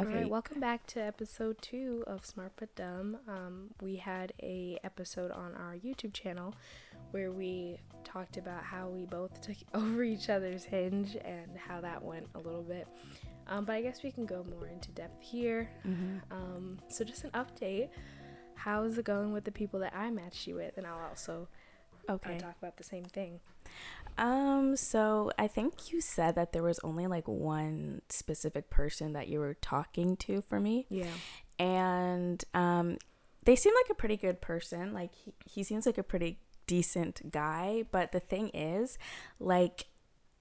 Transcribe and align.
Okay. 0.00 0.08
All 0.08 0.16
right, 0.20 0.28
welcome 0.30 0.60
back 0.60 0.86
to 0.88 1.00
episode 1.00 1.60
two 1.60 2.04
of 2.06 2.24
Smart 2.24 2.52
But 2.56 2.74
Dumb. 2.74 3.18
Um, 3.28 3.70
we 3.82 3.96
had 3.96 4.32
a 4.42 4.78
episode 4.82 5.30
on 5.30 5.54
our 5.54 5.74
YouTube 5.76 6.14
channel 6.14 6.54
where 7.10 7.30
we 7.30 7.76
talked 8.02 8.36
about 8.38 8.62
how 8.62 8.88
we 8.88 9.04
both 9.04 9.40
took 9.42 9.56
over 9.74 10.02
each 10.02 10.30
other's 10.30 10.64
hinge 10.64 11.16
and 11.22 11.50
how 11.56 11.80
that 11.82 12.02
went 12.02 12.26
a 12.34 12.38
little 12.38 12.62
bit. 12.62 12.86
Um, 13.48 13.64
but 13.64 13.74
I 13.74 13.82
guess 13.82 14.02
we 14.02 14.10
can 14.10 14.24
go 14.24 14.44
more 14.48 14.68
into 14.68 14.90
depth 14.92 15.22
here. 15.22 15.68
Mm-hmm. 15.86 16.18
Um, 16.32 16.78
so 16.88 17.04
just 17.04 17.24
an 17.24 17.30
update. 17.30 17.90
How's 18.54 18.96
it 18.96 19.04
going 19.04 19.32
with 19.32 19.44
the 19.44 19.52
people 19.52 19.80
that 19.80 19.94
I 19.94 20.10
matched 20.10 20.46
you 20.46 20.54
with? 20.54 20.78
And 20.78 20.86
I'll 20.86 21.08
also 21.08 21.48
uh, 22.08 22.14
Okay. 22.14 22.38
talk 22.38 22.56
about 22.58 22.76
the 22.78 22.84
same 22.84 23.04
thing. 23.04 23.40
Um, 24.20 24.76
so 24.76 25.32
I 25.38 25.46
think 25.48 25.90
you 25.90 26.00
said 26.00 26.34
that 26.36 26.52
there 26.52 26.62
was 26.62 26.78
only 26.84 27.06
like 27.06 27.26
one 27.26 28.02
specific 28.10 28.70
person 28.70 29.14
that 29.14 29.28
you 29.28 29.40
were 29.40 29.54
talking 29.54 30.16
to 30.18 30.40
for 30.42 30.60
me. 30.60 30.86
Yeah. 30.90 31.06
And 31.58 32.44
um 32.54 32.98
they 33.44 33.56
seem 33.56 33.72
like 33.74 33.90
a 33.90 33.94
pretty 33.94 34.16
good 34.18 34.40
person. 34.42 34.92
Like 34.92 35.14
he, 35.14 35.32
he 35.46 35.62
seems 35.64 35.86
like 35.86 35.96
a 35.98 36.02
pretty 36.02 36.38
decent 36.66 37.32
guy, 37.32 37.84
but 37.90 38.12
the 38.12 38.20
thing 38.20 38.50
is, 38.50 38.98
like 39.38 39.86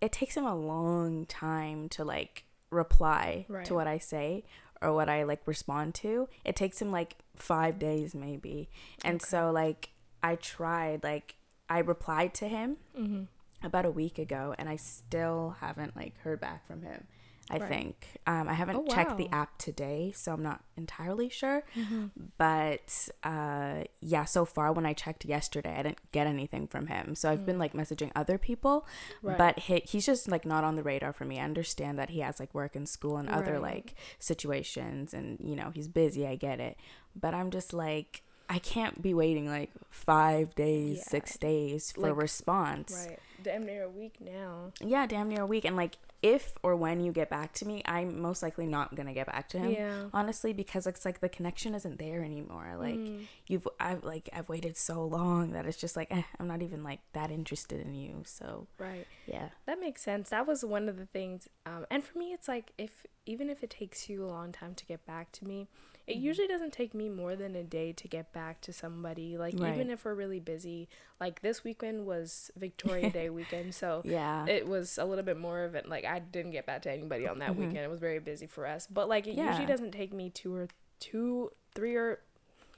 it 0.01 0.11
takes 0.11 0.35
him 0.35 0.45
a 0.45 0.55
long 0.55 1.25
time 1.25 1.89
to 1.89 2.03
like 2.03 2.43
reply 2.71 3.45
Right. 3.49 3.65
to 3.65 3.73
what 3.73 3.87
I 3.87 3.97
say 3.97 4.43
or 4.81 4.93
what 4.93 5.09
I 5.09 5.23
like 5.23 5.41
respond 5.45 5.95
to. 5.95 6.27
It 6.45 6.55
takes 6.55 6.81
him 6.81 6.91
like 6.91 7.15
5 7.35 7.79
days 7.79 8.13
maybe. 8.13 8.69
And 9.05 9.21
so 9.21 9.51
like 9.51 9.89
I 10.21 10.35
tried 10.35 11.03
like 11.03 11.35
I 11.69 11.79
replied 11.79 12.33
to 12.35 12.47
him 12.49 12.77
Mm-hmm. 12.97 13.23
About 13.63 13.85
a 13.85 13.91
week 13.91 14.17
ago 14.19 14.55
and 14.57 14.69
I 14.69 14.75
still 14.77 15.55
haven't 15.59 15.95
like 15.95 16.17
heard 16.19 16.39
back 16.39 16.65
from 16.67 16.81
him. 16.81 17.05
I 17.51 17.57
Right. 17.57 17.67
think 17.67 18.07
um, 18.27 18.47
I 18.47 18.53
haven't 18.53 18.75
Oh, 18.75 18.85
checked 18.93 19.17
the 19.17 19.27
app 19.29 19.57
today, 19.57 20.11
so 20.15 20.33
I'm 20.33 20.43
not 20.43 20.63
entirely 20.77 21.29
sure. 21.29 21.63
Mm-hmm. 21.75 22.05
But 22.37 23.09
uh, 23.23 23.85
yeah, 24.01 24.25
so 24.25 24.45
far 24.45 24.71
when 24.71 24.85
I 24.85 24.93
checked 24.93 25.25
yesterday, 25.25 25.75
I 25.75 25.81
didn't 25.81 26.11
get 26.11 26.27
anything 26.27 26.67
from 26.67 26.85
him. 26.85 27.15
So 27.15 27.27
I've 27.31 27.47
been 27.47 27.57
like 27.57 27.73
messaging 27.73 28.11
other 28.15 28.37
people, 28.37 28.85
Mm. 29.23 29.29
Right. 29.29 29.37
but 29.39 29.59
he, 29.59 29.81
he's 29.83 30.05
just 30.05 30.27
like 30.29 30.45
not 30.45 30.63
on 30.63 30.75
the 30.75 30.83
radar 30.83 31.11
for 31.11 31.25
me. 31.25 31.39
I 31.39 31.43
understand 31.43 31.97
that 31.97 32.11
he 32.11 32.19
has 32.19 32.39
like 32.39 32.53
work 32.53 32.75
and 32.75 32.87
school 32.87 33.17
and 33.17 33.27
other 33.27 33.53
Right. 33.53 33.61
like 33.63 33.95
situations, 34.19 35.13
and 35.13 35.39
you 35.43 35.55
know 35.55 35.71
he's 35.73 35.87
busy. 35.87 36.27
I 36.27 36.35
get 36.35 36.59
it, 36.59 36.77
but 37.15 37.33
I'm 37.33 37.51
just 37.51 37.73
like. 37.73 38.21
I 38.51 38.57
can't 38.57 38.99
be 38.99 39.13
waiting 39.13 39.47
like 39.47 39.69
five 39.91 40.55
days, 40.55 40.97
Yeah. 40.97 41.03
six 41.03 41.37
days 41.37 41.91
for 41.91 42.07
a 42.07 42.09
Like- 42.13 42.21
response. 42.23 43.05
Right. 43.07 43.19
Damn 43.43 43.63
near 43.65 43.83
a 43.83 43.89
week 43.89 44.15
now. 44.19 44.71
Yeah, 44.81 45.05
damn 45.07 45.29
near 45.29 45.41
a 45.41 45.45
week. 45.45 45.65
And 45.65 45.75
like, 45.75 45.97
if 46.21 46.57
or 46.63 46.75
when 46.75 46.99
you 46.99 47.13
get 47.13 47.29
back 47.29 47.53
to 47.53 47.65
me, 47.65 47.81
I'm 47.85 48.21
most 48.21 48.43
likely 48.43 48.65
not 48.67 48.93
gonna 48.95 49.13
get 49.13 49.27
back 49.27 49.47
to 49.49 49.59
him. 49.59 49.71
Yeah. 49.71 50.03
Honestly, 50.13 50.51
because 50.51 50.85
it's 50.85 51.05
like 51.05 51.21
the 51.21 51.29
connection 51.29 51.73
isn't 51.73 51.97
there 51.97 52.23
anymore. 52.23 52.75
Like 52.77 52.95
Mm. 52.95 53.25
you've, 53.47 53.65
I've 53.79 54.03
like 54.03 54.27
I've 54.33 54.49
waited 54.49 54.75
so 54.75 55.05
long 55.05 55.51
that 55.53 55.65
it's 55.65 55.77
just 55.77 55.95
like 55.95 56.07
eh, 56.11 56.23
I'm 56.39 56.47
not 56.47 56.61
even 56.61 56.83
like 56.83 56.99
that 57.13 57.31
interested 57.31 57.79
in 57.79 57.93
you. 57.93 58.23
So 58.25 58.67
Right. 58.77 59.07
yeah, 59.27 59.49
That 59.65 59.79
makes 59.79 60.01
sense. 60.01 60.29
That 60.29 60.45
was 60.45 60.65
one 60.65 60.89
of 60.89 60.97
the 60.97 61.05
things. 61.05 61.47
Um, 61.65 61.85
and 61.89 62.03
for 62.03 62.17
me, 62.19 62.33
it's 62.33 62.49
like 62.49 62.73
if 62.77 63.05
even 63.25 63.49
if 63.49 63.63
it 63.63 63.69
takes 63.69 64.09
you 64.09 64.25
a 64.25 64.27
long 64.27 64.51
time 64.51 64.75
to 64.75 64.85
get 64.85 65.05
back 65.05 65.31
to 65.33 65.45
me, 65.47 65.67
it 66.09 66.15
Mm-hmm. 66.17 66.25
usually 66.25 66.47
doesn't 66.47 66.73
take 66.73 66.93
me 66.93 67.07
more 67.09 67.35
than 67.35 67.55
a 67.55 67.63
day 67.63 67.93
to 67.93 68.07
get 68.07 68.33
back 68.33 68.61
to 68.61 68.73
somebody. 68.73 69.37
Like 69.37 69.53
Right. 69.59 69.73
even 69.75 69.89
if 69.89 70.03
we're 70.05 70.15
really 70.15 70.39
busy, 70.39 70.89
like 71.19 71.41
this 71.41 71.63
weekend 71.63 72.05
was 72.05 72.51
Victoria 72.57 73.09
Day 73.11 73.29
weekend, 73.39 73.75
so 73.75 74.01
yeah, 74.03 74.45
it 74.47 74.67
was 74.67 74.97
a 74.97 75.05
little 75.05 75.23
bit 75.23 75.37
more 75.37 75.63
of 75.63 75.75
it. 75.75 75.87
Like 75.87 76.05
I 76.05 76.19
didn't 76.19 76.51
get 76.51 76.65
back 76.65 76.81
to 76.83 76.91
anybody 76.91 77.27
on 77.27 77.39
that 77.39 77.51
Mhm. 77.51 77.57
weekend. 77.57 77.77
It 77.85 77.89
was 77.89 77.99
very 77.99 78.19
busy 78.19 78.47
for 78.47 78.65
us. 78.65 78.87
But 78.87 79.07
like 79.07 79.27
it 79.27 79.35
Yeah. 79.35 79.47
usually 79.49 79.67
doesn't 79.67 79.91
take 79.91 80.11
me 80.13 80.29
two 80.29 80.53
or 80.55 80.67
two, 80.99 81.51
three 81.75 81.95
or 81.95 82.19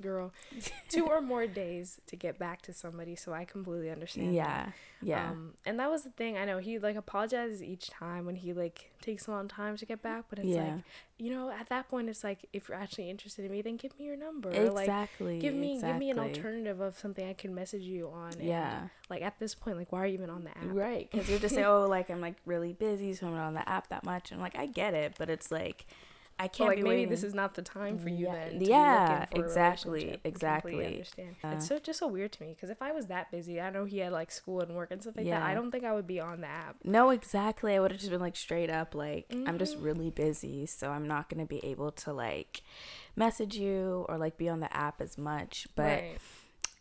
girl, 0.01 0.33
two 0.89 1.05
or 1.05 1.21
more 1.21 1.47
days 1.47 1.99
to 2.07 2.15
get 2.15 2.37
back 2.37 2.61
to 2.63 2.73
somebody. 2.73 3.15
So 3.15 3.33
I 3.33 3.45
completely 3.45 3.89
understand. 3.89 4.29
that. 4.29 4.33
yeah, 4.33 4.65
yeah. 5.01 5.29
Um, 5.31 5.53
and 5.65 5.79
that 5.79 5.89
was 5.89 6.03
the 6.03 6.09
thing. 6.11 6.37
I 6.37 6.45
know 6.45 6.57
he 6.57 6.77
like 6.79 6.95
apologizes 6.95 7.63
each 7.63 7.89
time 7.89 8.25
when 8.25 8.35
he 8.35 8.53
like 8.53 8.91
takes 9.01 9.27
a 9.27 9.31
long 9.31 9.47
time 9.47 9.77
to 9.77 9.85
get 9.85 10.01
back, 10.01 10.25
but 10.29 10.39
it's 10.39 10.47
Yeah. 10.47 10.75
like, 10.75 10.83
you 11.17 11.29
know, 11.31 11.49
at 11.51 11.69
that 11.69 11.87
point, 11.87 12.09
it's 12.09 12.23
like 12.23 12.45
if 12.51 12.67
you're 12.67 12.77
actually 12.77 13.09
interested 13.09 13.45
in 13.45 13.51
me, 13.51 13.61
then 13.61 13.77
give 13.77 13.97
me 13.99 14.05
your 14.05 14.17
number. 14.17 14.49
Or, 14.49 14.69
like 14.71 14.85
exactly. 14.85 15.37
give 15.39 15.53
me 15.53 15.79
give 15.81 15.97
me 15.97 16.09
an 16.09 16.17
alternative 16.19 16.79
of 16.81 16.97
something 16.97 17.27
I 17.27 17.33
can 17.33 17.53
message 17.53 17.83
you 17.83 18.09
on. 18.09 18.33
and, 18.33 18.41
Yeah. 18.43 18.87
like 19.09 19.21
at 19.21 19.37
this 19.39 19.53
point, 19.55 19.77
like 19.77 19.91
why 19.91 19.99
are 20.03 20.07
you 20.07 20.13
even 20.15 20.29
on 20.29 20.43
the 20.43 20.49
app? 20.49 20.65
Right, 20.65 21.09
because 21.11 21.29
you're 21.29 21.39
just 21.39 21.53
saying, 21.55 21.65
oh, 21.67 21.87
like 21.87 22.09
I'm 22.09 22.21
like 22.21 22.35
really 22.45 22.73
busy, 22.73 23.13
so 23.13 23.27
I'm 23.27 23.35
not 23.35 23.45
on 23.45 23.53
the 23.53 23.67
app 23.69 23.87
that 23.89 24.03
much. 24.03 24.31
And 24.31 24.41
like 24.41 24.55
I 24.57 24.65
get 24.65 24.93
it, 24.93 25.13
but 25.17 25.29
it's 25.29 25.51
like 25.51 25.85
I 26.43 26.47
can't 26.47 26.69
like 26.69 26.77
be 26.77 26.83
maybe 26.83 26.95
waiting. 26.95 27.09
this 27.09 27.23
is 27.23 27.33
not 27.33 27.53
the 27.53 27.61
time 27.61 27.97
for 27.99 28.09
you 28.09 28.25
Yeah. 28.25 28.33
then. 28.33 28.59
To 28.59 28.65
Yeah, 28.65 29.09
looking 29.27 29.37
for 29.37 29.45
a 29.45 29.45
exactly. 29.47 30.11
I 30.13 30.19
exactly. 30.23 30.85
understand. 30.85 31.35
It's 31.43 31.67
so 31.67 31.79
just 31.79 31.99
so 31.99 32.07
weird 32.07 32.31
to 32.33 32.43
me 32.43 32.53
because 32.55 32.69
if 32.69 32.81
I 32.81 32.91
was 32.91 33.07
that 33.07 33.29
busy, 33.31 33.61
I 33.61 33.69
know 33.69 33.85
he 33.85 33.99
had 33.99 34.11
like 34.11 34.31
school 34.31 34.61
and 34.61 34.75
work 34.75 34.91
and 34.91 35.01
stuff 35.01 35.15
like 35.17 35.25
that. 35.29 35.43
I 35.43 35.53
don't 35.53 35.71
think 35.71 35.83
I 35.83 35.93
would 35.93 36.07
be 36.07 36.19
on 36.19 36.41
the 36.41 36.47
app. 36.47 36.77
No, 36.83 37.11
exactly. 37.11 37.75
I 37.75 37.79
would 37.79 37.91
have 37.91 37.99
just 37.99 38.11
been 38.11 38.19
like 38.21 38.35
straight 38.35 38.69
up, 38.69 38.95
like, 38.95 39.27
I'm 39.45 39.57
just 39.59 39.77
Mhm. 39.77 39.83
really 39.85 40.09
busy, 40.09 40.65
so 40.65 40.89
I'm 40.89 41.07
not 41.07 41.29
gonna 41.29 41.45
be 41.45 41.63
able 41.63 41.91
to 41.91 42.11
like 42.13 42.61
message 43.15 43.55
you 43.57 44.05
or 44.09 44.17
like 44.17 44.37
be 44.37 44.49
on 44.49 44.59
the 44.61 44.75
app 44.75 45.01
as 45.01 45.17
much. 45.17 45.67
But 45.75 45.83
right. 46.01 46.17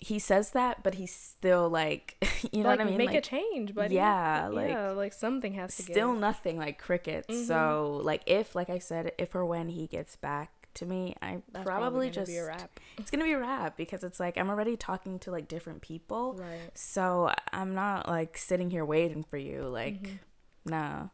He 0.03 0.19
says 0.19 0.51
that, 0.53 0.83
but 0.83 0.95
he's 0.95 1.15
still 1.15 1.69
like, 1.69 2.17
you 2.53 2.63
know 2.63 2.71
like, 2.71 2.79
what 2.79 2.87
I 2.87 2.91
mean? 2.91 2.99
Make 2.99 3.15
a 3.15 3.21
change, 3.21 3.75
buddy. 3.75 3.95
yeah, 3.95 4.49
like, 4.51 4.71
yeah, 4.71 4.91
like 4.91 5.13
something 5.13 5.53
has 5.55 5.77
to 5.77 5.83
still 5.83 6.13
give. 6.13 6.21
nothing 6.21 6.57
like 6.59 6.79
crickets. 6.79 7.29
Mhm. 7.29 7.47
So, 7.47 8.01
like, 8.03 8.23
if, 8.27 8.55
like 8.55 8.71
I 8.71 8.79
said, 8.79 9.13
if 9.19 9.35
or 9.35 9.45
when 9.45 9.69
he 9.69 9.87
gets 9.87 10.17
back 10.17 10.51
to 10.75 10.87
me, 10.87 11.15
I 11.21 11.43
That's 11.53 11.65
probably, 11.67 12.07
gonna 12.07 12.15
just 12.15 12.31
be 12.31 12.39
a 12.39 12.45
wrap. 12.47 12.81
it's 12.99 13.11
gonna 13.11 13.25
be 13.25 13.33
a 13.33 13.39
wrap 13.41 13.77
because 13.77 14.03
it's 14.05 14.19
like 14.21 14.39
I'm 14.39 14.49
already 14.51 14.77
talking 14.77 15.19
to 15.21 15.31
like 15.31 15.49
different 15.49 15.83
people. 15.83 16.35
Right. 16.39 16.71
So 16.75 17.31
I'm 17.53 17.75
not 17.75 18.09
like 18.09 18.39
sitting 18.39 18.71
here 18.71 18.85
waiting 18.85 19.23
for 19.25 19.37
you. 19.37 19.63
Like, 19.69 20.03
Mhm. 20.03 20.19
nah. 20.65 21.09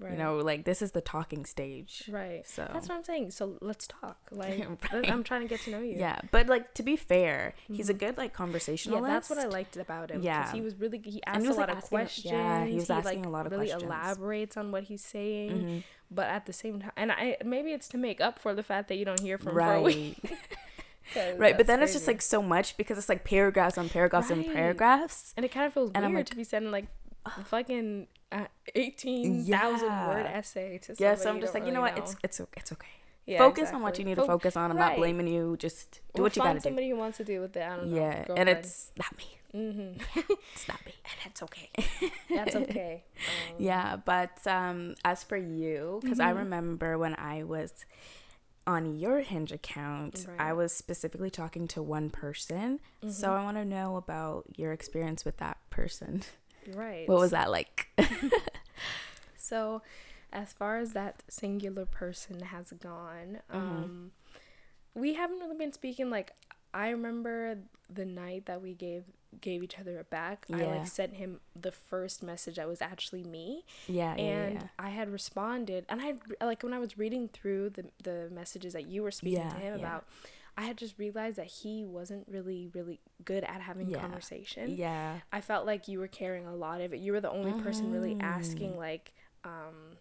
Right. 0.00 0.12
You 0.12 0.18
know, 0.18 0.36
like 0.38 0.64
this 0.64 0.80
is 0.80 0.92
the 0.92 1.02
talking 1.02 1.44
stage. 1.44 2.04
Right. 2.10 2.46
So 2.48 2.66
That's 2.72 2.88
what 2.88 2.96
I'm 2.96 3.04
saying. 3.04 3.32
So 3.32 3.58
let's 3.60 3.86
talk. 3.86 4.16
Like 4.32 4.66
Right. 4.92 5.10
I'm 5.10 5.22
trying 5.22 5.42
to 5.42 5.46
get 5.48 5.60
to 5.62 5.70
know 5.70 5.80
you. 5.80 5.96
yeah, 5.98 6.18
but 6.30 6.46
like 6.46 6.72
to 6.74 6.82
be 6.82 6.96
fair, 6.96 7.54
he's 7.70 7.90
a 7.90 7.94
Mhm. 7.94 7.98
good 7.98 8.16
like 8.16 8.32
conversationalist. 8.32 9.06
Yeah, 9.06 9.12
that's 9.12 9.28
what 9.28 9.38
I 9.38 9.44
liked 9.46 9.76
about 9.76 10.10
him. 10.10 10.22
Yeah. 10.22 10.50
He 10.52 10.60
was 10.62 10.74
really 10.76 10.98
he 11.04 11.22
asked 11.26 11.42
he 11.42 11.48
was, 11.48 11.56
a 11.56 11.60
lot 11.60 11.68
like, 11.68 11.76
of 11.76 11.82
asking- 11.84 11.96
questions. 11.98 12.32
yeah, 12.32 12.64
he 12.64 12.74
was 12.76 12.88
asking 12.90 13.18
like, 13.20 13.26
a 13.26 13.30
lot 13.30 13.44
of 13.46 13.52
really 13.52 13.66
questions. 13.68 13.82
elaborates 13.82 14.56
on 14.56 14.72
what 14.72 14.84
he's 14.84 15.04
saying, 15.04 15.50
Mhm. 15.52 15.82
but 16.10 16.26
at 16.28 16.46
the 16.46 16.52
same 16.54 16.80
time, 16.80 16.92
and 16.96 17.12
I 17.12 17.36
maybe 17.44 17.72
it's 17.72 17.88
to 17.88 17.98
make 17.98 18.20
up 18.22 18.38
for 18.38 18.54
the 18.54 18.62
fact 18.62 18.88
that 18.88 18.96
you 18.96 19.04
don't 19.04 19.20
hear 19.20 19.36
from 19.36 19.48
him 19.52 19.54
for 19.64 19.72
a 19.74 19.82
week. 19.82 20.16
right. 21.38 21.56
But 21.58 21.66
then 21.66 21.82
it's 21.82 21.92
just 21.92 22.06
like 22.06 22.22
so 22.22 22.40
much 22.40 22.76
because 22.76 22.96
it's 22.96 23.08
like 23.08 23.24
paragraphs 23.24 23.76
on 23.76 23.88
paragraphs 23.88 24.30
and 24.30 24.46
paragraphs. 24.46 25.34
and 25.36 25.44
it 25.44 25.50
kind 25.52 25.66
of 25.66 25.74
feels 25.74 25.90
and 25.94 26.04
I'm 26.04 26.12
weird 26.12 26.26
like, 26.26 26.30
to 26.30 26.36
be 26.36 26.44
sending 26.44 26.70
like 26.70 26.86
a 27.26 27.44
fucking 27.44 28.06
uh, 28.32 28.46
eighteen 28.74 29.44
thousand 29.44 30.06
word 30.06 30.26
essay 30.26 30.78
to 30.78 30.94
Yeah, 30.98 31.14
so 31.14 31.30
I'm 31.30 31.40
just 31.40 31.54
like, 31.54 31.64
you 31.66 31.72
know 31.72 31.82
really 31.82 31.94
what? 31.94 31.98
It's 31.98 32.16
it's 32.22 32.40
it's 32.56 32.72
okay. 32.72 32.86
Yeah, 33.26 33.38
focus 33.38 33.70
on 33.72 33.82
what 33.82 33.98
you 33.98 34.04
need 34.04 34.16
to 34.16 34.22
focus 34.22 34.56
on. 34.56 34.70
I'm 34.70 34.76
not 34.78 34.96
blaming 34.96 35.28
you. 35.28 35.56
Just 35.56 36.00
do 36.14 36.22
what 36.22 36.34
you 36.36 36.42
gotta 36.42 36.58
do. 36.58 36.64
somebody 36.64 36.88
who 36.90 36.96
wants 36.96 37.18
to 37.18 37.24
deal 37.24 37.42
with 37.42 37.56
it. 37.56 37.62
I 37.62 37.76
don't 37.76 37.90
know. 37.90 37.96
Yeah, 37.96 38.24
and 38.36 38.48
it's 38.48 38.90
not 38.98 39.16
me. 39.18 39.36
mm-hmm. 39.54 40.00
It's 40.54 40.68
not 40.68 40.84
me. 40.86 40.92
And 41.04 41.14
that's 41.24 41.42
okay. 41.42 41.70
That's 42.30 42.54
okay. 42.56 43.04
Um, 43.18 43.56
Yeah, 43.58 43.96
but 43.96 44.38
um, 44.46 44.94
as 45.04 45.22
for 45.24 45.36
you, 45.36 45.98
because 46.02 46.20
I 46.20 46.32
Mhm. 46.32 46.36
remember 46.38 46.96
when 46.98 47.14
I 47.16 47.42
was 47.42 47.84
on 48.66 48.98
your 48.98 49.20
Hinge 49.20 49.50
account, 49.52 50.26
I 50.38 50.52
was 50.52 50.72
specifically 50.72 51.30
talking 51.30 51.66
to 51.68 51.82
one 51.82 52.10
person. 52.10 52.78
So 53.08 53.28
Mhm. 53.30 53.38
I 53.38 53.42
want 53.44 53.56
to 53.56 53.64
know 53.64 53.96
about 53.96 54.44
your 54.56 54.72
experience 54.72 55.24
with 55.24 55.38
that 55.38 55.58
person. 55.70 56.22
Right. 56.74 57.08
What 57.08 57.18
was 57.18 57.30
that 57.32 57.50
like? 57.50 57.88
So, 59.36 59.82
as 60.32 60.52
far 60.52 60.78
as 60.78 60.92
that 60.92 61.22
singular 61.28 61.84
person 61.86 62.40
has 62.40 62.72
gone, 62.72 63.40
Mhm. 63.52 63.56
um, 63.56 64.12
we 64.94 65.14
haven't 65.14 65.40
really 65.40 65.56
been 65.56 65.72
speaking. 65.72 66.08
Like, 66.10 66.32
I 66.72 66.90
remember 66.90 67.58
the 67.92 68.04
night 68.04 68.46
that 68.46 68.62
we 68.62 68.74
gave 68.74 69.04
gave 69.40 69.62
each 69.62 69.78
other 69.78 69.98
a 69.98 70.04
back. 70.04 70.46
I 70.52 70.64
like 70.66 70.86
sent 70.88 71.14
him 71.14 71.40
the 71.54 71.70
first 71.72 72.20
message 72.22 72.56
that 72.56 72.66
was 72.68 72.82
actually 72.82 73.22
me, 73.22 73.64
yeah, 73.86 74.14
yeah, 74.16 74.22
and 74.22 74.54
yeah. 74.54 74.68
I 74.78 74.90
had 74.90 75.08
responded. 75.08 75.84
And 75.88 76.00
I 76.00 76.14
like 76.44 76.62
when 76.64 76.72
I 76.72 76.78
was 76.80 76.98
reading 76.98 77.28
through 77.28 77.70
the 77.70 77.86
the 78.02 78.28
messages 78.30 78.72
that 78.72 78.86
you 78.86 79.02
were 79.02 79.12
speaking 79.12 79.38
Yeah, 79.38 79.50
to 79.50 79.56
him 79.58 79.74
yeah. 79.78 79.86
about. 79.86 80.04
I 80.60 80.64
had 80.64 80.76
just 80.76 80.98
realized 80.98 81.36
that 81.38 81.46
he 81.46 81.84
wasn't 81.86 82.26
really, 82.28 82.68
really 82.74 83.00
good 83.24 83.44
at 83.44 83.62
having 83.62 83.88
Yeah. 83.88 84.00
conversation. 84.00 84.70
Yeah. 84.76 85.20
I 85.32 85.40
felt 85.40 85.64
like 85.64 85.88
you 85.88 85.98
were 85.98 86.06
carrying 86.08 86.46
a 86.46 86.54
lot 86.54 86.82
of 86.82 86.92
it. 86.92 86.98
You 86.98 87.12
were 87.12 87.20
the 87.20 87.30
only 87.30 87.52
person 87.62 87.90
really 87.90 88.14
Mm. 88.14 88.22
asking 88.22 88.76
like 88.76 89.12
um 89.44 89.96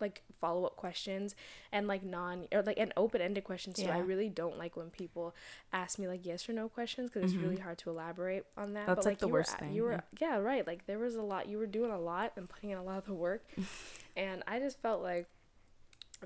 like 0.00 0.22
follow 0.40 0.64
up 0.64 0.74
questions 0.76 1.34
and 1.70 1.86
like 1.86 2.02
non 2.02 2.46
or 2.52 2.62
like 2.62 2.76
an 2.78 2.92
open 2.96 3.20
ended 3.20 3.44
questions 3.44 3.76
too. 3.76 3.88
I 3.88 3.98
really 3.98 4.28
don't 4.28 4.58
like 4.58 4.76
when 4.76 4.90
people 4.90 5.34
ask 5.72 5.98
me 5.98 6.06
like 6.08 6.24
yes 6.24 6.48
or 6.48 6.52
no 6.52 6.68
questions 6.68 7.08
because 7.10 7.30
it's 7.32 7.40
Mhm. 7.40 7.42
really 7.44 7.56
hard 7.58 7.78
to 7.78 7.90
elaborate 7.90 8.44
on 8.56 8.74
that. 8.74 8.86
That's, 8.86 8.98
but 8.98 9.04
like, 9.04 9.18
the 9.18 9.26
you 9.28 9.32
were 9.32 9.38
worst 9.40 9.54
a- 9.54 9.58
thing, 9.58 9.72
You 9.72 9.82
were 9.84 10.02
yeah 10.20 10.36
right. 10.38 10.64
Like 10.66 10.86
there 10.86 10.98
was 10.98 11.14
a 11.16 11.22
lot. 11.22 11.48
You 11.48 11.58
were 11.58 11.66
doing 11.66 11.90
a 11.90 11.98
lot 12.00 12.32
and 12.36 12.48
putting 12.48 12.70
in 12.70 12.78
a 12.78 12.82
lot 12.84 12.98
of 12.98 13.04
the 13.06 13.14
work, 13.14 13.44
and 14.16 14.42
I 14.46 14.58
just 14.60 14.78
felt 14.80 15.02
like 15.02 15.26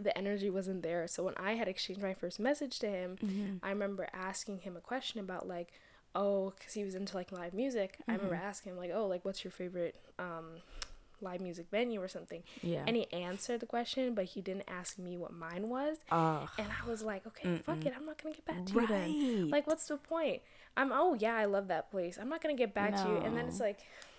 the 0.03 0.17
energy 0.17 0.51
wasn't 0.51 0.83
there. 0.83 1.07
So 1.09 1.23
when 1.25 1.35
I 1.37 1.53
had 1.55 1.69
exchanged 1.69 2.03
my 2.03 2.15
first 2.15 2.39
message 2.41 2.79
to 2.81 2.89
him, 2.89 3.17
Mm-hmm. 3.25 3.57
I 3.65 3.71
remember 3.71 4.09
asking 4.13 4.59
him 4.61 4.77
a 4.77 4.81
question 4.81 5.21
about 5.21 5.47
like, 5.49 5.69
oh, 6.15 6.53
because 6.59 6.73
he 6.75 6.85
was 6.85 6.95
into 6.95 7.17
like 7.17 7.33
live 7.33 7.55
music. 7.55 7.99
I 8.09 8.13
remember 8.13 8.35
Mm-hmm. 8.37 8.45
asking 8.47 8.73
him 8.73 8.79
like, 8.79 8.91
oh, 8.95 9.07
like 9.07 9.25
what's 9.25 9.45
your 9.45 9.51
favorite 9.51 9.97
um, 10.19 10.47
live 11.21 11.41
music 11.41 11.67
venue 11.71 12.01
or 12.03 12.09
something? 12.09 12.43
Yeah. 12.63 12.85
And 12.87 12.95
he 12.97 13.11
answered 13.13 13.61
the 13.61 13.67
question, 13.67 14.15
but 14.15 14.27
he 14.27 14.41
didn't 14.41 14.65
ask 14.69 14.99
me 14.99 15.17
what 15.17 15.33
mine 15.33 15.69
was. 15.69 15.97
Ugh. 16.11 16.49
And 16.59 16.69
I 16.69 16.89
was 16.89 17.03
like, 17.03 17.27
okay, 17.27 17.57
fuck 17.65 17.85
it, 17.87 17.93
I'm 17.97 18.05
not 18.07 18.23
gonna 18.23 18.35
get 18.35 18.45
back 18.45 18.65
to 18.67 18.73
you 18.75 18.87
then. 18.87 19.43
Right. 19.45 19.51
Like, 19.51 19.67
what's 19.67 19.87
the 19.87 19.97
point? 19.97 20.43
I'm 20.77 20.93
oh 20.93 21.15
yeah, 21.19 21.35
I 21.35 21.47
love 21.47 21.69
that 21.69 21.91
place. 21.91 22.19
I'm 22.21 22.29
not 22.29 22.43
gonna 22.43 22.55
get 22.55 22.75
back 22.75 22.95
to 22.97 23.09
you. 23.09 23.17
And 23.17 23.35
then 23.37 23.47
it's 23.47 23.61
like, 23.61 23.79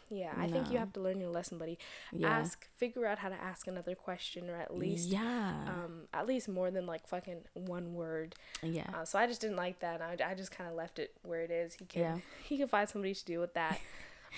yeah, 0.10 0.32
I 0.38 0.48
think 0.48 0.72
you 0.72 0.78
have 0.78 0.94
to 0.94 1.00
learn 1.02 1.20
your 1.20 1.30
lesson, 1.30 1.58
buddy. 1.58 1.78
Yeah. 2.14 2.30
Ask, 2.30 2.68
figure 2.78 3.06
out 3.06 3.20
how 3.20 3.30
to 3.30 3.36
ask 3.36 3.68
another 3.68 3.96
question, 3.96 4.50
or 4.50 4.56
at 4.56 4.76
least, 4.78 5.10
yeah. 5.10 5.54
um, 5.68 6.04
at 6.14 6.26
least 6.28 6.48
more 6.48 6.72
than 6.72 6.86
like 6.86 7.08
fucking 7.08 7.42
one 7.54 7.94
word. 7.94 8.36
yeah. 8.64 8.90
Uh, 8.94 9.06
so 9.06 9.20
I 9.20 9.28
just 9.28 9.42
didn't 9.42 9.58
like 9.58 9.80
that. 9.80 10.02
And 10.02 10.22
I, 10.22 10.32
I 10.32 10.34
just 10.36 10.52
kind 10.52 10.70
of 10.70 10.76
left 10.76 11.00
it 11.00 11.12
where 11.24 11.42
it 11.42 11.52
is. 11.52 11.74
He 11.76 11.86
can 11.86 12.02
Yeah. 12.02 12.18
he 12.44 12.58
can 12.58 12.68
find 12.68 12.88
somebody 12.88 13.14
to 13.14 13.26
deal 13.26 13.42
with 13.42 13.54
that. 13.56 13.80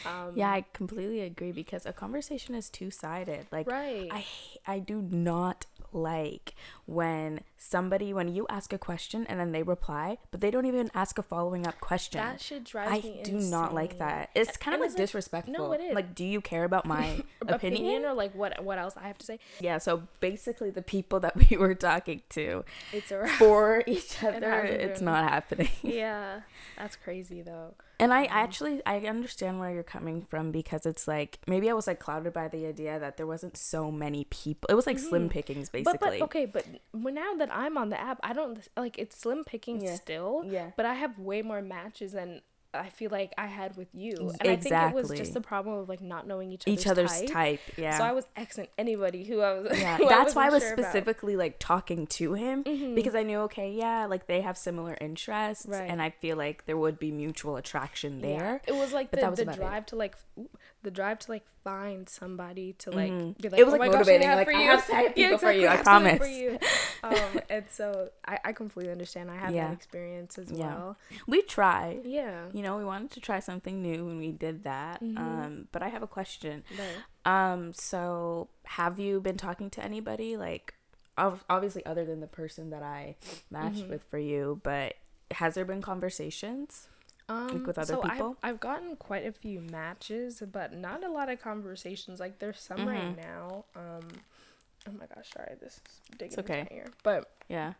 Um, 0.06 0.31
yeah, 0.36 0.51
I 0.51 0.66
completely 0.71 1.21
agree 1.21 1.51
because 1.51 1.86
a 1.88 1.92
conversation 1.92 2.54
is 2.54 2.69
two 2.69 2.92
sided. 2.92 3.48
Like, 3.51 3.68
Right. 3.69 4.07
I 4.12 4.24
I 4.66 4.80
do 4.80 5.01
not 5.01 5.66
like 5.94 6.53
when 6.86 7.41
somebody 7.57 8.13
when 8.13 8.27
you 8.33 8.45
ask 8.50 8.71
a 8.74 8.77
question 8.77 9.25
and 9.27 9.39
then 9.39 9.51
they 9.51 9.63
reply, 9.63 10.18
but 10.31 10.41
they 10.41 10.50
don't 10.51 10.65
even 10.65 10.89
ask 10.94 11.18
a 11.18 11.24
following 11.24 11.65
up 11.68 11.80
question. 11.81 12.19
that 12.19 12.39
shit 12.41 12.63
drives 12.63 12.91
I 13.06 13.07
me 13.07 13.21
do 13.24 13.33
not 13.39 13.74
like 13.74 14.00
that. 14.00 14.30
It's 14.36 14.57
kind 14.57 14.75
of 14.75 14.81
like 14.81 14.88
it's 14.89 14.95
like- 14.97 15.03
disrespectful. 15.03 15.53
no, 15.53 15.71
it 15.74 15.81
is. 15.81 15.94
Like, 15.95 16.15
do 16.15 16.24
you 16.25 16.41
care 16.41 16.63
about 16.63 16.86
my 16.86 17.21
opinion? 17.41 17.53
opinion 17.83 18.06
or 18.06 18.13
like 18.13 18.33
what 18.36 18.63
what 18.63 18.77
else 18.77 18.95
I 18.97 19.07
have 19.07 19.18
to 19.19 19.25
say. 19.25 19.39
Yeah. 19.59 19.77
So 19.77 20.03
basically, 20.19 20.69
the 20.71 20.81
people 20.81 21.19
that 21.21 21.36
we 21.50 21.57
were 21.57 21.75
talking 21.75 22.21
to 22.30 22.63
It's 22.94 23.12
a 23.12 23.27
for 23.38 23.83
each 23.88 24.24
other, 24.24 24.50
hasn't 24.50 24.81
it's 24.81 25.01
not 25.01 25.30
happening. 25.30 25.69
yeah, 25.83 26.42
that's 26.77 26.95
crazy 26.95 27.42
though. 27.42 27.74
And 27.99 28.13
I 28.13 28.25
actually 28.25 28.81
I 28.85 28.99
understand 28.99 29.59
where 29.59 29.71
you're 29.71 29.83
coming 29.83 30.21
from 30.21 30.51
because 30.51 30.85
it's 30.85 31.07
like 31.07 31.39
maybe 31.47 31.69
I 31.69 31.73
was 31.73 31.85
like 31.85 31.99
clouded 31.99 32.31
by 32.33 32.47
the 32.47 32.65
idea 32.65 32.97
that 32.97 33.17
there 33.17 33.27
wasn't 33.27 33.57
so 33.57 33.91
many 33.91 34.23
people. 34.25 34.67
It 34.69 34.75
was 34.75 34.87
like 34.87 34.97
slim 34.99 35.27
pickings 35.27 35.69
basically. 35.69 35.97
Mm-hmm. 35.97 36.19
But 36.19 36.19
but 36.19 36.25
okay, 36.25 36.45
but 36.45 36.65
now 36.93 37.33
that 37.35 37.49
I'm 37.53 37.77
on 37.77 37.89
the 37.89 37.99
app, 37.99 38.19
I 38.23 38.31
don't 38.33 38.65
like 38.77 38.97
it's 38.97 39.17
slim 39.17 39.43
picking 39.43 39.81
Yeah. 39.81 39.95
still. 39.95 40.43
Yeah. 40.45 40.71
But 40.77 40.85
I 40.85 40.93
have 40.93 41.19
way 41.19 41.41
more 41.41 41.61
matches 41.61 42.13
than 42.13 42.41
I 42.71 42.89
feel 42.89 43.10
like 43.10 43.33
I 43.36 43.48
had 43.48 43.75
with 43.77 43.88
you, 43.95 44.13
and 44.39 44.48
I 44.48 44.56
think 44.56 44.75
it 44.75 44.94
was 44.94 45.10
just 45.10 45.33
the 45.33 45.42
problem 45.42 45.77
of 45.80 45.89
like 45.89 46.01
not 46.01 46.27
knowing 46.27 46.51
each 46.51 46.68
other's 46.68 46.80
Each 46.81 46.88
other's 46.88 47.12
type. 47.21 47.30
type. 47.30 47.60
Yeah. 47.77 47.98
So 47.98 48.04
I 48.04 48.12
was 48.12 48.27
Xing 48.38 48.68
anybody 48.77 49.24
who 49.24 49.42
I 49.42 49.54
was. 49.60 49.71
yeah, 49.80 49.98
that's 50.07 50.36
why 50.36 50.45
I 50.45 50.50
was 50.51 50.62
sure 50.62 50.74
about. 50.74 50.83
Mm-hmm. 50.83 50.92
specifically 50.92 51.36
like 51.36 51.56
talking 51.57 52.06
to 52.07 52.33
him 52.33 52.62
because 52.94 53.16
I 53.16 53.24
knew 53.24 53.39
okay, 53.39 53.71
yeah, 53.71 54.06
like 54.06 54.27
they 54.27 54.42
have 54.42 54.56
similar 54.56 54.95
interests, 55.01 55.66
Right. 55.68 55.89
and 55.89 56.00
I 56.00 56.12
feel 56.12 56.38
like 56.38 56.66
there 56.68 56.77
would 56.77 57.00
be 57.00 57.12
mutual 57.12 57.56
attraction 57.56 58.19
Yeah. 58.19 58.38
there. 58.38 58.62
It 58.68 58.75
was 58.75 58.94
like 58.94 59.10
But 59.10 59.21
the, 59.21 59.31
the 59.31 59.42
about 59.44 59.56
it. 59.56 59.57
drive 59.57 59.86
to 59.88 59.95
like 59.95 60.16
ooh, 60.38 60.50
the 60.83 60.91
drive 60.91 61.19
to 61.19 61.31
like 61.31 61.45
find 61.63 62.07
somebody 62.07 62.73
to 62.79 62.89
like 62.91 63.11
Mhm. 63.11 63.37
be 63.41 63.49
like 63.49 63.59
It 63.59 63.65
was, 63.65 63.73
oh 63.73 63.77
like, 63.77 63.79
my 63.79 63.87
gosh, 63.87 63.95
motivating, 64.07 64.27
I 64.27 64.29
have 64.31 64.37
like, 64.37 64.47
for 64.47 64.53
I 64.53 64.61
you. 64.63 64.69
have- 64.69 64.89
I 64.91 65.01
have 65.01 65.15
people 65.15 65.37
for 65.37 65.51
you, 65.51 65.67
I 65.67 65.75
have 65.75 65.85
something 65.85 66.17
promise. 66.17 66.37
you. 66.37 66.59
Um, 67.01 67.39
and 67.49 67.65
so 67.69 68.09
I, 68.27 68.39
I 68.43 68.51
completely 68.51 68.91
understand. 68.91 69.31
I 69.31 69.37
had 69.37 69.53
Yeah. 69.53 69.67
that 69.67 69.73
experience 69.73 70.37
as 70.37 70.51
Yeah. 70.51 70.67
well. 70.67 70.97
We 71.27 71.41
try. 71.43 71.99
Yeah. 72.03 72.47
You 72.51 72.61
know, 72.61 72.77
we 72.77 72.83
wanted 72.83 73.11
to 73.11 73.21
try 73.21 73.39
something 73.39 73.81
new 73.81 74.09
and 74.09 74.19
we 74.19 74.31
did 74.33 74.63
that. 74.65 75.01
Mhm. 75.01 75.17
Um, 75.17 75.67
but 75.71 75.81
I 75.81 75.87
have 75.87 76.03
a 76.03 76.07
question. 76.07 76.63
Right. 76.77 77.51
Um, 77.53 77.71
so 77.73 78.49
have 78.65 78.99
you 78.99 79.21
been 79.21 79.37
talking 79.37 79.69
to 79.71 79.83
anybody 79.83 80.35
like 80.35 80.73
obviously 81.17 81.85
other 81.85 82.03
than 82.05 82.19
the 82.21 82.27
person 82.27 82.69
that 82.71 82.83
I 82.83 83.15
matched 83.49 83.83
Mhm. 83.85 83.89
with 83.89 84.03
for 84.03 84.17
you, 84.17 84.59
but 84.63 84.95
has 85.31 85.53
there 85.55 85.65
been 85.65 85.81
conversations? 85.81 86.87
Um, 87.29 87.63
with 87.65 87.77
other 87.77 87.93
so 87.93 88.01
people? 88.01 88.37
I've, 88.41 88.55
I've 88.55 88.59
gotten 88.59 88.95
quite 88.95 89.25
a 89.25 89.31
few 89.31 89.61
matches, 89.61 90.41
but 90.51 90.73
not 90.73 91.03
a 91.03 91.11
lot 91.11 91.29
of 91.29 91.39
conversations. 91.41 92.19
Like 92.19 92.39
there's 92.39 92.59
some 92.59 92.87
right 92.87 93.15
Mhm. 93.15 93.17
now. 93.17 93.65
Um, 93.75 94.07
oh 94.87 94.91
my 94.91 95.05
gosh, 95.13 95.31
sorry, 95.33 95.55
this 95.61 95.73
is 95.75 96.17
digging 96.17 96.39
okay. 96.39 96.59
into 96.61 96.73
my 96.73 96.77
ear. 96.77 96.87
But 97.03 97.31
Yeah. 97.47 97.73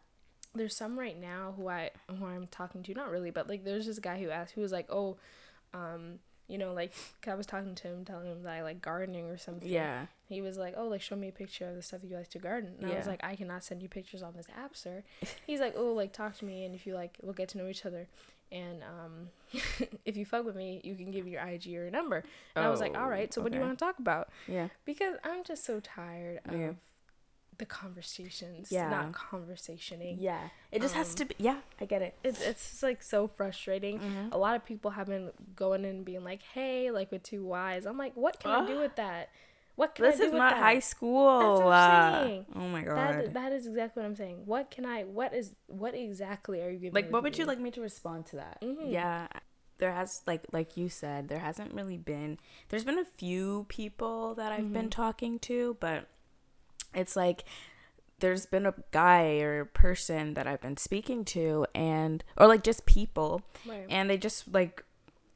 there's 0.54 0.75
some 0.75 0.98
right 1.00 1.19
now 1.19 1.54
who 1.57 1.68
I 1.68 1.92
who 2.10 2.25
I'm 2.25 2.48
talking 2.48 2.84
to. 2.84 2.94
Not 2.94 3.10
really, 3.10 3.31
but 3.31 3.48
like 3.50 3.63
there's 3.63 3.86
this 3.86 4.00
guy 4.00 4.19
who 4.19 4.30
asked 4.30 4.54
who 4.54 4.62
was 4.62 4.72
like, 4.72 4.88
oh, 4.92 5.18
um, 5.74 6.19
you 6.48 6.57
know, 6.57 6.74
like 6.74 6.94
I 7.28 7.36
was 7.36 7.45
talking 7.45 7.75
to 7.75 7.88
him, 7.88 8.06
telling 8.06 8.25
him 8.28 8.44
that 8.44 8.54
I 8.54 8.63
like 8.63 8.81
gardening 8.81 9.25
or 9.25 9.38
something. 9.38 9.69
Yeah. 9.69 10.07
He 10.28 10.42
was 10.42 10.57
like, 10.57 10.74
"Oh, 10.78 10.88
like 10.88 11.02
show 11.02 11.16
me 11.16 11.28
a 11.30 11.31
picture 11.31 11.68
of 11.68 11.75
the 11.75 11.81
stuff 11.81 12.02
you 12.04 12.16
like 12.16 12.30
to 12.30 12.40
garden." 12.40 12.75
And 12.80 12.92
I 12.92 12.98
was 12.98 13.07
like, 13.07 13.24
"I 13.24 13.36
cannot 13.36 13.63
send 13.63 13.81
you 13.81 13.90
pictures 13.90 14.22
on 14.22 14.34
this 14.36 14.48
app, 14.56 14.75
sir." 14.75 15.04
He's 15.48 15.60
like, 15.60 15.74
"Oh, 15.75 15.94
like 15.94 16.12
talk 16.13 16.38
to 16.38 16.45
me, 16.45 16.66
and 16.66 16.75
if 16.75 16.86
you 16.86 16.94
like, 16.94 17.18
we'll 17.22 17.34
get 17.34 17.50
to 17.50 17.57
know 17.57 17.68
each 17.68 17.86
other, 17.86 18.07
and 18.51 18.81
um, 18.84 19.30
if 20.06 20.18
you 20.18 20.25
fuck 20.25 20.46
with 20.46 20.56
me, 20.56 20.81
you 20.84 20.96
can 20.96 21.12
give 21.12 21.25
me 21.25 21.31
your 21.31 21.42
IG 21.46 21.68
or 21.68 21.69
your 21.69 21.92
number." 21.92 22.24
And 22.56 22.66
I 22.66 22.69
was 22.69 22.80
like, 22.80 22.94
Oh, 22.96 23.01
"All 23.01 23.10
right, 23.10 23.34
so 23.34 23.42
what 23.42 23.51
do 23.51 23.57
you 23.57 23.63
want 23.63 23.78
to 23.78 23.84
talk 23.86 24.00
about?" 24.00 24.30
Yeah. 24.48 24.69
Because 24.86 25.16
I'm 25.24 25.44
just 25.44 25.63
so 25.66 25.80
tired 25.80 26.40
of 26.46 26.60
Yeah. 26.60 26.72
the 27.57 27.66
conversations, 27.66 28.72
Yeah. 28.72 28.90
not 28.90 29.12
conversationing. 29.12 30.18
Yeah. 30.19 30.50
It 30.72 30.81
just 30.81 30.96
has 30.96 31.10
Um, 31.12 31.16
to 31.18 31.25
be 31.25 31.36
yeah, 31.40 31.57
I 31.80 31.86
get 31.86 32.01
it. 32.01 32.16
It's 32.24 32.42
it's 32.42 32.69
just, 32.69 32.84
like 32.84 33.01
so 33.04 33.28
frustrating. 33.28 34.00
Mhm. 34.00 34.31
A 34.34 34.38
lot 34.38 34.56
of 34.56 34.63
people 34.66 34.92
have 34.92 35.07
been 35.07 35.31
going 35.56 35.84
in 35.84 35.90
and 35.98 36.06
being 36.06 36.24
like, 36.24 36.42
"Hey," 36.42 36.90
like 36.92 37.12
with 37.12 37.24
two 37.24 37.44
Y's. 37.45 37.86
I'm 37.86 37.98
like, 37.98 38.16
"What 38.16 38.40
can 38.40 38.52
I 38.52 38.66
do 38.66 38.80
with 38.80 38.95
that? 38.95 39.30
What 39.80 39.96
can 39.96 40.06
I 40.06 40.12
This 40.12 40.20
is 40.20 40.31
not 40.34 40.52
that?" 40.56 40.60
high 40.70 40.80
school. 40.80 41.40
That's 41.40 41.62
what 41.70 41.74
I'm 41.74 42.40
uh, 42.42 42.60
oh 42.62 42.68
my 42.76 42.84
god. 42.84 42.98
That 42.98 43.34
that 43.34 43.52
is 43.58 43.66
exactly 43.68 44.02
what 44.02 44.08
I'm 44.10 44.16
saying. 44.24 44.38
What 44.46 44.70
can 44.76 44.86
I? 44.86 45.04
What 45.04 45.34
is? 45.34 45.56
What 45.68 45.94
exactly 45.96 46.62
are 46.64 46.70
you 46.70 46.80
giving? 46.80 46.94
like 47.00 47.10
what 47.14 47.24
would 47.24 47.38
you 47.38 47.46
like 47.46 47.60
me 47.60 47.72
to 47.72 47.81
respond 47.81 48.26
to 48.31 48.36
that 48.44 48.60
Mhm. 48.62 48.92
yeah 48.92 49.28
there 49.78 49.94
has 49.94 50.22
like 50.28 50.44
like 50.52 50.76
you 50.76 50.90
said 50.90 51.30
there 51.30 51.40
hasn't 51.40 51.74
really 51.74 51.96
been 51.98 52.38
there's 52.68 52.84
been 52.84 53.00
a 53.00 53.06
few 53.06 53.66
people 53.70 54.36
that 54.36 54.52
i've 54.52 54.74
been 54.74 54.90
Mm-hmm. 54.92 55.04
talking 55.04 55.40
to 55.50 55.78
but 55.80 56.00
it's 56.94 57.16
like 57.16 57.46
there's 58.20 58.46
been 58.46 58.66
a 58.66 58.74
guy 58.92 59.40
or 59.40 59.64
person 59.64 60.34
that 60.34 60.46
i've 60.48 60.60
been 60.60 60.76
speaking 60.76 61.24
to 61.36 61.66
and 61.74 62.26
or 62.36 62.48
like 62.48 62.62
just 62.64 62.86
people 62.86 63.42
Right. 63.66 63.86
and 63.90 64.10
they 64.10 64.18
just 64.18 64.52
like 64.54 64.84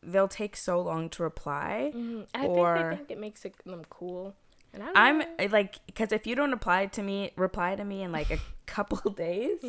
they'll 0.06 0.28
take 0.28 0.56
so 0.56 0.80
long 0.82 1.10
to 1.10 1.24
reply 1.24 1.92
Mhm. 1.96 2.28
I 2.34 2.46
or- 2.48 2.76
think 2.76 2.90
they 2.90 2.96
think 2.98 3.12
it 3.12 3.20
makes 3.20 3.46
it, 3.46 3.56
them 3.66 3.84
cool. 3.90 4.36
And 4.74 4.82
I 4.84 4.86
don't 4.88 4.98
i'm 4.98 5.18
know. 5.20 5.26
Like 5.52 5.86
because 5.86 6.12
if 6.12 6.26
you 6.26 6.36
don't 6.36 6.52
reply 6.52 6.88
to 6.88 7.04
me 7.04 7.32
reply 7.36 7.76
to 7.76 7.84
me 7.86 8.02
in 8.02 8.12
like 8.12 8.32
a 8.32 8.40
couple 8.66 9.12
days 9.12 9.64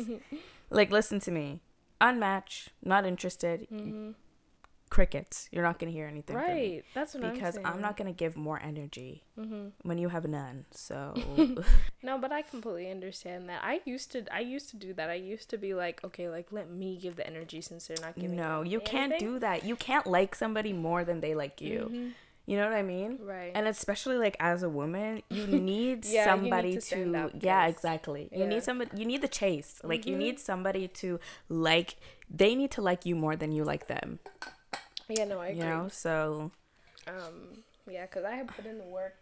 like 0.69 0.89
listen 0.91 1.19
to 1.19 1.31
me 1.31 1.59
unmatch 2.01 2.69
not 2.83 3.05
interested 3.05 3.67
Mhm. 3.71 4.15
Crickets. 4.89 5.49
You're 5.51 5.63
not 5.63 5.79
gonna 5.79 5.91
hear 5.91 6.07
anything 6.07 6.35
Right. 6.35 6.83
That's 6.93 7.13
what 7.15 7.23
because 7.33 7.57
I'm 7.57 7.65
I'm, 7.65 7.81
not 7.81 7.97
gonna 7.97 8.13
give 8.13 8.37
more 8.37 8.61
energy 8.61 9.23
hmm 9.35 9.69
when 9.81 9.97
you 9.97 10.09
have 10.09 10.27
none. 10.27 10.65
So 10.71 11.13
No, 12.03 12.17
but 12.17 12.31
I 12.31 12.41
completely 12.43 12.89
understand 12.91 13.49
that. 13.49 13.61
I 13.63 13.81
used 13.85 14.11
to. 14.13 14.23
I 14.33 14.41
used 14.41 14.69
to 14.69 14.77
do 14.77 14.93
that. 14.93 15.09
I 15.09 15.15
used 15.15 15.49
to 15.49 15.57
be 15.57 15.73
like, 15.73 16.03
okay, 16.03 16.29
like 16.29 16.51
let 16.51 16.69
me 16.69 16.97
give 17.01 17.15
the 17.15 17.25
energy 17.25 17.61
since 17.61 17.87
they're 17.87 17.97
not 18.01 18.15
giving. 18.15 18.35
no, 18.37 18.61
you 18.61 18.79
can't 18.79 19.17
do 19.19 19.39
that. 19.39 19.65
You 19.65 19.75
can't 19.75 20.05
like 20.07 20.35
somebody 20.35 20.71
more 20.71 21.03
than 21.03 21.19
they 21.19 21.33
like 21.35 21.61
you. 21.61 21.89
Mhm. 21.91 22.11
You 22.47 22.57
know 22.57 22.65
what 22.69 22.77
I 22.77 22.83
mean? 22.83 23.17
Right. 23.23 23.51
And 23.55 23.67
especially 23.67 24.17
like 24.17 24.37
as 24.39 24.61
a 24.61 24.69
woman, 24.69 25.23
you 25.31 25.47
need 25.71 26.05
Yeah, 26.05 26.35
you 26.35 26.41
need 26.43 26.51
somebody 26.51 26.77
to 26.77 27.31
to, 27.31 27.31
yeah, 27.41 27.65
exactly. 27.65 28.29
You 28.31 28.45
need 28.45 28.63
somebody. 28.63 28.91
You 28.95 29.05
need 29.05 29.23
the 29.23 29.27
chase. 29.27 29.81
Like 29.83 30.05
you 30.05 30.15
Mhm. 30.15 30.19
need 30.19 30.39
somebody 30.39 30.87
to 31.01 31.19
like. 31.49 31.95
They 32.29 32.53
need 32.55 32.69
to 32.71 32.81
like 32.83 33.05
you 33.05 33.15
more 33.15 33.35
than 33.35 33.51
you 33.51 33.63
like 33.63 33.87
them. 33.87 34.19
Yeah. 35.09 35.25
No, 35.25 35.39
I 35.39 35.47
agree. 35.47 35.59
You 35.59 35.65
know. 35.69 35.87
So 35.89 36.51
Um. 37.07 37.63
Yeah, 37.89 38.05
because 38.07 38.25
I 38.25 38.31
have 38.35 38.47
put 38.47 38.65
in 38.65 38.77
the 38.79 38.83
work 38.85 39.15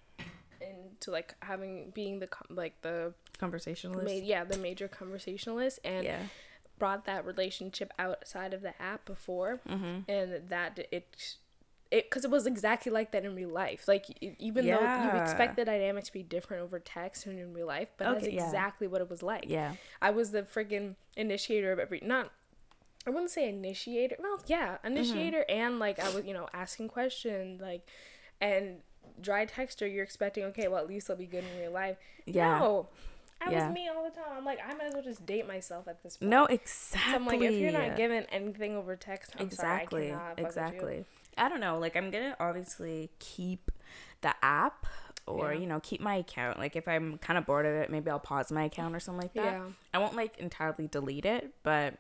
into 0.61 1.11
like 1.11 1.35
having 1.41 1.91
being 1.93 2.19
the 2.19 2.29
like 2.49 2.81
the 2.81 3.13
conversationalist. 3.37 4.05
ma- 4.05 4.11
yeah 4.25 4.45
the 4.45 4.57
major 4.57 4.87
conversationalist 4.87 5.79
and 5.83 6.05
yeah. 6.05 6.19
brought 6.79 7.03
that 7.05 7.25
relationship 7.25 7.91
outside 7.99 8.53
of 8.53 8.61
the 8.61 8.73
app 8.81 9.03
before 9.03 9.59
Mm-hmm. 9.67 10.09
and 10.09 10.47
that 10.49 10.79
it 10.91 11.35
it 11.91 12.09
because 12.09 12.23
it 12.23 12.31
was 12.31 12.47
exactly 12.47 12.91
like 12.93 13.11
that 13.11 13.25
in 13.25 13.35
real 13.35 13.49
life 13.49 13.89
like 13.89 14.05
even 14.39 14.65
though 14.65 14.79
you 14.79 15.19
expect 15.21 15.57
the 15.57 15.65
dynamic 15.65 16.05
to 16.05 16.13
be 16.13 16.23
different 16.23 16.63
over 16.63 16.79
text 16.79 17.25
and 17.25 17.37
in 17.37 17.53
real 17.53 17.67
life 17.67 17.89
but 17.97 18.05
that's 18.13 18.23
Okay, 18.25 18.35
yeah. 18.35 18.45
exactly 18.45 18.87
what 18.87 19.01
it 19.01 19.09
was 19.09 19.21
like 19.21 19.45
Yeah. 19.49 19.73
i 20.01 20.09
was 20.11 20.31
the 20.31 20.43
freaking 20.43 20.95
initiator 21.17 21.73
of 21.73 21.79
every 21.79 21.99
not 22.01 22.31
i 23.05 23.09
wouldn't 23.09 23.31
say 23.31 23.47
initiator 23.49 24.15
well 24.19 24.39
yeah 24.47 24.77
Mm-hmm. 24.83 24.87
initiator 24.87 25.45
and 25.49 25.79
like 25.79 25.99
i 25.99 26.09
was 26.13 26.23
you 26.25 26.33
know 26.33 26.47
asking 26.53 26.87
questions 26.87 27.61
like 27.61 27.87
and 28.41 28.77
dry 29.21 29.45
texter 29.45 29.91
you're 29.91 30.03
expecting 30.03 30.43
okay 30.45 30.67
well 30.67 30.79
at 30.79 30.87
least 30.87 31.09
i'll 31.09 31.15
be 31.15 31.25
good 31.25 31.43
in 31.43 31.59
real 31.59 31.71
life 31.71 31.97
Yeah. 32.25 32.59
no 32.59 32.87
I 33.45 33.51
Yeah. 33.51 33.67
was 33.67 33.73
me 33.75 33.89
all 33.89 34.05
the 34.05 34.09
time. 34.11 34.29
I'm 34.37 34.45
like, 34.45 34.59
I 34.65 34.73
might 34.73 34.85
as 34.87 34.93
well 34.93 35.03
just 35.03 35.25
date 35.25 35.45
myself 35.45 35.89
at 35.89 36.01
this 36.01 36.15
point. 36.15 36.29
No, 36.29 36.45
So 36.45 36.53
exactly. 36.53 37.13
I'm 37.13 37.25
like, 37.25 37.41
if 37.41 37.59
you're 37.59 37.73
not 37.73 37.97
giving 37.97 38.23
anything 38.31 38.77
over 38.77 38.95
text, 38.95 39.33
I'm 39.37 39.45
exactly, 39.45 40.11
sorry, 40.11 40.13
I 40.13 40.33
cannot 40.35 40.35
fuck 40.35 40.37
you. 40.37 40.45
exactly. 40.47 41.05
I 41.37 41.49
don't 41.49 41.59
know. 41.59 41.77
Like, 41.77 41.97
I'm 41.97 42.09
gonna 42.09 42.37
obviously 42.39 43.09
keep 43.19 43.69
the 44.21 44.33
app, 44.41 44.85
or 45.27 45.51
Yeah. 45.53 45.59
you 45.59 45.67
know 45.67 45.81
keep 45.81 45.99
my 45.99 46.15
account 46.15 46.57
like 46.59 46.75
if 46.77 46.85
i'm 46.87 47.17
kind 47.17 47.37
of 47.37 47.45
bored 47.45 47.65
of 47.65 47.73
it 47.73 47.89
maybe 47.89 48.09
i'll 48.09 48.19
pause 48.19 48.49
my 48.51 48.63
account 48.65 48.93
or 48.95 48.99
something 49.01 49.21
like 49.23 49.33
that 49.33 49.53
Yeah. 49.53 49.65
i 49.93 49.97
won't 49.97 50.15
like 50.15 50.37
entirely 50.37 50.87
delete 50.87 51.25
it 51.25 51.53
but 51.63 51.95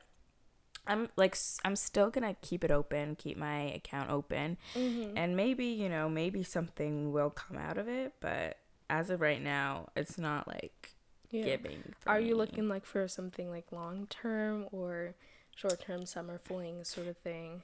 i'm 0.87 1.09
like 1.15 1.37
I'm 1.65 1.75
still 1.75 2.09
gonna 2.09 2.35
keep 2.41 2.63
it 2.63 2.71
open 2.71 3.15
keep 3.15 3.37
my 3.37 3.61
account 3.71 4.09
open 4.09 4.57
Mm-hmm. 4.75 5.17
and 5.17 5.35
maybe 5.35 5.65
you 5.65 5.89
know 5.89 6.09
maybe 6.09 6.43
something 6.43 7.11
will 7.13 7.29
come 7.29 7.57
out 7.57 7.77
of 7.77 7.87
it 7.87 8.13
but 8.19 8.57
as 8.89 9.09
of 9.09 9.21
right 9.21 9.41
now 9.41 9.89
it's 9.95 10.17
not 10.17 10.47
like 10.47 10.93
Yeah. 11.31 11.43
giving 11.45 11.93
Are 12.05 12.19
you 12.19 12.35
looking 12.35 12.67
like 12.67 12.85
for 12.85 13.07
something 13.07 13.49
like 13.49 13.71
long 13.71 14.07
term 14.07 14.67
or 14.71 15.15
short 15.55 15.79
term 15.81 16.05
summer 16.05 16.39
fling 16.43 16.83
sort 16.83 17.07
of 17.07 17.17
thing? 17.17 17.61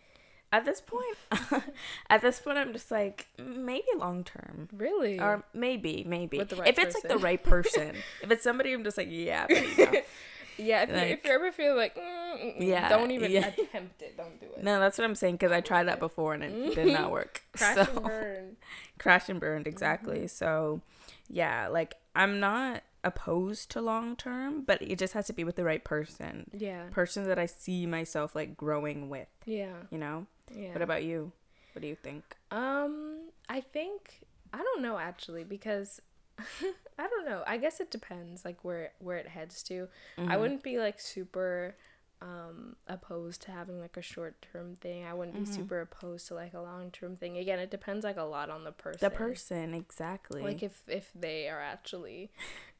at 0.51 0.65
this 0.65 0.81
point 0.81 1.15
at 2.09 2.21
this 2.23 2.39
point 2.39 2.57
i'm 2.57 2.73
just 2.73 2.89
like 2.89 3.27
maybe 3.37 3.85
long 3.97 4.23
term 4.23 4.67
Really? 4.75 5.19
or 5.19 5.43
maybe 5.53 6.03
maybe 6.07 6.39
right 6.39 6.49
if 6.67 6.79
it's 6.79 6.95
like 6.95 7.07
the 7.07 7.19
right 7.19 7.43
person 7.43 7.95
if 8.23 8.31
it's 8.31 8.41
somebody 8.43 8.73
i'm 8.73 8.83
just 8.83 8.97
like 8.97 9.09
yeah. 9.11 9.45
yeah. 10.59 10.83
If, 10.83 10.89
you, 10.89 10.95
if 11.15 11.25
you 11.25 11.31
ever 11.31 11.51
feel 11.51 11.75
like, 11.75 11.95
mm, 11.95 12.01
mm, 12.01 12.57
mm, 12.59 12.67
Yeah, 12.67 12.89
don't 12.89 13.11
even 13.11 13.31
yeah. 13.31 13.47
attempt 13.47 14.01
it. 14.01 14.15
Don't 14.17 14.39
do 14.39 14.45
it. 14.55 14.63
no 14.63 14.79
that's 14.79 14.97
what 14.97 15.05
i'm 15.05 15.15
saying 15.15 15.35
because 15.35 15.51
i 15.51 15.61
tried 15.61 15.85
that 15.85 15.99
before 15.99 16.33
and 16.33 16.43
it 16.43 16.75
did 16.75 16.87
not 16.93 17.11
work 17.11 17.43
Crash 17.53 17.75
so 17.75 17.91
and 17.91 18.03
burn. 18.03 18.57
crash 18.99 19.29
and 19.29 19.39
burned 19.39 19.67
exactly 19.67 20.27
so 20.27 20.81
yeah 21.29 21.67
like 21.67 21.95
i'm 22.15 22.39
not 22.39 22.83
opposed 23.03 23.71
to 23.71 23.79
long 23.81 24.15
term 24.15 24.61
but 24.65 24.81
it 24.81 24.97
just 24.99 25.13
has 25.13 25.25
to 25.27 25.33
be 25.33 25.43
with 25.45 25.55
the 25.55 25.63
right 25.63 25.83
person 25.85 26.49
Yeah. 26.53 26.83
person 26.91 27.25
that 27.27 27.39
i 27.39 27.45
see 27.45 27.85
myself 27.85 28.35
like 28.35 28.57
growing 28.57 29.09
with 29.09 29.29
Yeah. 29.45 29.73
you 29.89 29.97
know 29.97 30.25
Yeah. 30.53 30.73
what 30.73 30.81
about 30.81 31.03
you 31.03 31.31
what 31.73 31.81
do 31.81 31.87
you 31.87 31.95
think 31.95 32.35
Um, 32.51 33.29
I 33.47 33.61
think 33.61 34.21
I 34.51 34.57
don't 34.57 34.81
know 34.81 34.97
actually 34.97 35.43
because 35.45 36.01
I 36.99 37.07
don't 37.07 37.25
know. 37.25 37.43
I 37.47 37.57
guess 37.57 37.79
it 37.79 37.91
depends 37.91 38.43
like 38.45 38.63
where 38.63 38.91
where 38.99 39.17
it 39.17 39.27
heads 39.27 39.63
to. 39.63 39.87
I 40.27 40.35
Mhm. 40.35 40.39
wouldn't 40.39 40.63
be 40.63 40.77
like 40.79 40.99
super 40.99 41.75
um 42.21 42.75
opposed 42.87 43.41
to 43.43 43.51
having 43.51 43.79
like 43.79 43.95
a 43.95 44.01
short 44.01 44.45
term 44.51 44.75
thing. 44.75 45.05
I 45.05 45.13
wouldn't 45.13 45.35
be 45.35 45.43
Mhm. 45.45 45.47
super 45.55 45.79
opposed 45.81 46.27
to 46.27 46.33
like 46.35 46.53
a 46.53 46.59
long 46.61 46.91
term 46.91 47.15
thing. 47.15 47.37
Again, 47.37 47.59
it 47.59 47.71
depends 47.71 48.03
like 48.03 48.17
a 48.17 48.23
lot 48.23 48.49
on 48.49 48.63
the 48.65 48.71
person. 48.73 48.99
the 49.09 49.15
person 49.15 49.73
exactly 49.73 50.43
Like 50.43 50.61
if 50.63 50.81
if 50.87 51.11
they 51.15 51.47
are 51.47 51.61
actually 51.61 52.31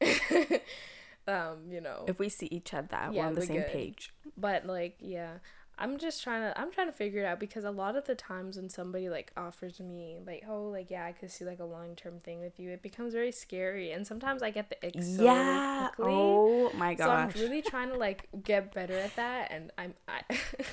um, 1.28 1.70
you 1.70 1.80
know. 1.80 2.04
if 2.06 2.18
we 2.18 2.28
see 2.28 2.46
each 2.50 2.74
other 2.74 2.88
that 2.90 3.10
we're 3.10 3.16
Yeah, 3.16 3.26
on 3.28 3.34
the 3.34 3.40
same 3.42 3.56
good. 3.62 3.66
page 3.72 4.12
But 4.36 4.66
like, 4.66 4.96
yeah, 5.00 5.38
I'm 5.80 5.96
just 5.98 6.22
trying 6.22 6.42
to 6.42 6.60
I'm 6.60 6.70
trying 6.70 6.88
to 6.88 6.92
figure 6.92 7.22
it 7.22 7.26
out 7.26 7.40
because 7.40 7.64
a 7.64 7.70
lot 7.70 7.96
of 7.96 8.04
the 8.06 8.14
times 8.14 8.56
when 8.56 8.68
somebody 8.68 9.08
like 9.08 9.32
offers 9.36 9.80
me 9.80 10.18
like, 10.26 10.44
oh, 10.48 10.64
like 10.68 10.90
yeah, 10.90 11.04
I 11.06 11.12
could 11.12 11.30
see 11.30 11.44
like 11.44 11.58
a 11.58 11.64
long 11.64 11.96
term 11.96 12.20
thing 12.20 12.40
with 12.40 12.60
you, 12.60 12.70
it 12.70 12.82
becomes 12.82 13.14
very 13.14 13.32
scary, 13.32 13.90
and 13.92 14.06
sometimes 14.06 14.42
I 14.42 14.50
get 14.50 14.68
the 14.68 14.76
ick 14.86 15.02
so 15.02 15.24
yeah 15.24 15.88
quickly. 15.96 16.12
oh 16.12 16.70
my 16.74 16.94
gosh 16.94 17.34
So 17.34 17.38
I'm 17.38 17.48
really 17.50 17.62
trying 17.62 17.88
to 17.90 17.96
like 17.96 18.28
get 18.44 18.74
better 18.74 18.94
at 18.98 19.16
that, 19.16 19.50
and 19.50 19.72
I'm 19.78 19.94
I 20.06 20.22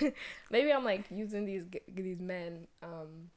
maybe 0.51 0.71
I'm 0.73 0.83
like 0.83 1.05
using 1.09 1.45
these 1.45 1.63
these 1.87 2.19
men 2.19 2.67
um 2.83 3.29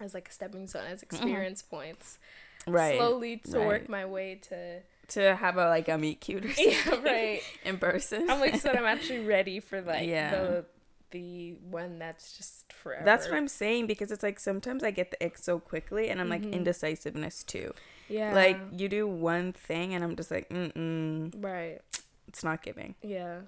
as 0.00 0.14
like 0.14 0.28
a 0.28 0.32
stepping 0.32 0.66
stone 0.66 0.84
as 0.86 1.02
experience 1.02 1.62
points, 1.62 2.18
Mm-hmm. 2.66 2.72
right 2.72 2.96
slowly 2.98 3.36
to 3.38 3.58
work 3.58 3.88
my 3.88 4.04
way 4.04 4.34
to 4.48 4.80
to 5.08 5.34
have 5.34 5.56
a 5.56 5.66
like 5.66 5.88
a 5.88 5.96
meet 5.96 6.20
cute 6.20 6.44
or 6.44 6.52
something 6.54 6.72
yeah 6.72 7.00
right. 7.10 7.42
in 7.64 7.78
person 7.78 8.28
I'm 8.30 8.38
like 8.38 8.56
so 8.56 8.70
I'm 8.70 8.84
actually 8.84 9.20
ready 9.20 9.60
for 9.60 9.80
like 9.80 10.06
Yeah. 10.06 10.30
the 10.30 10.64
the 11.10 11.54
one 11.70 11.98
that's 11.98 12.36
just 12.36 12.72
forever. 12.72 13.04
That's 13.04 13.26
what 13.28 13.36
I'm 13.36 13.48
saying 13.48 13.86
because 13.86 14.10
it's 14.12 14.22
like 14.22 14.38
sometimes 14.40 14.82
I 14.84 14.90
get 14.90 15.10
the 15.10 15.24
ick 15.24 15.36
so 15.38 15.58
quickly 15.58 16.08
and 16.08 16.20
I'm 16.20 16.28
like 16.28 16.42
Mhm. 16.42 16.52
indecisiveness 16.52 17.42
too. 17.44 17.72
Yeah. 18.08 18.34
Like 18.34 18.58
you 18.72 18.88
do 18.88 19.06
one 19.06 19.52
thing 19.52 19.94
and 19.94 20.02
I'm 20.04 20.16
just 20.16 20.30
like, 20.30 20.48
mm 20.50 20.72
mm, 20.72 21.44
right. 21.44 21.80
it's 22.28 22.42
not 22.44 22.62
giving. 22.62 22.94
Yeah. 23.02 23.40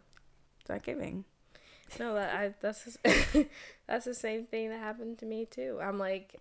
It's 0.60 0.68
not 0.68 0.82
giving. 0.82 1.24
No, 1.98 2.14
that 2.14 2.34
I 2.34 2.54
that's 2.60 2.96
that's 3.86 4.04
the 4.06 4.14
same 4.14 4.46
thing 4.46 4.70
that 4.70 4.78
happened 4.78 5.18
to 5.18 5.26
me 5.26 5.44
too. 5.44 5.78
I'm 5.82 5.98
like, 5.98 6.40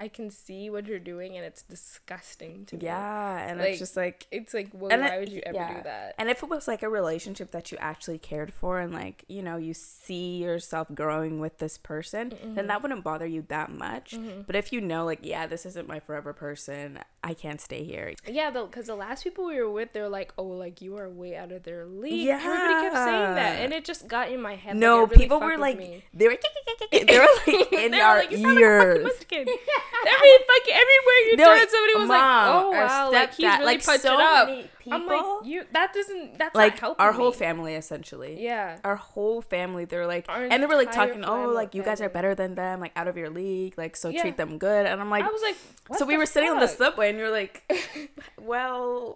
I 0.00 0.08
can 0.08 0.30
see 0.30 0.70
what 0.70 0.86
you're 0.86 0.98
doing, 0.98 1.36
and 1.36 1.44
it's 1.44 1.62
disgusting 1.62 2.64
to 2.66 2.76
me. 2.76 2.84
Yeah, 2.84 3.38
and 3.48 3.58
Like, 3.58 3.70
it's 3.70 3.78
just 3.80 3.96
like 3.96 4.26
It's 4.30 4.54
like, 4.54 4.68
well, 4.72 4.90
why 4.98 5.06
it- 5.16 5.20
would 5.20 5.28
you 5.28 5.42
ever 5.44 5.56
yeah. 5.56 5.76
do 5.76 5.82
that? 5.82 6.14
and 6.18 6.28
if 6.30 6.42
it 6.42 6.48
was 6.48 6.68
like 6.68 6.82
a 6.82 6.88
relationship 6.88 7.50
that 7.50 7.72
you 7.72 7.78
actually 7.80 8.18
cared 8.18 8.52
for 8.52 8.78
and 8.78 8.92
like, 8.92 9.24
you 9.28 9.42
know, 9.42 9.56
you 9.56 9.74
see 9.74 10.36
yourself 10.42 10.88
growing 10.94 11.40
with 11.40 11.58
this 11.58 11.78
person, 11.78 12.32
then 12.54 12.66
that 12.68 12.82
wouldn't 12.82 13.02
bother 13.02 13.26
you 13.26 13.42
that 13.48 13.70
much. 13.70 14.12
Mm-hmm. 14.12 14.42
But 14.46 14.54
if 14.56 14.72
you 14.72 14.80
know 14.80 15.04
like, 15.04 15.20
yeah, 15.22 15.46
this 15.46 15.66
isn't 15.66 15.88
my 15.88 15.98
forever 16.00 16.32
person, 16.32 17.00
I 17.24 17.34
can't 17.34 17.60
stay 17.60 17.82
here. 17.84 18.14
Yeah, 18.26 18.50
because 18.50 18.86
the 18.86 18.94
last 18.94 19.24
people 19.24 19.46
we 19.46 19.56
were 19.60 19.70
with, 19.70 19.92
they're 19.92 20.08
like, 20.08 20.32
oh, 20.38 20.44
like 20.44 20.80
you 20.80 20.96
are 20.96 21.08
way 21.08 21.36
out 21.36 21.50
of 21.52 21.64
their 21.64 21.84
league. 21.86 22.26
Yeah. 22.26 22.36
Everybody 22.42 22.72
kept 22.86 22.96
saying 22.96 23.34
that, 23.34 23.60
and 23.60 23.72
it 23.72 23.84
just 23.84 24.06
got 24.06 24.30
in 24.30 24.40
my 24.40 24.54
head. 24.54 24.76
No, 24.76 25.02
it 25.04 25.10
really 25.10 25.22
people 25.24 25.40
were 25.40 25.58
like, 25.58 25.76
me. 25.78 26.04
they 26.14 26.28
were, 26.28 26.36
they 26.92 27.18
were 27.18 27.26
like 27.46 27.72
in 27.72 27.90
They 27.90 27.98
were 27.98 28.04
our 28.04 28.18
like, 28.18 28.30
"You 28.30 28.38
sound 28.38 28.58
like 29.04 29.28
Every 30.06 30.28
fucking 30.46 30.74
everywhere 30.74 31.18
you 31.30 31.36
turn, 31.36 31.68
somebody 31.68 31.94
was 31.96 32.08
like, 32.08 32.22
"Oh 32.22 32.70
wow, 32.70 33.10
like 33.10 33.34
he's 33.34 33.46
really 33.52 33.64
like, 33.64 33.84
punched 33.84 34.02
so 34.02 34.14
it 34.14 34.20
up." 34.20 34.48
I'm 34.90 35.02
people. 35.02 35.36
like, 35.40 35.46
you 35.46 35.64
that 35.72 35.92
doesn't 35.92 36.38
that's 36.38 36.54
like 36.54 36.82
our 36.98 37.12
whole 37.12 37.30
me. 37.30 37.36
family 37.36 37.74
essentially. 37.74 38.42
Yeah, 38.42 38.78
Our 38.84 38.96
whole 38.96 39.42
family, 39.42 39.84
they're 39.84 40.06
like, 40.06 40.24
Our 40.30 40.44
and 40.44 40.62
they 40.62 40.66
were 40.66 40.76
like 40.76 40.92
talking, 40.92 41.24
oh, 41.24 41.50
like 41.50 41.74
you 41.74 41.82
guys 41.82 42.00
are 42.00 42.08
better 42.08 42.34
than 42.34 42.54
them, 42.54 42.80
like 42.80 42.92
out 42.96 43.06
of 43.06 43.16
your 43.18 43.28
league, 43.28 43.74
like 43.76 43.96
so 43.96 44.08
Yeah. 44.08 44.22
treat 44.22 44.36
them 44.38 44.56
good. 44.56 44.86
And 44.86 44.98
I'm 45.00 45.10
like, 45.10 45.24
I 45.24 45.28
was 45.28 45.42
like, 45.42 45.56
so 45.98 46.06
we 46.06 46.16
were 46.16 46.24
sitting 46.26 46.48
on 46.48 46.58
the 46.60 46.68
subway, 46.68 47.10
and 47.10 47.18
you're 47.18 47.30
like, 47.30 47.70
well, 48.38 49.14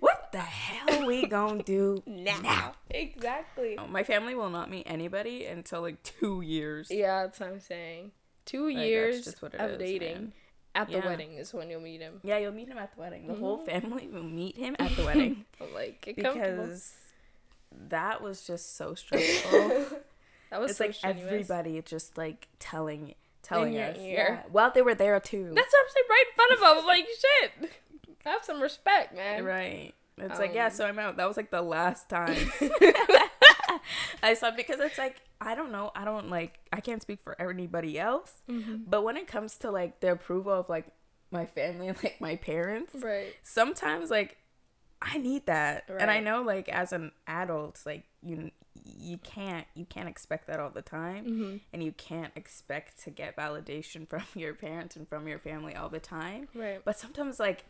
what 0.00 0.30
the 0.32 0.40
hell 0.40 1.06
we 1.06 1.26
gonna 1.26 1.62
do 1.62 2.02
now? 2.06 2.74
Exactly. 2.90 3.76
Oh, 3.78 3.86
my 3.86 4.02
family 4.02 4.34
will 4.34 4.50
not 4.50 4.68
meet 4.70 4.84
anybody 4.86 5.46
until 5.46 5.80
like 5.80 6.02
two 6.02 6.40
years. 6.42 6.88
Yeah, 6.90 7.22
that's 7.24 7.40
what 7.40 7.48
I'm 7.50 7.60
saying. 7.60 8.10
Two 8.44 8.66
Like, 8.68 8.76
years 8.86 9.26
of 9.26 9.78
dating. 9.78 10.12
man. 10.14 10.32
At 10.76 10.88
the 10.88 10.94
Yeah. 10.98 11.06
wedding 11.06 11.34
is 11.34 11.54
when 11.54 11.70
you'll 11.70 11.80
meet 11.80 12.00
him. 12.00 12.20
Yeah, 12.24 12.38
you'll 12.38 12.52
meet 12.52 12.66
him 12.68 12.78
at 12.78 12.92
the 12.94 13.00
wedding. 13.00 13.26
The 13.28 13.34
whole 13.34 13.58
Mm-hmm. 13.58 13.80
family 13.80 14.08
will 14.08 14.24
meet 14.24 14.56
him 14.56 14.74
at 14.78 14.90
the 14.96 15.04
wedding 15.06 15.44
like, 15.72 16.02
because 16.16 16.94
that 17.88 18.20
was 18.22 18.44
just 18.46 18.76
so 18.76 18.94
stressful. 18.96 19.60
that 20.50 20.60
was 20.60 20.70
it's 20.72 20.78
so 20.78 20.84
like 20.86 20.94
strenuous. 20.94 21.26
everybody 21.26 21.80
just 21.82 22.18
like 22.18 22.48
telling 22.58 23.14
telling 23.42 23.78
us. 23.78 23.96
Yeah. 24.00 24.42
Well, 24.50 24.70
they 24.74 24.82
were 24.82 24.94
there 24.94 25.18
too. 25.20 25.52
That's 25.54 25.72
what 25.72 25.84
I'm 25.86 25.92
saying 25.92 26.04
right 26.10 26.24
in 26.28 26.34
front 26.34 26.52
of. 26.52 26.78
I'm 26.78 26.86
like, 26.86 27.06
shit. 27.20 27.70
Have 28.24 28.42
some 28.44 28.60
respect, 28.60 29.14
man. 29.14 29.44
right. 29.44 29.92
It's 30.16 30.38
like 30.38 30.54
yeah, 30.54 30.66
Um, 30.66 30.72
so 30.72 30.86
I'm 30.86 30.98
out. 30.98 31.16
That 31.18 31.28
was 31.28 31.36
like 31.36 31.50
the 31.50 31.60
last 31.62 32.08
time 32.08 32.36
I 34.22 34.34
saw 34.34 34.50
because 34.50 34.80
it's 34.80 34.98
like 34.98 35.22
I 35.40 35.54
don't 35.54 35.72
know. 35.72 35.90
I 35.94 36.04
don't 36.04 36.30
like. 36.30 36.58
I 36.72 36.80
can't 36.80 37.02
speak 37.02 37.20
for 37.22 37.40
anybody 37.40 37.98
else, 37.98 38.42
Mm-hmm. 38.48 38.84
but 38.88 39.02
when 39.04 39.16
it 39.16 39.26
comes 39.26 39.56
to 39.58 39.70
like 39.70 40.00
the 40.00 40.12
approval 40.12 40.52
of 40.52 40.68
like 40.68 40.86
my 41.30 41.44
family 41.46 41.88
and 41.88 42.02
like 42.02 42.20
my 42.20 42.36
parents, 42.36 42.94
Right. 42.94 43.34
sometimes 43.42 44.10
like 44.10 44.38
I 45.02 45.18
need 45.18 45.46
that. 45.46 45.84
And 45.88 46.10
I 46.10 46.20
know 46.20 46.42
like 46.42 46.68
as 46.68 46.92
an 46.92 47.12
adult 47.26 47.80
like 47.84 48.04
you 48.22 48.50
you 48.86 49.18
can't 49.18 49.66
you 49.74 49.84
can't 49.84 50.08
expect 50.08 50.46
that 50.46 50.60
all 50.60 50.70
the 50.70 50.82
time 50.82 51.24
Mm-hmm. 51.24 51.56
and 51.72 51.82
you 51.82 51.92
can't 51.92 52.32
expect 52.36 53.02
to 53.04 53.10
get 53.10 53.36
validation 53.36 54.08
from 54.12 54.22
your 54.34 54.54
parents 54.54 54.96
and 54.96 55.08
from 55.08 55.26
your 55.28 55.38
family 55.38 55.74
all 55.74 55.88
the 55.88 56.00
time. 56.00 56.48
Right. 56.54 56.80
But 56.84 56.98
sometimes 56.98 57.38
like 57.40 57.64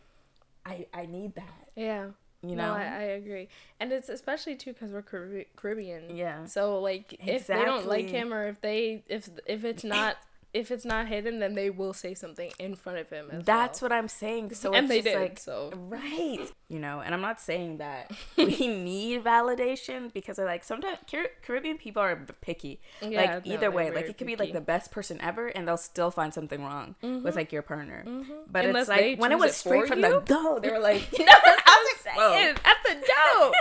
I 0.65 0.87
I 0.93 1.05
need 1.07 1.35
that, 1.35 1.69
Yeah. 1.75 2.07
You 2.49 2.55
no. 2.55 2.73
I, 2.73 2.83
I 2.83 3.01
agree, 3.19 3.47
and 3.79 3.91
it's 3.91 4.09
especially 4.09 4.55
too 4.55 4.73
because 4.73 4.91
we're 4.91 5.01
Carib- 5.01 5.47
Caribbean. 5.55 6.15
yeah. 6.15 6.45
So 6.45 6.79
like, 6.79 7.17
if 7.25 7.47
they 7.47 7.63
don't 7.63 7.87
like 7.87 8.09
him, 8.09 8.33
or 8.33 8.47
if 8.47 8.61
they 8.61 9.03
if 9.07 9.29
if 9.45 9.63
it's 9.65 9.83
not 9.83 10.17
if 10.55 10.71
it's 10.71 10.85
not 10.85 11.07
hidden, 11.07 11.39
then 11.39 11.53
they 11.53 11.69
will 11.69 11.93
say 11.93 12.13
something 12.13 12.49
in 12.59 12.75
front 12.75 12.97
of 12.97 13.09
him. 13.09 13.27
As 13.31 13.43
That's 13.43 13.81
well. 13.81 13.89
what 13.89 13.97
I'm 13.97 14.07
saying. 14.07 14.53
So 14.55 14.73
and 14.73 14.85
it's 14.85 14.93
they 14.93 15.01
did. 15.11 15.19
like 15.19 15.37
so 15.39 15.71
right 15.75 16.39
you 16.67 16.79
know 16.79 16.99
and 17.05 17.13
i'm 17.13 17.21
not 17.21 17.39
saying 17.39 17.77
that 17.77 18.09
we 18.37 18.67
need 18.67 19.23
validation 19.23 20.11
because 20.11 20.39
I 20.39 20.45
like 20.45 20.63
sometimes 20.63 20.97
Car- 21.11 21.29
caribbean 21.45 21.77
people 21.77 22.01
are 22.01 22.15
picky 22.41 22.79
Yeah, 23.01 23.21
like 23.21 23.45
no, 23.45 23.53
either 23.53 23.69
way 23.69 23.91
like 23.91 24.07
it 24.09 24.17
could 24.17 24.25
be 24.27 24.35
like 24.35 24.53
the 24.53 24.61
best 24.61 24.91
person 24.91 25.19
ever 25.21 25.47
and 25.47 25.67
they'll 25.67 25.77
still 25.77 26.09
find 26.09 26.33
something 26.33 26.63
wrong 26.63 26.95
with 27.01 27.35
like 27.35 27.51
your 27.51 27.61
partner 27.61 28.03
but 28.05 28.13
Mm-hmm. 28.15 28.67
Unless 28.69 28.81
it's 28.81 28.89
like 28.89 29.19
when 29.19 29.31
it 29.31 29.37
was 29.39 29.51
it 29.51 29.55
straight 29.55 29.87
from 29.87 29.99
you? 29.99 30.09
the 30.09 30.19
go 30.21 30.59
they 30.59 30.71
were 30.71 30.79
like 30.79 31.03
no, 31.19 31.25
I 31.27 31.85
was 31.85 32.13
Whoa. 32.15 32.31
saying 32.33 32.55
at 32.71 32.77
the 32.87 32.93
door, 32.93 33.51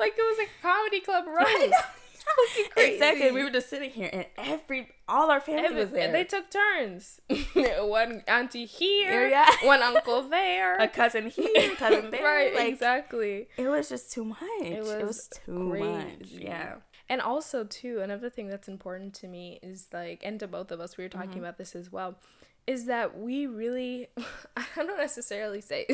like 0.00 0.14
it 0.16 0.26
was 0.30 0.38
a 0.46 0.48
comedy 0.62 1.00
club 1.00 1.24
roast. 1.26 1.74
Crazy. 2.72 2.92
exactly 2.94 3.30
we 3.32 3.42
were 3.44 3.50
just 3.50 3.68
sitting 3.70 3.90
here 3.90 4.10
and 4.12 4.26
every 4.38 4.88
all 5.08 5.30
our 5.30 5.40
family 5.40 5.64
Every- 5.64 5.80
was 5.80 5.90
there 5.90 6.10
They 6.12 6.24
took 6.24 6.50
turns. 6.50 7.20
one 7.80 8.22
auntie 8.26 8.66
here, 8.66 9.28
Yeah. 9.28 9.48
one 9.64 9.82
uncle 9.82 10.22
there. 10.28 10.76
a 10.76 10.88
cousin 10.88 11.28
here 11.30 11.70
cousin 11.76 12.10
there 12.12 12.22
right, 12.24 12.54
like 12.54 12.68
exactly. 12.72 13.48
it 13.56 13.68
was 13.68 13.88
just 13.88 14.12
too 14.12 14.24
much 14.24 14.38
it 14.62 14.80
was, 14.80 15.02
was 15.02 15.28
too 15.44 15.52
much 15.78 16.28
yeah 16.30 16.76
And 17.08 17.20
also 17.20 17.64
too, 17.64 18.00
another 18.00 18.30
thing 18.30 18.46
that's 18.48 18.68
important 18.68 19.14
to 19.14 19.26
me 19.26 19.58
is 19.64 19.88
like, 19.92 20.20
and 20.22 20.38
to 20.38 20.46
both 20.46 20.70
of 20.70 20.78
us, 20.80 20.96
we 20.96 21.02
were 21.04 21.08
talking 21.08 21.30
Mm-hmm. 21.30 21.38
about 21.40 21.58
this 21.58 21.74
as 21.74 21.90
well. 21.90 22.14
is 22.68 22.86
that 22.86 23.18
we 23.18 23.46
really 23.48 24.06
I 24.56 24.64
don't 24.76 24.96
necessarily 24.96 25.60
say 25.60 25.86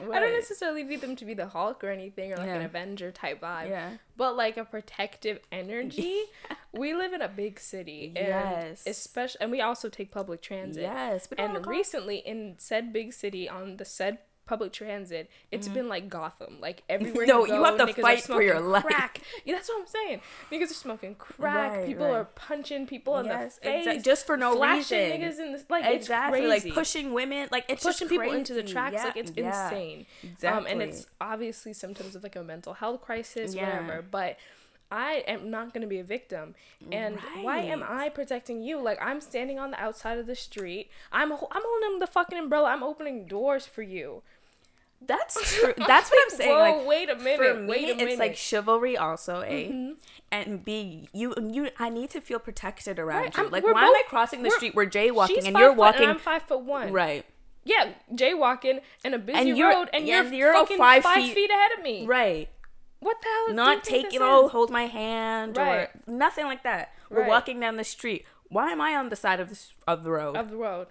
I 0.00 0.20
don't 0.20 0.32
necessarily 0.32 0.82
need 0.82 1.00
them 1.00 1.16
to 1.16 1.24
be 1.24 1.34
the 1.34 1.46
Hulk 1.46 1.82
or 1.84 1.90
anything 1.90 2.32
or 2.32 2.36
like 2.36 2.48
an 2.48 2.62
Avenger 2.62 3.10
type 3.12 3.40
vibe. 3.40 3.70
Yeah. 3.70 3.90
But 4.16 4.36
like 4.36 4.56
a 4.56 4.64
protective 4.64 5.40
energy. 5.50 6.22
we 6.72 6.94
live 6.94 7.12
in 7.12 7.22
a 7.22 7.28
big 7.28 7.58
city. 7.58 8.12
And 8.16 8.28
Yes. 8.28 8.84
Especially 8.86 9.40
and 9.40 9.50
we 9.50 9.60
also 9.60 9.88
take 9.88 10.10
public 10.10 10.42
transit. 10.42 10.82
Yes. 10.82 11.28
And 11.38 11.66
recently 11.66 12.18
in 12.18 12.56
said 12.58 12.92
big 12.92 13.12
city 13.12 13.48
on 13.48 13.76
the 13.76 13.84
said 13.84 14.18
public 14.44 14.72
transit, 14.72 15.30
it's 15.50 15.68
been 15.68 15.88
like 15.88 16.08
Gotham. 16.08 16.58
Like 16.60 16.82
everywhere 16.88 17.26
Mm-hmm. 17.26 17.28
No, 17.28 17.46
you, 17.46 17.54
you 17.54 17.64
have 17.64 17.78
to 17.86 17.92
fight 17.94 18.22
for 18.22 18.42
your 18.42 18.60
life. 18.60 18.84
Crack. 18.84 19.20
Yeah, 19.44 19.54
that's 19.54 19.68
what 19.68 19.80
I'm 19.80 19.86
saying. 19.86 20.20
Niggas 20.50 20.70
are 20.70 20.74
smoking 20.74 21.14
crack. 21.16 21.72
Right, 21.72 21.86
people 21.86 22.06
right. 22.06 22.14
are 22.14 22.24
punching 22.24 22.86
people 22.86 23.18
in 23.18 23.26
Yes, 23.26 23.56
the 23.56 23.62
face. 23.62 24.02
just 24.02 24.26
for 24.26 24.36
no 24.36 24.60
reason. 24.60 24.98
niggas 24.98 25.38
in 25.40 25.52
the 25.52 25.62
like 25.70 25.84
exactly 25.86 26.40
it's 26.44 26.64
like 26.64 26.74
pushing 26.74 27.12
women 27.12 27.48
like 27.50 27.64
it's 27.68 27.82
pushing 27.84 28.08
people 28.08 28.30
into 28.32 28.52
the 28.54 28.62
tracks 28.62 28.94
Yeah, 28.94 29.04
like 29.04 29.16
it's 29.16 29.32
yeah. 29.36 29.64
insane 29.68 30.06
Exactly. 30.22 30.48
um 30.48 30.66
and 30.66 30.82
it's 30.82 31.06
obviously 31.20 31.72
symptoms 31.72 32.14
of 32.14 32.22
like 32.22 32.36
a 32.36 32.42
mental 32.42 32.74
health 32.74 33.00
crisis 33.00 33.54
Yeah. 33.54 33.66
whatever 33.66 34.02
but 34.02 34.36
I 34.92 35.24
am 35.26 35.50
not 35.50 35.72
going 35.72 35.80
to 35.80 35.86
be 35.88 35.98
a 35.98 36.04
victim. 36.04 36.54
And 36.92 37.18
why 37.40 37.58
am 37.60 37.82
I 37.82 38.10
protecting 38.10 38.62
you? 38.62 38.78
Like 38.78 38.98
I'm 39.00 39.20
standing 39.20 39.58
on 39.58 39.70
the 39.72 39.80
outside 39.80 40.18
of 40.18 40.26
the 40.26 40.36
street. 40.36 40.90
I'm 41.10 41.32
I'm 41.32 41.38
holding 41.64 41.98
the 41.98 42.06
fucking 42.06 42.38
umbrella. 42.38 42.68
I'm 42.68 42.82
opening 42.82 43.26
doors 43.26 43.64
for 43.66 43.82
you. 43.82 44.22
that's 45.04 45.34
true. 45.60 45.72
That's 45.76 46.10
what 46.10 46.20
I'm 46.24 46.36
saying. 46.38 46.50
Whoa, 46.50 46.78
like 46.78 46.86
wait 46.86 47.08
a 47.10 47.16
minute. 47.16 47.38
for 47.38 47.54
me, 47.60 47.66
wait 47.68 47.84
a 47.90 47.94
minute. 47.96 48.10
it's 48.12 48.20
like 48.20 48.36
chivalry 48.36 48.96
also, 48.96 49.40
a 49.42 49.68
Mm-hmm. 49.70 49.92
and 50.30 50.64
b 50.64 51.08
you 51.12 51.34
you. 51.40 51.70
I 51.78 51.88
need 51.88 52.10
to 52.10 52.20
feel 52.20 52.38
protected 52.38 52.98
around 52.98 53.22
Right, 53.22 53.36
you. 53.36 53.42
I'm- 53.44 53.50
like 53.50 53.64
why 53.64 53.70
am 53.70 53.76
I 54.02 54.02
crossing 54.08 54.42
the 54.42 54.50
street? 54.50 54.74
We're 54.76 54.86
jaywalking 54.86 55.44
and 55.46 55.56
you're 55.56 55.72
walking 55.72 56.08
I'm 56.08 56.18
five 56.18 56.42
foot 56.42 56.60
one. 56.62 56.92
right, 56.92 57.24
Yeah, 57.64 57.94
jaywalking 58.14 58.80
in 59.04 59.14
a 59.14 59.18
busy 59.18 59.50
And 59.50 59.58
road, 59.60 59.88
and 59.92 60.06
yeah, 60.06 60.22
you're, 60.22 60.32
you're 60.32 60.52
fucking 60.54 60.78
five 60.78 61.02
five, 61.02 61.16
feet- 61.16 61.34
feet, 61.34 61.50
ahead 61.50 61.72
of 61.78 61.82
me. 61.82 62.06
right. 62.06 62.48
What 63.02 63.20
the 63.20 63.28
hell? 63.48 63.54
Not 63.56 63.82
taking 63.82 64.20
this 64.20 64.28
oh 64.30 64.46
hold 64.48 64.70
my 64.70 64.86
hand 64.86 65.56
Right. 65.56 65.88
or 65.88 65.90
nothing 66.06 66.44
like 66.46 66.62
that. 66.62 66.92
We're 67.10 67.22
Right. 67.22 67.28
walking 67.28 67.58
down 67.58 67.76
the 67.76 67.84
street. 67.84 68.24
Why 68.48 68.70
am 68.70 68.80
I 68.80 68.94
on 68.94 69.08
the 69.08 69.16
side 69.16 69.40
of 69.40 69.48
the 69.50 69.58
of 69.88 70.04
the 70.04 70.10
road? 70.12 70.36
of 70.36 70.50
the 70.50 70.56
road. 70.56 70.86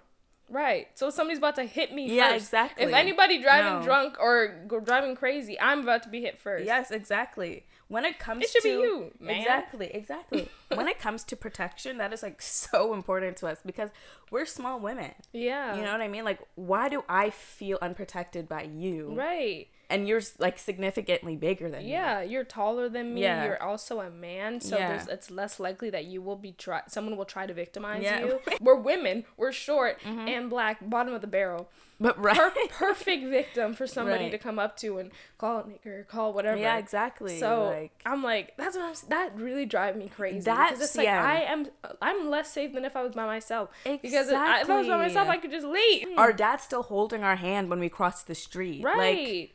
Right. 0.50 0.88
So 0.94 1.08
somebody's 1.08 1.38
about 1.38 1.54
to 1.54 1.64
hit 1.64 1.94
me 1.94 2.06
Yeah, 2.14 2.32
first. 2.32 2.44
exactly. 2.48 2.84
If 2.84 2.92
anybody 2.92 3.40
driving 3.40 3.78
No. 3.78 3.82
drunk 3.82 4.16
or 4.20 4.48
go 4.66 4.80
driving 4.80 5.16
crazy, 5.16 5.58
I'm 5.58 5.80
about 5.80 6.02
to 6.02 6.10
be 6.10 6.20
hit 6.20 6.38
first. 6.38 6.66
Yes, 6.66 6.90
exactly. 6.90 7.64
When 7.88 8.04
it 8.04 8.18
comes 8.18 8.44
It 8.44 8.50
should 8.50 8.62
to 8.62 8.68
be 8.68 8.74
you, 8.86 9.12
man. 9.18 9.40
Exactly, 9.40 9.86
exactly. 9.94 10.48
when 10.74 10.88
it 10.88 10.98
comes 10.98 11.24
to 11.24 11.36
protection, 11.36 11.96
that 11.98 12.12
is 12.12 12.22
like 12.22 12.42
so 12.42 12.92
important 12.92 13.38
to 13.38 13.46
us 13.46 13.60
because 13.64 13.88
we're 14.30 14.44
small 14.44 14.78
women. 14.78 15.14
Yeah. 15.32 15.74
You 15.76 15.82
know 15.84 15.92
what 15.92 16.02
I 16.02 16.08
mean? 16.08 16.24
Like, 16.24 16.40
why 16.56 16.90
do 16.90 17.04
I 17.08 17.30
feel 17.30 17.78
unprotected 17.80 18.46
by 18.48 18.64
you? 18.64 19.14
Right. 19.14 19.68
And 19.92 20.08
you're 20.08 20.22
like 20.38 20.58
significantly 20.58 21.36
bigger 21.36 21.70
than 21.70 21.84
me. 21.84 21.90
Yeah, 21.90 22.22
you're 22.22 22.44
taller 22.44 22.88
than 22.88 23.14
me. 23.14 23.22
Yeah. 23.22 23.44
You're 23.44 23.62
also 23.62 24.00
a 24.00 24.10
man, 24.10 24.60
so 24.60 24.78
Yeah. 24.78 24.88
there's 24.88 25.08
it's 25.08 25.30
less 25.30 25.60
likely 25.60 25.90
that 25.90 26.06
you 26.06 26.22
will 26.22 26.36
be 26.36 26.52
try 26.52 26.82
someone 26.88 27.16
will 27.16 27.24
try 27.24 27.46
to 27.46 27.54
victimize 27.54 28.02
Yeah. 28.02 28.24
you. 28.24 28.40
We're 28.60 28.76
women, 28.76 29.24
we're 29.36 29.52
short 29.52 30.00
mm-hmm. 30.00 30.28
and 30.28 30.48
black, 30.48 30.78
bottom 30.88 31.12
of 31.14 31.20
the 31.20 31.26
barrel. 31.26 31.68
But 32.00 32.18
right. 32.18 32.36
Per- 32.36 32.52
perfect 32.68 33.26
victim 33.26 33.74
for 33.74 33.86
somebody 33.86 34.24
Right. 34.24 34.32
to 34.32 34.38
come 34.38 34.58
up 34.58 34.76
to 34.78 34.98
and 34.98 35.12
call 35.38 35.60
a 35.60 35.62
nigger, 35.62 36.06
call 36.08 36.32
whatever. 36.32 36.58
yeah, 36.58 36.78
exactly. 36.78 37.38
So 37.38 37.66
like, 37.66 37.92
I'm 38.04 38.22
like, 38.22 38.56
that's 38.56 38.76
what 38.76 38.86
I'm. 38.86 39.08
That 39.08 39.36
really 39.36 39.66
drive 39.66 39.96
me 39.96 40.08
crazy. 40.08 40.40
That's- 40.40 40.80
it's 40.80 40.96
like 40.96 41.04
yeah. 41.04 41.24
I 41.24 41.42
am. 41.52 41.66
I'm 42.00 42.28
less 42.28 42.50
safe 42.50 42.72
than 42.72 42.84
if 42.84 42.96
I 42.96 43.02
was 43.02 43.12
by 43.12 43.26
myself. 43.26 43.70
Exactly. 43.84 44.08
Because 44.10 44.28
if 44.28 44.34
I, 44.34 44.64
was 44.64 44.88
by 44.88 44.96
myself, 44.96 45.28
I 45.28 45.36
could 45.36 45.52
just 45.52 45.66
leave. 45.66 46.08
our 46.16 46.32
mm. 46.32 46.36
dad's 46.36 46.64
still 46.64 46.82
holding 46.82 47.22
our 47.22 47.36
hand 47.36 47.70
when 47.70 47.78
we 47.78 47.88
cross 47.88 48.24
the 48.24 48.34
street. 48.34 48.82
Like, 48.82 48.96
right. 48.96 49.50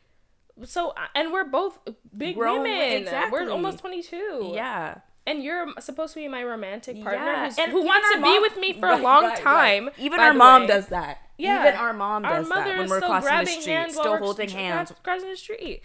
So 0.66 0.90
uh, 0.90 0.94
and 1.16 1.32
we're 1.32 1.46
both 1.46 1.80
big 2.18 2.36
Grown- 2.36 2.62
women. 2.64 3.02
exactly. 3.04 3.32
We're 3.46 3.50
almost 3.52 3.80
22. 3.80 4.52
yeah. 4.54 5.00
And 5.26 5.44
you're 5.44 5.68
supposed 5.82 6.14
to 6.14 6.22
be 6.22 6.28
my 6.30 6.42
romantic 6.44 7.04
partner 7.04 7.26
Yeah, 7.26 7.52
and 7.60 7.72
who 7.74 7.84
wants 7.84 8.10
to 8.14 8.20
mom- 8.20 8.34
be 8.34 8.40
with 8.40 8.58
me 8.58 8.72
for 8.80 8.88
Right, 8.88 9.00
a 9.00 9.04
long 9.04 9.24
right, 9.24 9.34
right. 9.34 9.44
time. 9.44 9.90
Even 9.98 10.22
our 10.22 10.34
mom 10.34 10.62
way. 10.62 10.68
does 10.68 10.88
that. 10.88 11.18
Yeah. 11.38 11.68
Even 11.68 11.78
our 11.80 11.92
mom 11.92 12.24
Our 12.24 12.38
does 12.38 12.48
mother 12.48 12.64
that 12.64 12.78
when 12.80 12.90
we're 12.90 13.00
still 13.00 13.10
crossing 13.10 13.38
the 13.56 13.62
street, 13.62 13.74
hands 13.74 13.94
still 13.96 14.18
holding 14.18 14.50
hands. 14.50 14.94
crossing 15.04 15.30
the 15.30 15.36
street. 15.36 15.82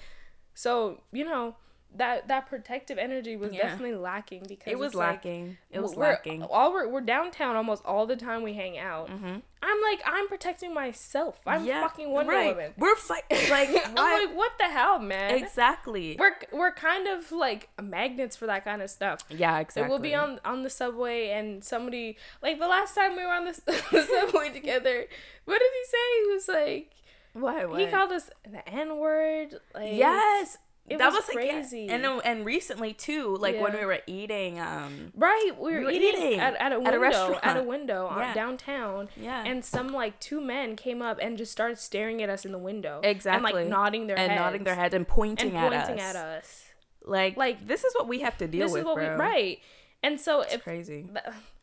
So 0.54 1.02
you 1.12 1.24
know 1.24 1.56
that 1.96 2.28
that 2.28 2.48
protective 2.48 2.96
energy 2.98 3.37
was 3.37 3.52
Yeah. 3.52 3.62
definitely 3.68 3.96
lacking 3.96 4.44
because 4.48 4.72
It 4.72 4.78
was 4.78 4.88
it's 4.88 4.94
like, 4.96 5.09
lacking. 5.24 5.59
it 5.70 5.81
was 5.81 5.94
we're, 5.94 6.05
lacking. 6.05 6.42
All 6.42 6.72
we're, 6.72 6.88
we're 6.88 7.00
downtown 7.02 7.55
almost 7.57 7.85
all 7.85 8.07
the 8.07 8.16
time 8.16 8.42
we 8.42 8.55
hang 8.55 8.78
out. 8.78 9.11
I'm 9.11 9.81
like 9.83 10.00
I'm 10.07 10.26
protecting 10.28 10.72
myself. 10.74 11.38
I'm 11.46 11.59
Mm-hmm. 11.61 11.68
Yeah, 11.68 11.83
fucking 11.83 12.11
Wonder 12.11 12.33
right. 12.33 12.57
Woman. 12.57 12.72
We're 12.78 12.96
fighting. 12.96 13.38
Like, 13.50 13.68
I'm 13.87 13.94
like 13.94 14.35
what 14.37 14.52
the 14.59 14.64
hell, 14.64 14.98
man? 14.98 15.35
exactly. 15.35 16.16
We're 16.18 16.37
we're 16.52 16.72
kind 16.72 17.07
of 17.09 17.31
like 17.31 17.68
magnets 17.81 18.37
for 18.37 18.46
that 18.46 18.64
kind 18.64 18.81
of 18.83 18.88
stuff. 18.90 19.20
yeah, 19.28 19.57
So 19.57 19.61
exactly. 19.61 19.88
we'll 19.90 19.98
be 19.98 20.14
on 20.14 20.40
on 20.44 20.62
the 20.62 20.70
subway 20.70 21.28
and 21.31 21.62
somebody 21.62 22.16
like 22.42 22.59
the 22.59 22.68
last 22.68 22.94
time 22.94 23.16
we 23.16 23.22
were 23.24 23.33
on 23.33 23.44
the, 23.44 23.52
the 23.92 24.02
subway 24.02 24.48
together. 24.50 25.05
What 25.44 25.59
did 25.59 25.70
he 25.72 25.85
say? 25.90 26.24
He 26.24 26.33
was 26.33 26.48
like 26.48 26.90
Why? 27.35 27.64
What? 27.66 27.81
he 27.81 27.87
called 27.87 28.12
us 28.12 28.31
the 28.50 28.66
N 28.68 28.96
word. 28.96 29.61
Like 29.74 29.92
Yes. 29.92 30.57
It 30.88 30.99
that 30.99 31.07
was 31.12 31.27
was, 31.27 31.35
like, 31.35 31.49
crazy. 31.49 31.88
and 31.88 32.05
and 32.05 32.45
recently 32.45 32.92
too, 32.92 33.37
like 33.40 33.59
when 33.61 33.73
we 33.73 33.85
were 33.85 34.01
eating. 34.07 34.59
Um. 34.59 35.12
Right, 35.14 35.53
we 35.57 35.73
were, 35.73 35.79
We 35.79 35.85
were 35.85 35.90
eating, 35.92 36.21
eating 36.21 36.40
at, 36.40 36.57
at 36.57 36.73
a 36.73 36.81
window 36.81 36.88
at 36.88 36.92
at 36.92 36.95
a 36.95 36.97
a, 36.97 37.01
restaurant. 37.01 37.66
window 37.66 38.07
on 38.07 38.18
Yeah. 38.18 38.35
downtown. 38.35 39.09
Yeah. 39.16 39.45
And 39.47 39.64
some 39.64 39.88
like 39.88 40.18
two 40.18 40.40
men 40.40 40.75
came 40.77 41.01
up 41.01 41.18
and 41.23 41.38
just 41.38 41.53
started 41.53 41.79
staring 41.79 42.21
at 42.21 42.29
us 42.29 42.45
in 42.45 42.51
the 42.53 42.59
window. 42.59 43.01
Exactly. 43.05 43.49
And 43.53 43.61
like 43.61 43.68
nodding 43.68 44.07
their 44.09 44.18
and 44.18 44.33
heads. 44.33 44.40
nodding 44.40 44.64
their 44.64 44.75
head 44.75 44.92
and 44.92 45.07
pointing, 45.07 45.51
and 45.55 45.59
pointing 45.71 46.01
at, 46.01 46.16
us. 46.16 46.16
at 46.16 46.16
us. 46.16 46.64
Like, 47.05 47.37
Like, 47.37 47.59
like 47.59 47.66
this 47.68 47.85
is 47.85 47.95
what 47.95 48.09
we 48.09 48.21
have 48.21 48.37
to 48.38 48.49
deal 48.49 48.66
This 48.66 48.73
with, 48.73 48.81
is 48.81 48.85
what 48.87 48.97
bro. 48.97 49.09
we 49.14 49.21
right. 49.21 49.59
And 50.03 50.21
so 50.21 50.40
It's 50.40 50.55
if 50.55 50.64
crazy. 50.64 51.07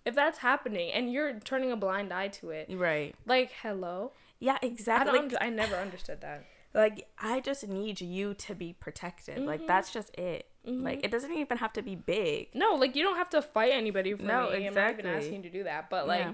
if 0.06 0.16
that's 0.16 0.38
happening 0.40 0.92
and 0.94 1.12
you're 1.12 1.34
turning 1.42 1.74
a 1.74 1.78
blind 1.78 2.14
eye 2.14 2.30
to 2.30 2.52
it, 2.52 2.68
Right. 2.72 3.14
like 3.26 3.52
hello, 3.62 4.14
Yeah, 4.40 4.58
I 4.64 4.66
exactly. 4.66 5.12
don't. 5.20 5.34
Like, 5.34 5.44
I 5.44 5.50
never 5.50 5.76
understood 5.76 6.22
that. 6.22 6.46
Like 6.74 7.08
I 7.20 7.40
just 7.40 7.68
need 7.68 8.02
you 8.02 8.34
to 8.36 8.56
be 8.56 8.74
protected. 8.74 9.40
Like 9.40 9.60
Mm-hmm. 9.62 9.68
that's 9.68 9.92
just 9.92 10.16
it. 10.18 10.46
Like 10.66 11.04
it 11.04 11.10
doesn't 11.10 11.34
even 11.34 11.58
have 11.58 11.74
to 11.74 11.82
be 11.82 11.96
big. 11.96 12.50
No, 12.54 12.76
like 12.76 12.96
you 12.96 13.04
don't 13.04 13.18
have 13.18 13.30
to 13.32 13.42
fight 13.42 13.72
anybody 13.74 14.14
for 14.14 14.22
No, 14.24 14.50
me. 14.52 14.68
I'm 14.68 14.74
not 14.76 14.92
even 14.94 15.06
asking 15.08 15.36
you 15.38 15.42
to 15.44 15.50
do 15.50 15.64
that. 15.64 15.90
But 15.90 16.08
like, 16.08 16.20
Yeah. 16.20 16.34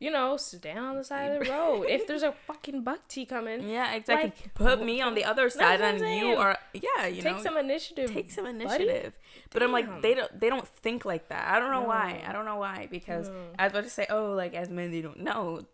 you 0.00 0.10
know, 0.10 0.36
stand 0.36 0.80
on 0.80 0.96
the 0.96 1.04
side 1.04 1.30
of 1.32 1.44
the 1.44 1.50
road. 1.52 1.84
if 1.88 2.06
there's 2.08 2.24
a 2.24 2.32
fucking 2.32 2.82
buck 2.82 3.06
tea 3.06 3.24
coming, 3.24 3.68
Yeah, 3.68 3.94
exactly. 3.94 4.30
Like, 4.30 4.54
Put 4.54 4.82
me 4.84 5.00
on 5.00 5.14
the 5.14 5.24
other 5.24 5.48
side, 5.48 5.80
and 5.80 6.00
you 6.00 6.34
are. 6.34 6.58
Yeah, 6.72 7.06
you 7.06 7.22
know 7.22 7.28
take 7.28 7.36
know. 7.36 7.42
some 7.44 7.56
initiative. 7.56 8.12
take 8.12 8.32
some 8.32 8.44
buddy. 8.46 8.64
initiative. 8.64 9.12
But 9.50 9.62
I'm 9.62 9.70
like 9.70 10.02
they 10.02 10.14
don't 10.14 10.40
they 10.40 10.48
don't 10.48 10.66
think 10.66 11.04
like 11.04 11.28
that. 11.28 11.46
I 11.54 11.60
don't 11.60 11.70
know 11.70 11.82
why. 11.82 12.20
I 12.26 12.32
don't 12.32 12.46
know 12.46 12.56
why 12.56 12.88
because 12.90 13.28
No. 13.28 13.34
I 13.60 13.64
was 13.64 13.72
about 13.72 13.84
to 13.84 13.90
say 13.90 14.06
oh 14.10 14.32
like 14.32 14.54
as 14.54 14.70
men 14.70 14.90
they 14.90 15.02
don't 15.02 15.20
know 15.20 15.66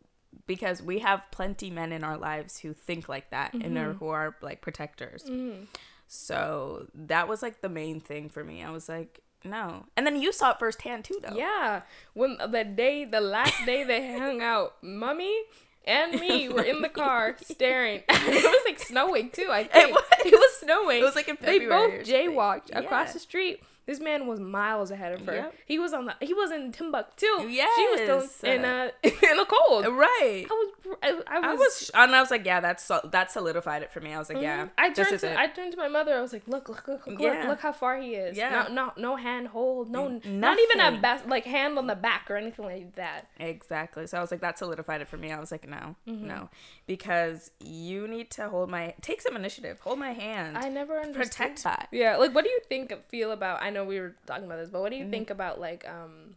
because 0.46 0.82
we 0.82 1.00
have 1.00 1.22
plenty 1.30 1.70
men 1.70 1.92
in 1.92 2.04
our 2.04 2.16
lives 2.16 2.58
who 2.58 2.72
think 2.72 3.08
like 3.08 3.30
that 3.30 3.54
and 3.54 3.76
are, 3.78 3.92
who 3.94 4.08
are 4.08 4.36
like 4.42 4.60
protectors. 4.60 5.24
Mm. 5.24 5.66
So 6.06 6.86
that 6.94 7.28
was 7.28 7.42
like 7.42 7.60
the 7.60 7.68
main 7.68 8.00
thing 8.00 8.28
for 8.28 8.44
me. 8.44 8.62
I 8.62 8.70
was 8.70 8.88
like 8.88 9.20
no. 9.46 9.84
And 9.96 10.06
then 10.06 10.16
you 10.20 10.32
saw 10.32 10.52
it 10.52 10.58
firsthand 10.58 11.04
too 11.04 11.18
though. 11.22 11.36
Yeah, 11.36 11.82
when 12.14 12.38
the 12.38 12.64
day, 12.64 13.04
the 13.04 13.20
last 13.20 13.66
day 13.66 13.84
they 13.84 14.12
hung 14.18 14.40
out, 14.40 14.74
mummy 14.82 15.38
and 15.86 16.18
me 16.18 16.48
were 16.50 16.62
in 16.62 16.80
the 16.80 16.88
car 16.88 17.36
staring. 17.42 18.02
it 18.08 18.44
was 18.44 18.62
like 18.64 18.78
snowing 18.80 19.30
too. 19.30 19.48
I 19.50 19.64
think 19.64 19.94
was. 19.94 20.02
it 20.24 20.32
was 20.32 20.54
snowing. 20.60 21.00
It 21.00 21.04
was 21.04 21.14
like 21.14 21.28
in 21.28 21.36
they 21.40 21.58
February 21.58 21.68
both 21.68 21.92
or 22.00 22.04
something. 22.04 22.30
jaywalked 22.30 22.70
across 22.74 23.08
Yeah. 23.08 23.12
the 23.12 23.18
street. 23.18 23.62
This 23.86 24.00
man 24.00 24.26
was 24.26 24.40
miles 24.40 24.90
ahead 24.90 25.12
of 25.12 25.26
her. 25.26 25.34
Yep. 25.34 25.54
He 25.66 25.78
was 25.78 25.92
on 25.92 26.06
the. 26.06 26.14
He 26.20 26.32
was 26.32 26.50
in 26.50 26.72
Timbuktu. 26.72 27.26
Yeah, 27.48 27.66
she 27.76 27.86
was 28.16 28.30
still 28.30 28.50
in 28.50 28.64
uh 28.64 28.90
in 29.02 29.12
the 29.36 29.46
cold. 29.46 29.86
Right. 29.86 30.46
I 30.50 30.54
was. 30.54 30.96
I, 31.02 31.08
I 31.26 31.38
was. 31.40 31.44
I 31.50 31.54
was, 31.54 31.90
and 31.94 32.16
I 32.16 32.20
was 32.20 32.30
like, 32.30 32.46
yeah, 32.46 32.60
that's 32.60 32.90
that 33.04 33.30
solidified 33.30 33.82
it 33.82 33.92
for 33.92 34.00
me. 34.00 34.14
I 34.14 34.18
was 34.18 34.28
like, 34.30 34.40
yeah, 34.42 34.64
Mhm. 34.66 34.70
I 34.78 34.90
turned 34.90 35.18
to 35.20 35.30
it. 35.32 35.36
I 35.36 35.46
turned 35.48 35.72
to 35.72 35.78
my 35.78 35.88
mother. 35.88 36.14
I 36.16 36.20
was 36.22 36.32
like, 36.32 36.48
"Look, 36.48 36.68
look, 36.68 36.86
look, 36.88 37.06
look, 37.06 37.20
Yeah. 37.20 37.46
look 37.48 37.60
how 37.60 37.72
far 37.72 37.98
he 38.00 38.14
is. 38.14 38.36
Yeah. 38.38 38.66
no, 38.70 38.74
no, 38.86 38.92
no 38.96 39.16
hand 39.16 39.48
hold, 39.48 39.90
no, 39.90 40.08
not 40.24 40.58
even 40.58 40.80
a 40.80 40.84
Nothing. 40.90 41.00
bas- 41.00 41.26
like 41.26 41.44
hand 41.44 41.76
on 41.78 41.86
the 41.86 41.94
back 41.94 42.30
or 42.30 42.36
anything 42.36 42.64
like 42.64 42.94
that." 42.94 43.26
Exactly. 43.38 44.06
So 44.06 44.16
I 44.18 44.20
was 44.20 44.30
like, 44.30 44.40
that 44.40 44.58
solidified 44.58 45.00
it 45.02 45.08
for 45.08 45.16
me. 45.18 45.30
I 45.32 45.38
was 45.40 45.50
like, 45.52 45.68
no, 45.68 45.94
Mm-hmm. 46.08 46.26
no, 46.26 46.48
because 46.86 47.50
you 47.60 48.06
need 48.08 48.30
to 48.32 48.48
hold 48.48 48.70
my, 48.70 48.94
take 49.00 49.20
some 49.22 49.36
initiative, 49.36 49.80
hold 49.80 49.98
my 49.98 50.12
hand, 50.12 50.58
I 50.58 50.68
never 50.68 50.98
understood. 50.98 51.30
protect 51.30 51.64
that. 51.64 51.88
Yeah, 51.92 52.16
like 52.16 52.34
what 52.34 52.44
do 52.44 52.50
you 52.50 52.60
think 52.68 52.92
feel 53.08 53.32
about? 53.32 53.62
I 53.62 53.70
know 53.70 53.84
we 53.84 53.98
were 54.00 54.14
talking 54.26 54.44
about 54.44 54.58
this, 54.58 54.70
but 54.70 54.80
what 54.80 54.92
Mm-hmm. 54.92 55.00
do 55.00 55.04
you 55.06 55.10
think 55.10 55.30
about 55.30 55.60
like 55.60 55.88
um, 55.88 56.34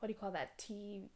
what 0.00 0.08
do 0.08 0.12
you 0.12 0.18
call 0.18 0.32
that 0.32 0.56
tea? 0.58 1.10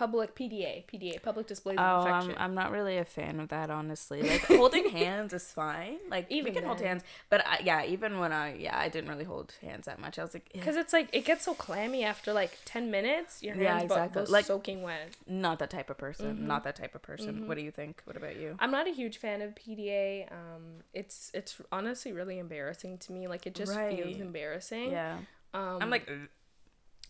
Public 0.00 0.34
PDA, 0.34 0.84
PDA, 0.90 1.22
public 1.22 1.46
displays 1.46 1.76
Oh, 1.78 1.82
of 1.82 2.06
I'm. 2.06 2.34
I'm 2.38 2.54
not 2.54 2.70
really 2.76 2.96
a 2.96 3.04
fan 3.04 3.38
of 3.38 3.48
that, 3.48 3.68
honestly. 3.70 4.22
Like 4.30 4.44
holding 4.46 4.88
hands 4.88 5.32
is 5.34 5.46
fine. 5.52 5.98
Like 6.08 6.26
even 6.30 6.46
we 6.54 6.58
can 6.58 6.66
hold 6.66 6.80
hands, 6.80 7.02
but 7.28 7.46
I, 7.46 7.60
yeah, 7.62 7.84
even 7.84 8.18
when 8.18 8.32
I 8.32 8.54
yeah, 8.66 8.78
I 8.78 8.88
didn't 8.88 9.10
really 9.10 9.24
hold 9.34 9.52
hands 9.60 9.84
that 9.84 9.98
much. 10.04 10.18
I 10.18 10.22
was 10.22 10.32
like, 10.32 10.46
"Eh, 10.54 10.58
Because 10.58 10.76
it's 10.76 10.94
like 10.94 11.08
it 11.12 11.24
gets 11.26 11.44
so 11.44 11.52
clammy 11.52 12.02
after 12.12 12.32
like 12.32 12.52
ten 12.64 12.90
minutes. 12.90 13.42
Your 13.42 13.54
hands 13.54 13.64
Yeah, 13.64 13.80
exactly. 13.82 14.24
Like- 14.36 14.46
soaking 14.46 14.80
wet. 14.82 15.08
not 15.26 15.58
that 15.58 15.68
type 15.76 15.90
of 15.90 15.98
person. 15.98 16.26
Mm-hmm. 16.36 16.46
Not 16.46 16.64
that 16.64 16.76
type 16.76 16.94
of 16.94 17.02
person. 17.02 17.46
What 17.46 17.56
do 17.58 17.62
you 17.62 17.70
think? 17.70 18.00
What 18.06 18.16
about 18.16 18.36
you? 18.42 18.56
I'm 18.58 18.70
not 18.70 18.86
a 18.88 18.92
huge 19.00 19.18
fan 19.18 19.42
of 19.42 19.54
PDA. 19.54 20.32
Um, 20.32 20.64
it's 20.94 21.30
it's 21.34 21.60
honestly 21.70 22.12
really 22.12 22.38
embarrassing 22.38 22.96
to 23.04 23.12
me. 23.12 23.28
Like 23.28 23.46
it 23.46 23.54
just 23.54 23.74
Right. 23.76 23.94
feels 24.02 24.18
embarrassing. 24.18 24.92
Yeah, 24.92 25.18
Um, 25.52 25.78
I'm 25.82 25.90
like. 25.90 26.08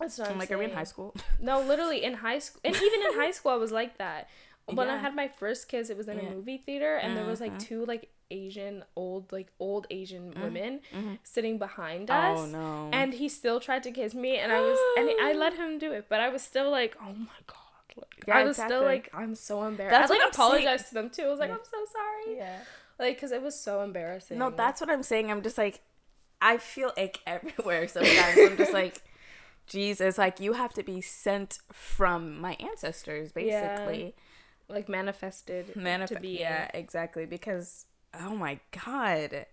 That's 0.01 0.19
what 0.19 0.31
I'm 0.31 0.39
like, 0.39 0.51
are 0.51 0.59
we 0.59 0.65
in 0.65 0.73
high 0.73 0.85
school? 0.85 1.15
No, 1.41 1.61
literally 1.61 2.03
in 2.03 2.15
high 2.15 2.39
school, 2.39 2.61
and 2.65 2.75
even 2.75 3.01
in 3.09 3.15
high 3.15 3.31
school, 3.31 3.53
I 3.53 3.57
was 3.57 3.73
like 3.73 3.99
that. 3.99 4.29
When 4.67 4.89
I 4.89 4.99
had 4.99 5.15
my 5.17 5.29
first 5.29 5.69
kiss, 5.69 5.91
it 5.91 5.97
was 5.97 6.09
in 6.09 6.19
Yeah. 6.19 6.29
a 6.29 6.35
movie 6.35 6.59
theater, 6.59 6.97
and 6.97 7.17
there 7.17 7.25
was 7.25 7.41
like 7.41 7.59
two 7.59 7.85
like 7.87 8.11
Asian 8.31 8.85
old 8.95 9.33
like 9.33 9.49
old 9.59 9.87
Asian 9.91 10.33
women 10.41 10.81
mhm. 10.95 11.19
sitting 11.25 11.59
behind 11.59 12.11
us. 12.11 12.39
Oh 12.39 12.47
no. 12.47 12.91
And 12.93 13.13
he 13.15 13.29
still 13.29 13.59
tried 13.59 13.83
to 13.85 13.91
kiss 13.91 14.15
me, 14.15 14.39
and 14.39 14.53
I 14.53 14.61
was, 14.61 14.79
and 14.99 15.11
I 15.21 15.33
let 15.33 15.55
him 15.55 15.79
do 15.79 15.93
it, 15.93 16.07
but 16.09 16.21
I 16.21 16.29
was 16.29 16.43
still 16.43 16.71
like, 16.71 16.97
oh 17.01 17.13
my 17.13 17.41
god. 17.47 17.57
Like, 17.97 18.25
Yeah, 18.29 18.39
I 18.39 18.45
was 18.45 18.57
still 18.57 18.83
like, 18.83 19.11
I'm 19.13 19.35
so 19.35 19.65
embarrassed. 19.65 19.93
That's 19.93 20.11
I 20.11 20.15
like 20.15 20.23
I'm 20.23 20.31
apologized 20.31 20.89
to 20.89 20.95
them 20.95 21.11
too. 21.11 21.23
I 21.23 21.29
was 21.29 21.41
like, 21.41 21.49
Yeah. 21.51 21.57
I'm 21.57 21.65
so 21.65 21.93
sorry. 21.93 22.37
yeah. 22.37 22.59
Like, 22.99 23.21
cause 23.21 23.33
it 23.33 23.43
was 23.43 23.59
so 23.59 23.83
embarrassing. 23.83 24.39
No, 24.39 24.51
that's 24.51 24.81
what 24.81 24.91
I'm 24.91 25.03
saying. 25.03 25.31
I'm 25.31 25.43
just 25.43 25.59
like, 25.59 25.81
I 26.41 26.59
feel 26.59 26.93
ick 26.97 27.19
everywhere 27.27 27.89
sometimes. 27.89 28.39
I'm 28.39 28.57
just 28.57 28.73
like, 28.73 29.03
Jesus, 29.71 30.19
like 30.19 30.41
you 30.41 30.53
have 30.55 30.73
to 30.75 30.83
be 30.83 31.01
sent 31.01 31.59
from 31.73 32.39
my 32.41 32.57
ancestors, 32.61 33.33
Yeah. 33.35 33.61
basically. 33.77 34.15
like 34.69 34.89
manifested 34.89 35.75
Manifest. 35.75 36.15
to 36.15 36.21
be. 36.21 36.39
yeah, 36.39 36.71
exactly. 36.75 37.27
Because 37.27 37.87
oh 38.15 38.37
my 38.37 38.61
god, 38.85 39.47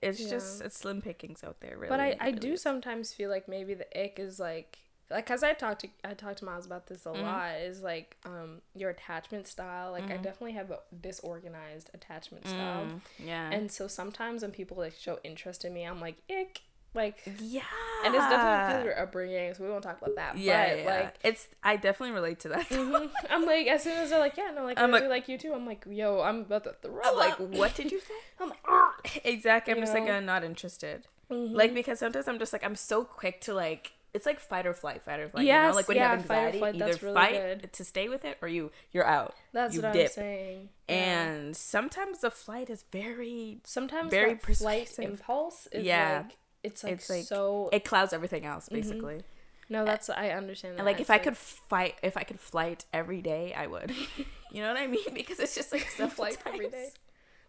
it's 0.00 0.20
Yeah. 0.20 0.30
just 0.30 0.62
it's 0.62 0.78
slim 0.78 1.02
pickings 1.02 1.42
out 1.44 1.60
there. 1.60 1.76
Really, 1.76 1.88
But 1.88 2.00
I, 2.00 2.16
I 2.20 2.30
do 2.30 2.56
sometimes 2.56 3.12
feel 3.12 3.28
like 3.28 3.48
maybe 3.48 3.74
the 3.74 3.88
ick 4.04 4.18
is 4.18 4.38
like 4.40 4.78
like 5.10 5.26
cause 5.26 5.42
I 5.42 5.52
talked 5.54 5.80
to 5.82 5.88
I 6.04 6.14
talked 6.14 6.38
to 6.38 6.44
Miles 6.46 6.64
about 6.66 6.86
this 6.86 7.04
a 7.04 7.08
Mhm. 7.10 7.20
lot 7.22 7.56
is 7.60 7.82
like 7.82 8.16
um 8.24 8.62
your 8.74 8.90
attachment 8.90 9.46
style 9.48 9.90
like 9.92 10.10
I 10.10 10.16
Mhm. 10.16 10.22
definitely 10.22 10.52
have 10.52 10.70
a 10.70 10.78
disorganized 11.00 11.90
attachment 11.92 12.46
style 12.46 12.84
Mm, 12.86 13.00
yeah, 13.18 13.50
and 13.50 13.70
so 13.70 13.88
sometimes 13.88 14.42
when 14.42 14.52
people 14.52 14.76
like 14.78 14.94
show 14.94 15.18
interest 15.24 15.64
in 15.64 15.74
me 15.74 15.84
I'm 15.84 16.00
like 16.00 16.16
ick 16.30 16.62
like 16.94 17.18
yeah, 17.40 17.62
and 18.04 18.14
it's 18.14 18.24
definitely 18.24 18.56
because 18.66 18.78
of 18.80 18.84
your 18.84 18.98
upbringing 19.00 19.54
so 19.54 19.62
we 19.64 19.70
won't 19.70 19.82
talk 19.84 19.98
about 20.02 20.16
that 20.16 20.36
yeah, 20.36 20.68
but 20.74 20.78
yeah. 20.84 21.00
like 21.00 21.14
it's 21.22 21.46
I 21.62 21.76
definitely 21.76 22.14
relate 22.14 22.40
to 22.40 22.48
that. 22.48 22.68
mhm. 22.68 23.10
I'm 23.30 23.46
like 23.46 23.66
as 23.68 23.82
soon 23.84 23.96
as 23.98 24.10
they're 24.10 24.18
like 24.18 24.36
yeah 24.36 24.50
no 24.54 24.64
like 24.64 24.78
I 24.78 24.82
I'm 24.82 24.90
like- 24.90 25.08
like 25.08 25.28
you 25.28 25.38
too 25.38 25.52
I'm 25.54 25.66
like 25.66 25.84
yo 25.88 26.20
I'm 26.20 26.40
about 26.40 26.64
to 26.64 26.74
throw 26.82 27.00
I'm 27.04 27.16
like, 27.16 27.36
what 27.58 27.74
did 27.74 27.92
you 27.92 28.00
say? 28.00 28.14
I'm 28.40 28.48
like 28.48 28.58
"Ah." 28.66 28.94
exactly. 29.24 29.72
I'm 29.72 29.78
You 29.78 29.84
just 29.84 29.94
like? 29.94 30.08
I'm 30.08 30.26
not 30.26 30.42
interested. 30.44 31.06
Mhm. 31.30 31.54
Like 31.54 31.74
because 31.74 31.98
sometimes 32.00 32.26
I'm 32.26 32.38
just 32.40 32.52
like 32.52 32.64
I'm 32.64 32.74
so 32.76 33.04
quick 33.04 33.40
to 33.42 33.54
like 33.54 33.92
it's 34.12 34.26
like 34.26 34.40
fight 34.40 34.66
or 34.66 34.74
flight, 34.74 35.02
fight 35.02 35.20
or 35.20 35.28
flight. 35.28 35.42
you 35.44 35.48
Yes, 35.48 35.70
know? 35.70 35.76
like 35.76 35.86
when 35.86 35.96
you 35.96 36.02
yeah, 36.02 36.10
have 36.16 36.24
fight 36.26 36.36
anxiety, 36.54 36.58
flight, 36.58 36.74
either 36.74 36.98
really 37.06 37.14
fight 37.14 37.32
good. 37.60 37.72
to 37.74 37.84
stay 37.84 38.08
with 38.08 38.24
it 38.24 38.38
or 38.42 38.48
you 38.48 38.72
you're 38.90 39.06
out. 39.06 39.34
that's 39.52 39.72
you 39.76 39.82
what 39.82 39.92
dip. 39.92 40.06
I'm 40.06 40.12
saying 40.12 40.68
Yeah. 40.88 40.94
And 40.96 41.56
sometimes 41.56 42.18
the 42.22 42.32
flight 42.32 42.68
is 42.68 42.84
very 42.90 43.60
sometimes 43.62 44.10
very 44.10 44.34
that 44.34 44.56
flight 44.56 44.98
impulse 44.98 45.68
is 45.70 45.84
Yeah. 45.84 46.24
like 46.26 46.36
it's 46.62 46.84
like, 46.84 46.94
It's 46.94 47.10
like- 47.10 47.24
so 47.24 47.68
it 47.72 47.84
clouds 47.84 48.12
everything 48.12 48.44
else 48.44 48.68
basically. 48.68 49.22
no 49.68 49.84
that's 49.84 50.10
I 50.10 50.30
understand 50.30 50.74
that 50.74 50.80
And 50.80 50.86
like 50.86 51.00
if 51.00 51.10
I 51.10 51.18
could 51.18 51.36
fight, 51.36 51.94
if 52.02 52.16
I 52.16 52.22
could 52.24 52.40
flight 52.40 52.84
every 52.92 53.22
day, 53.22 53.54
I 53.54 53.66
would. 53.66 53.92
you 54.52 54.62
know 54.62 54.68
what 54.68 54.76
I 54.76 54.86
mean? 54.86 55.14
Because 55.14 55.38
it's 55.40 55.54
just 55.54 55.72
like 55.72 55.82
Flight 55.86 56.34
sometimes, 56.34 56.46
every 56.46 56.68
day. 56.68 56.88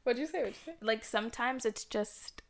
what'd 0.03 0.19
you 0.19 0.27
say 0.27 0.39
what'd 0.39 0.55
you 0.65 0.73
say 0.73 0.77
Like 0.81 1.03
sometimes 1.03 1.65
it's 1.65 1.83
just 1.83 2.41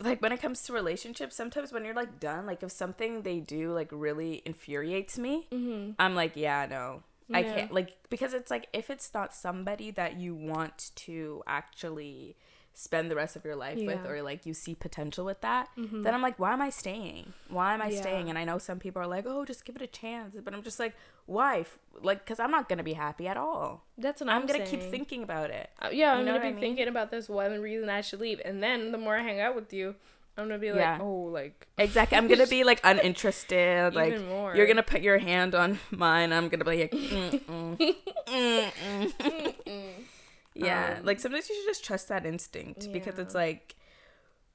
like 0.00 0.22
when 0.22 0.32
it 0.32 0.40
comes 0.40 0.62
to 0.64 0.72
relationships. 0.72 1.34
Sometimes 1.34 1.72
when 1.72 1.84
you're 1.84 1.94
like 1.94 2.20
done, 2.20 2.46
like 2.46 2.62
if 2.62 2.70
something 2.70 3.22
they 3.22 3.40
do 3.40 3.72
like 3.72 3.88
really 3.90 4.42
infuriates 4.44 5.18
me, 5.18 5.48
mm-hmm. 5.50 5.92
I'm 5.98 6.14
like, 6.14 6.36
yeah, 6.36 6.66
no. 6.68 7.02
I 7.30 7.42
can't 7.42 7.72
like 7.72 7.98
because 8.08 8.32
it's 8.32 8.50
like 8.50 8.68
if 8.72 8.88
it's 8.88 9.12
not 9.12 9.34
somebody 9.34 9.90
that 9.90 10.16
you 10.16 10.34
want 10.34 10.92
to 10.96 11.42
actually 11.46 12.36
spend 12.74 13.10
the 13.10 13.16
rest 13.16 13.34
of 13.34 13.44
your 13.44 13.56
life 13.56 13.76
with 13.76 13.86
Yeah. 13.88 13.94
Mm-hmm. 13.96 14.08
or 14.12 14.22
like 14.22 14.46
you 14.46 14.54
see 14.54 14.74
potential 14.74 15.24
with 15.24 15.40
that, 15.40 15.68
then 15.76 16.14
I'm 16.14 16.22
like, 16.22 16.38
why 16.38 16.52
am 16.52 16.62
I 16.62 16.70
staying? 16.70 17.32
Why 17.48 17.74
am 17.74 17.82
I 17.82 17.88
Yeah. 17.88 18.00
staying? 18.00 18.28
And 18.30 18.38
I 18.38 18.44
know 18.44 18.58
some 18.58 18.78
people 18.78 19.02
are 19.02 19.06
like, 19.06 19.24
oh, 19.26 19.44
just 19.44 19.64
give 19.64 19.74
it 19.76 19.82
a 19.82 19.86
chance, 19.88 20.36
but 20.44 20.54
I'm 20.54 20.62
just 20.62 20.78
like, 20.78 20.94
why? 21.26 21.64
Like, 22.00 22.24
because 22.24 22.38
I'm 22.38 22.50
not 22.52 22.68
gonna 22.68 22.84
be 22.84 22.92
happy 22.94 23.26
at 23.26 23.36
all. 23.36 23.84
that's 23.98 24.20
what 24.20 24.30
I'm, 24.30 24.42
I'm, 24.42 24.46
gonna 24.46 24.64
keep 24.64 24.80
thinking 24.82 25.22
about 25.24 25.50
it. 25.50 25.70
Uh, 25.82 25.88
yeah 25.92 26.12
I'm 26.14 26.24
gonna 26.24 26.40
be 26.40 26.46
I 26.46 26.50
mean? 26.52 26.60
thinking 26.60 26.88
about 26.88 27.10
this 27.10 27.28
one 27.28 27.60
reason 27.60 27.88
I 27.90 28.00
should 28.00 28.20
leave 28.20 28.40
and 28.44 28.62
then 28.62 28.92
the 28.92 28.98
more 28.98 29.16
I 29.16 29.22
hang 29.22 29.40
out 29.40 29.54
with 29.56 29.72
you 29.72 29.94
I'm 30.36 30.44
gonna 30.46 30.60
be 30.60 30.70
like 30.70 30.78
Yeah. 30.78 30.98
oh 31.00 31.22
like 31.32 31.66
Exactly. 31.78 32.16
I'm 32.16 32.28
gonna 32.28 32.46
be 32.46 32.62
like 32.62 32.80
uninterested. 32.84 33.92
like 34.02 34.20
more. 34.24 34.54
you're 34.54 34.68
gonna 34.68 34.84
put 34.84 35.00
your 35.02 35.18
hand 35.18 35.56
on 35.56 35.80
mine. 35.90 36.32
I'm 36.32 36.48
gonna 36.48 36.64
be 36.64 36.78
like, 36.82 36.92
mm, 36.92 37.40
mm, 37.40 37.94
mm, 38.28 38.72
mm. 39.66 39.90
Yeah. 40.66 40.96
Um, 40.98 41.04
like 41.04 41.20
sometimes 41.20 41.48
you 41.48 41.56
should 41.56 41.66
just 41.66 41.84
trust 41.84 42.08
that 42.08 42.26
instinct 42.26 42.92
because 42.92 43.18
it's 43.18 43.34
like, 43.34 43.76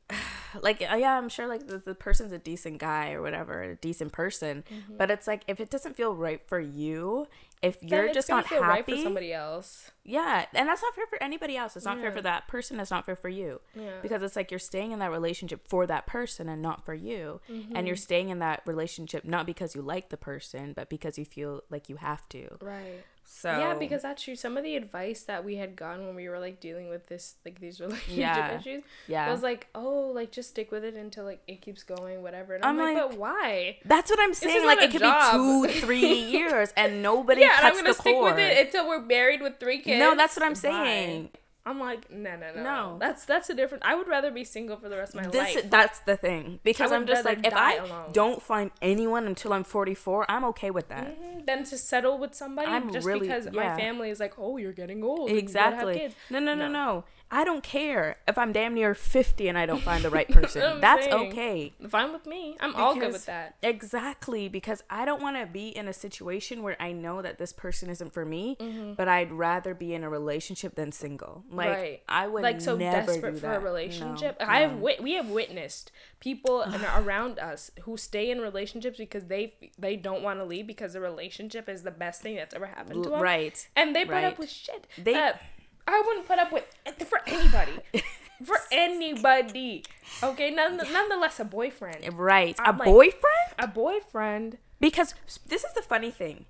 like 0.62 0.82
uh, 0.82 0.96
yeah, 0.96 1.18
I'm 1.18 1.30
sure 1.30 1.48
like 1.48 1.68
the, 1.68 1.78
the 1.78 1.96
person's 1.96 2.32
a 2.32 2.38
decent 2.38 2.80
guy 2.80 3.12
or 3.14 3.22
whatever, 3.22 3.62
a 3.62 3.76
decent 3.76 4.12
person, 4.12 4.64
but 4.98 5.10
it's 5.10 5.28
like 5.28 5.44
if 5.48 5.60
it 5.60 5.70
doesn't 5.70 5.96
feel 5.96 6.16
right 6.16 6.42
for 6.46 6.60
you, 6.60 7.28
if 7.62 7.82
you're 7.82 8.12
just 8.12 8.28
not 8.28 8.46
feel 8.46 8.62
happy, 8.62 8.92
right 8.92 8.98
for 8.98 9.04
somebody 9.04 9.32
else. 9.32 9.92
Yeah, 10.04 10.46
and 10.54 10.68
that's 10.68 10.82
not 10.82 10.94
fair 10.96 11.08
for 11.08 11.22
anybody 11.24 11.56
else. 11.56 11.78
It's 11.78 11.86
not 11.86 11.98
fair 12.00 12.12
for 12.12 12.22
that 12.22 12.50
person. 12.50 12.78
It's 12.80 12.92
not 12.92 13.06
fair 13.06 13.16
for 13.16 13.30
you 13.30 13.62
yeah. 13.74 14.02
because 14.02 14.22
it's 14.22 14.36
like 14.36 14.52
you're 14.52 14.60
staying 14.60 14.92
in 14.92 15.00
that 15.00 15.12
relationship 15.12 15.66
for 15.68 15.88
that 15.88 16.06
person 16.06 16.50
and 16.50 16.62
not 16.62 16.86
for 16.86 16.94
you 16.94 17.40
and 17.74 17.88
you're 17.88 17.96
staying 17.96 18.30
in 18.30 18.40
that 18.40 18.62
relationship 18.66 19.24
not 19.24 19.46
because 19.46 19.76
you 19.76 19.82
like 19.82 20.10
the 20.10 20.18
person 20.18 20.74
but 20.74 20.90
because 20.90 21.18
you 21.18 21.24
feel 21.24 21.64
like 21.70 21.88
you 21.88 21.96
have 21.96 22.28
to. 22.30 22.58
Right 22.62 23.04
so 23.36 23.50
yeah 23.50 23.74
because 23.74 24.04
that's 24.04 24.22
true. 24.22 24.36
Some 24.36 24.58
of 24.58 24.64
the 24.64 24.76
advice 24.76 25.24
that 25.24 25.44
we 25.44 25.56
had 25.56 25.76
gotten 25.76 26.06
when 26.06 26.16
we 26.16 26.30
were 26.30 26.38
like 26.38 26.60
dealing 26.60 26.88
with 26.88 27.08
this 27.08 27.34
like 27.44 27.60
these 27.60 27.80
relationship 27.86 28.16
Yeah. 28.18 28.60
issues 28.60 28.84
yeah. 29.08 29.32
was 29.32 29.42
like 29.42 29.68
oh 29.74 30.12
like 30.14 30.32
just 30.32 30.50
stick 30.50 30.72
with 30.72 30.84
it 30.84 30.94
until 30.94 31.26
like 31.26 31.42
it 31.48 31.60
keeps 31.62 31.82
going 31.82 32.22
whatever. 32.22 32.54
And 32.54 32.64
i'm, 32.64 32.80
I'm 32.80 32.86
like, 32.94 32.96
like, 33.02 33.10
but 33.10 33.20
why? 33.20 33.78
that's 33.86 34.12
what 34.12 34.20
i'm 34.20 34.36
saying 34.36 34.66
like 34.68 34.82
it 34.84 34.92
could 34.92 35.02
job. 35.02 35.32
be 35.32 35.38
two 35.74 35.80
three 35.82 36.14
years 36.14 36.72
and 36.78 37.02
nobody 37.02 37.42
yeah 37.42 37.58
and 37.58 37.66
i'm 37.68 37.72
cuts 37.72 37.82
gonna 37.82 37.90
the 37.96 38.00
stick 38.02 38.14
cord 38.14 38.36
with 38.36 38.44
it 38.44 38.68
until 38.68 38.88
we're 38.88 39.02
married 39.02 39.42
with 39.42 39.60
three 39.60 39.80
kids 39.82 40.00
no 40.00 40.16
that's 40.16 40.36
what 40.38 40.46
i'm 40.46 40.52
Why? 40.52 40.60
saying 40.60 41.30
i'm 41.66 41.80
like 41.80 42.12
no 42.12 42.36
no 42.36 42.54
no 42.56 42.64
No. 42.64 42.98
that's 43.00 43.24
that's 43.26 43.50
a 43.50 43.54
different 43.54 43.86
i 43.86 43.96
would 43.96 44.08
rather 44.08 44.32
be 44.32 44.44
single 44.44 44.76
for 44.78 44.90
the 44.90 44.98
rest 44.98 45.16
of 45.16 45.24
my 45.24 45.30
this 45.30 45.56
life 45.56 45.70
that's 45.70 46.00
the 46.00 46.18
thing 46.18 46.60
because 46.64 46.92
i'm 46.92 47.08
just 47.08 47.24
like 47.24 47.46
if 47.46 47.54
i 47.54 47.76
alone. 47.76 48.10
don't 48.12 48.42
find 48.42 48.72
anyone 48.82 49.28
until 49.28 49.54
i'm 49.54 49.64
44 49.64 50.26
i'm 50.30 50.44
okay 50.46 50.72
with 50.72 50.90
that 50.90 51.18
Mhm, 51.20 51.46
than 51.46 51.64
to 51.66 51.78
settle 51.78 52.18
with 52.18 52.34
somebody 52.36 52.68
I'm 52.68 52.92
just 52.92 53.06
really- 53.08 53.28
because 53.28 53.46
yeah. 53.46 53.52
my 53.70 53.78
family 53.78 54.10
is 54.10 54.20
like 54.20 54.34
oh 54.38 54.58
you're 54.58 54.74
getting 54.74 55.04
old 55.04 55.30
you 55.30 55.38
Exactly. 55.38 55.96
kids. 56.00 56.16
No, 56.30 56.40
no, 56.40 56.54
no, 56.54 56.68
No. 56.68 56.86
no. 56.86 57.04
I 57.34 57.44
don't 57.44 57.64
care 57.64 58.18
if 58.28 58.38
I'm 58.38 58.52
damn 58.54 58.74
near 58.76 58.94
50 58.94 59.48
and 59.48 59.58
I 59.58 59.66
don't 59.66 59.82
find 59.82 60.04
the 60.04 60.10
right 60.12 60.30
person. 60.40 60.80
That's 60.80 61.06
saying. 61.06 61.32
okay. 61.32 61.74
fine 61.90 62.14
with 62.14 62.26
me 62.28 62.56
i'm 62.60 62.76
all 62.76 62.94
good 62.96 63.12
with 63.12 63.26
that 63.26 63.56
Exactly, 63.64 64.48
because 64.48 64.84
I 64.90 65.04
don't 65.04 65.22
want 65.22 65.38
to 65.38 65.46
be 65.46 65.70
in 65.70 65.88
a 65.88 65.94
situation 65.94 66.62
where 66.64 66.76
I 66.80 66.92
know 66.92 67.22
that 67.22 67.38
this 67.40 67.52
person 67.52 67.90
isn't 67.90 68.14
for 68.14 68.24
me, 68.24 68.56
Mm-hmm. 68.60 68.94
but 68.94 69.08
I'd 69.08 69.32
rather 69.32 69.74
be 69.74 69.94
in 69.94 70.04
a 70.04 70.10
relationship 70.10 70.76
than 70.76 70.92
single. 70.92 71.44
Like 71.52 71.70
Right. 71.70 72.02
I 72.08 72.28
would 72.28 72.44
like 72.44 72.62
so 72.62 72.78
desperate 72.78 73.40
for 73.40 73.52
a 73.54 73.60
relationship. 73.60 74.38
No, 74.40 74.46
I 74.48 74.60
have 74.62 74.74
no. 74.74 74.78
wit- 74.78 75.02
we 75.04 75.14
have 75.14 75.30
witnessed 75.30 75.92
people 76.20 76.64
around 76.96 77.40
us 77.40 77.72
who 77.82 77.98
stay 77.98 78.30
in 78.32 78.40
relationships 78.42 78.98
because 78.98 79.26
they 79.26 79.54
they 79.80 79.96
don't 79.96 80.22
want 80.22 80.40
to 80.40 80.46
leave 80.46 80.68
because 80.68 80.94
the 80.94 81.02
relationship 81.02 81.68
is 81.68 81.82
the 81.84 81.92
best 81.92 82.22
thing 82.22 82.36
that's 82.36 82.54
ever 82.54 82.68
happened 82.68 83.04
to 83.04 83.10
them. 83.10 83.22
right. 83.22 83.68
And 83.76 83.96
they 83.96 84.06
put 84.06 84.12
Right. 84.14 84.26
up 84.26 84.38
with 84.40 84.50
shit 84.52 84.86
They- 84.98 85.14
that 85.14 85.42
I 85.88 86.02
wouldn't 86.06 86.28
put 86.28 86.40
up 86.40 86.52
with 86.52 86.66
for 87.08 87.22
anybody. 87.28 87.74
for 88.44 88.58
anybody. 88.72 89.84
Okay, 90.22 90.52
none, 90.52 90.78
nonetheless 90.78 91.40
a 91.40 91.46
boyfriend. 91.46 92.18
Right. 92.18 92.58
A 92.60 92.70
I'm 92.70 92.78
like- 92.78 92.86
boyfriend? 92.86 93.50
A 93.60 93.68
boyfriend. 93.68 94.58
Because 94.80 95.14
this 95.48 95.64
is 95.64 95.74
the 95.74 95.82
funny 95.82 96.12
thing. 96.12 96.46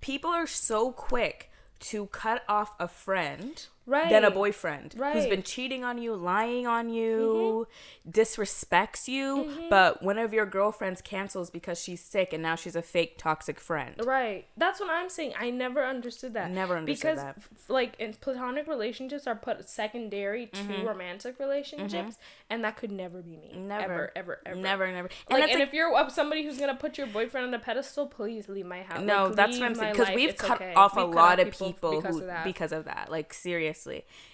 People 0.00 0.30
are 0.30 0.46
so 0.46 0.92
quick 0.92 1.50
to 1.80 2.06
cut 2.06 2.42
off 2.48 2.74
a 2.78 2.86
friend 2.88 3.66
right 3.86 4.08
than 4.10 4.24
a 4.24 4.30
boyfriend 4.30 4.94
who's 5.12 5.26
been 5.26 5.42
cheating 5.42 5.84
on 5.84 5.98
you, 5.98 6.14
lying 6.14 6.66
on 6.66 6.88
you, 6.88 7.66
disrespects 8.10 9.08
you, 9.08 9.44
Mhm. 9.44 9.70
but 9.70 10.02
one 10.02 10.18
of 10.18 10.32
your 10.32 10.46
girlfriends 10.46 11.00
cancels 11.02 11.50
because 11.50 11.80
she's 11.82 12.02
sick 12.02 12.32
and 12.32 12.42
now 12.42 12.54
she's 12.54 12.76
a 12.76 12.82
fake 12.82 13.18
toxic 13.18 13.60
friend. 13.60 13.94
right 14.04 14.46
that's 14.56 14.80
what 14.80 14.90
i'm 14.90 15.08
saying 15.08 15.32
i 15.38 15.50
never 15.50 15.84
understood 15.84 16.34
that 16.34 16.50
Never 16.50 16.76
understood 16.76 17.14
because 17.16 17.22
that. 17.24 17.36
like 17.68 17.94
in 17.98 18.14
platonic 18.14 18.66
relationships 18.66 19.26
are 19.26 19.34
put 19.34 19.68
secondary 19.68 20.46
to 20.46 20.60
Mhm. 20.62 20.86
romantic 20.86 21.38
relationships 21.38 22.16
and 22.50 22.64
that 22.64 22.76
could 22.76 22.90
never 22.92 23.20
be 23.22 23.36
me 23.36 23.52
Never. 23.54 23.82
ever 23.82 24.12
ever 24.16 24.40
ever 24.46 24.56
Never, 24.60 24.86
never. 24.90 25.08
like, 25.08 25.12
And 25.30 25.42
and, 25.42 25.52
like, 25.60 25.68
if 25.68 25.74
you're 25.74 26.08
somebody 26.10 26.44
who's 26.44 26.58
gonna 26.58 26.74
put 26.74 26.96
your 26.98 27.06
boyfriend 27.06 27.46
on 27.48 27.54
a 27.54 27.58
pedestal, 27.58 28.06
please 28.06 28.48
leave 28.48 28.66
my 28.66 28.82
house. 28.82 29.00
no, 29.00 29.26
Like, 29.26 29.36
that's 29.36 29.58
what 29.58 29.66
I'm 29.66 29.74
saying. 29.74 29.92
Because 29.92 30.14
we've 30.14 30.36
cut 30.36 30.52
okay. 30.60 30.74
off 30.74 30.96
a 30.96 31.06
We've 31.06 31.14
cut 31.14 31.22
lot 31.22 31.40
of 31.40 31.50
people 31.58 32.00
because 32.00 32.18
who 32.18 32.24
of 32.28 32.44
because 32.44 32.72
of 32.72 32.84
that. 32.84 33.10
Like 33.10 33.32
seriously, 33.34 33.73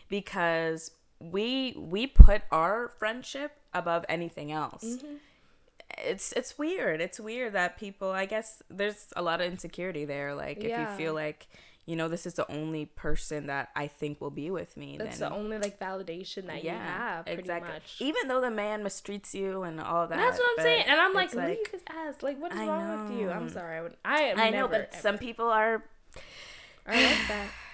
because 0.08 0.90
we 1.20 1.74
we 1.76 2.06
put 2.06 2.42
our 2.50 2.88
friendship 2.98 3.52
above 3.74 4.04
anything 4.08 4.50
else. 4.52 4.84
Mhm. 4.84 5.18
It's 5.98 6.32
it's 6.32 6.56
weird. 6.58 7.00
It's 7.00 7.18
weird 7.20 7.52
that 7.54 7.76
people. 7.78 8.10
I 8.10 8.26
guess 8.26 8.62
there's 8.70 9.06
a 9.16 9.22
lot 9.22 9.40
of 9.40 9.46
insecurity 9.50 10.04
there. 10.04 10.34
Like 10.34 10.58
if 10.58 10.64
Yeah. 10.70 10.90
you 10.92 10.96
feel 10.96 11.14
like 11.14 11.48
you 11.86 11.96
know 11.96 12.06
this 12.08 12.24
is 12.24 12.34
the 12.34 12.48
only 12.50 12.86
person 12.86 13.46
that 13.48 13.70
I 13.74 13.88
think 13.88 14.20
will 14.20 14.30
be 14.30 14.50
with 14.50 14.76
me, 14.76 14.96
That's 14.96 15.18
then 15.18 15.30
the 15.30 15.36
only 15.36 15.58
like 15.58 15.80
validation 15.80 16.46
that 16.46 16.62
you 16.62 16.70
have, 16.70 17.26
pretty 17.26 17.40
exactly. 17.40 17.72
much. 17.72 17.96
Even 17.98 18.28
though 18.28 18.40
the 18.40 18.50
man 18.50 18.84
mistreats 18.84 19.34
you 19.34 19.62
and 19.64 19.80
all 19.80 20.06
that. 20.06 20.16
That's 20.16 20.38
what 20.38 20.48
I'm 20.58 20.62
saying, 20.64 20.84
and 20.86 21.00
I'm 21.00 21.12
like, 21.12 21.26
it's 21.26 21.34
leave 21.34 21.66
his 21.72 21.82
ass. 21.88 22.22
Like, 22.22 22.40
what 22.40 22.52
is 22.52 22.60
I 22.60 22.66
wrong 22.66 23.08
with 23.08 23.18
you? 23.18 23.30
I'm 23.30 23.48
sorry. 23.48 23.78
I 23.78 23.82
would. 23.82 23.96
I 24.04 24.20
am 24.22 24.38
I 24.38 24.50
know, 24.50 24.68
never, 24.68 24.68
but 24.90 24.94
some 24.94 25.18
people 25.18 25.46
are. 25.48 25.82
I 26.86 27.02
like 27.02 27.28
that. 27.28 27.48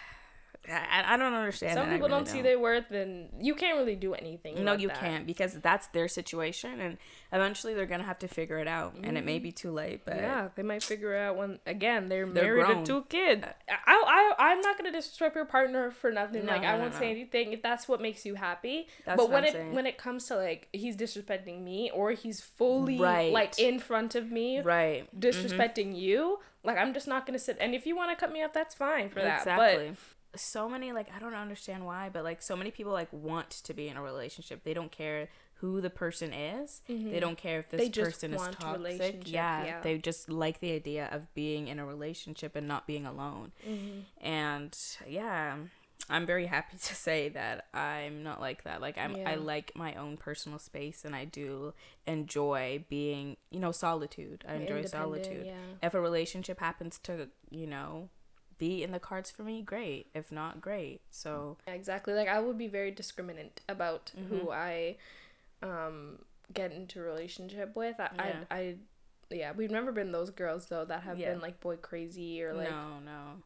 I, 0.69 1.15
I 1.15 1.17
don't 1.17 1.35
understand. 1.35 1.75
Some. 1.75 1.85
People 1.91 2.09
really 2.09 2.11
don't 2.11 2.29
see 2.29 2.43
their 2.43 2.59
worth, 2.59 2.91
and 2.91 3.29
you 3.41 3.55
can't 3.55 3.77
really 3.79 3.97
do 3.97 4.15
anything. 4.15 4.65
No, 4.65 4.73
you 4.75 4.89
that. 4.89 4.99
can't 5.01 5.27
because 5.27 5.55
that's 5.55 5.87
their 5.89 6.09
situation, 6.09 6.81
and 6.81 6.99
eventually 7.33 7.75
they're 7.75 7.87
gonna 7.87 8.03
have 8.05 8.19
to 8.21 8.29
figure 8.29 8.59
it 8.59 8.69
out, 8.69 8.95
and 9.03 9.17
it 9.19 9.25
may 9.25 9.39
be 9.39 9.53
too 9.53 9.71
late. 9.71 10.05
But 10.05 10.15
Mm-hmm. 10.15 10.25
yeah, 10.25 10.49
they 10.55 10.63
might 10.63 10.83
figure 10.83 11.15
it 11.15 11.21
out 11.21 11.37
when 11.37 11.59
again 11.67 12.09
they're, 12.09 12.27
They're 12.27 12.45
married 12.45 12.65
grown. 12.65 12.79
with 12.79 12.87
two 12.87 13.03
kids. 13.09 13.45
I, 13.69 13.77
I 14.39 14.51
I'm 14.53 14.61
not 14.61 14.77
gonna 14.79 14.93
disrespect 14.93 15.37
your 15.37 15.45
partner 15.45 15.91
for 15.91 16.11
nothing. 16.11 16.47
No, 16.47 16.53
like 16.53 16.63
no, 16.63 16.69
I 16.69 16.79
won't 16.79 16.93
no. 16.95 16.99
say 16.99 17.11
anything 17.11 17.53
if 17.53 17.63
that's 17.63 17.89
what 17.89 18.01
makes 18.01 18.25
you 18.27 18.35
happy. 18.35 18.89
That's 19.05 19.17
but 19.17 19.25
what 19.31 19.33
when 19.35 19.43
I'm 19.45 19.49
it 19.49 19.53
saying. 19.53 19.75
when 19.75 19.87
it 19.87 19.99
comes 19.99 20.27
to 20.27 20.37
like 20.37 20.69
he's 20.73 20.97
disrespecting 20.97 21.63
me 21.63 21.91
or 21.95 22.13
he's 22.13 22.41
fully 22.41 22.99
Right. 22.99 23.33
like 23.33 23.59
in 23.59 23.79
front 23.79 24.15
of 24.15 24.31
me 24.31 24.61
right, 24.61 25.09
disrespecting 25.19 25.97
you, 25.97 26.39
like 26.65 26.79
I'm 26.79 26.93
just 26.95 27.07
not 27.09 27.27
gonna 27.27 27.39
sit. 27.39 27.57
And 27.61 27.75
if 27.75 27.87
you 27.87 27.95
want 27.97 28.11
to 28.11 28.17
cut 28.17 28.33
me 28.33 28.43
off, 28.43 28.53
that's 28.53 28.75
fine 28.75 29.09
for 29.11 29.21
that. 29.21 29.39
exactly. 29.39 29.97
So 30.41 30.69
many 30.69 30.93
like 30.93 31.09
I 31.15 31.19
don't 31.19 31.35
understand 31.35 31.85
why, 31.87 32.11
but 32.13 32.25
like 32.25 32.43
so 32.43 32.57
many 32.57 32.71
people 32.71 32.93
like 32.93 33.13
want 33.13 33.51
to 33.51 33.75
be 33.75 33.89
in 33.89 33.97
a 33.97 34.03
relationship. 34.03 34.65
They 34.65 34.75
don't 34.75 34.93
care 34.93 35.29
who 35.61 35.81
the 35.81 35.89
person 35.91 36.33
is. 36.35 36.83
They 36.87 37.19
don't 37.19 37.39
care 37.39 37.61
if 37.61 37.71
this 37.71 37.81
Mm-hmm. 37.81 37.85
They 37.87 37.91
just 37.91 38.11
person 38.21 38.35
is 38.35 38.43
toxic. 38.57 39.23
Yeah, 39.31 39.65
yeah. 39.65 39.81
they 39.81 39.97
just 39.99 40.29
like 40.29 40.61
the 40.61 40.73
idea 40.73 41.09
of 41.11 41.33
being 41.35 41.69
in 41.69 41.79
a 41.79 41.87
relationship 41.87 42.57
and 42.57 42.69
not 42.69 42.87
being 42.87 43.07
alone. 43.07 43.53
Mhm. 43.67 44.03
And 44.21 44.79
yeah, 45.09 45.57
I'm 46.11 46.27
very 46.27 46.47
happy 46.47 46.77
to 46.83 46.95
say 46.95 47.31
that 47.31 47.67
I'm 47.73 48.23
not 48.23 48.41
like 48.41 48.65
that. 48.65 48.83
Like 48.83 48.99
I'm 48.99 49.17
I 49.27 49.37
like 49.37 49.73
my 49.75 49.95
own 49.95 50.19
personal 50.19 50.59
space 50.59 51.05
and 51.07 51.17
I 51.17 51.25
do 51.25 51.73
enjoy 52.07 52.85
being, 52.91 53.37
you 53.51 53.59
know, 53.61 53.73
solitude. 53.73 54.45
I 54.47 54.55
enjoy 54.57 54.85
solitude. 54.85 55.47
Yeah. 55.47 55.55
If 55.83 55.95
a 55.95 56.01
relationship 56.01 56.61
happens 56.61 56.99
to, 57.05 57.29
you 57.51 57.67
know, 57.67 58.11
be 58.59 58.83
in 58.83 58.93
the 58.93 58.99
cards 59.01 59.31
for 59.31 59.43
me, 59.43 59.63
great. 59.63 60.07
If 60.15 60.33
not, 60.33 60.61
great. 60.61 61.01
So, 61.11 61.57
Yeah, 61.67 61.75
exactly. 61.75 62.15
Like 62.15 62.29
I 62.29 62.39
would 62.41 62.57
be 62.59 62.69
very 62.69 62.93
discriminant 62.93 63.59
about 63.69 64.13
Mm-hmm. 64.19 64.29
who 64.35 64.51
I 64.51 64.97
um 65.63 66.19
get 66.53 66.73
into 66.73 67.01
a 67.01 67.03
relationship 67.03 67.75
with. 67.75 67.99
I, 67.99 68.11
Yeah. 68.15 68.45
I, 68.51 68.57
I 68.57 68.75
yeah, 69.31 69.53
we've 69.57 69.71
never 69.71 69.91
been 69.93 70.13
those 70.13 70.31
girls 70.31 70.67
though 70.67 70.85
that 70.85 71.03
have 71.03 71.19
Yeah. 71.19 71.33
been 71.33 71.41
like 71.41 71.61
boy 71.61 71.77
crazy 71.77 72.43
or 72.43 72.55
like 72.55 72.71
no, 72.71 72.99
no. 73.05 73.43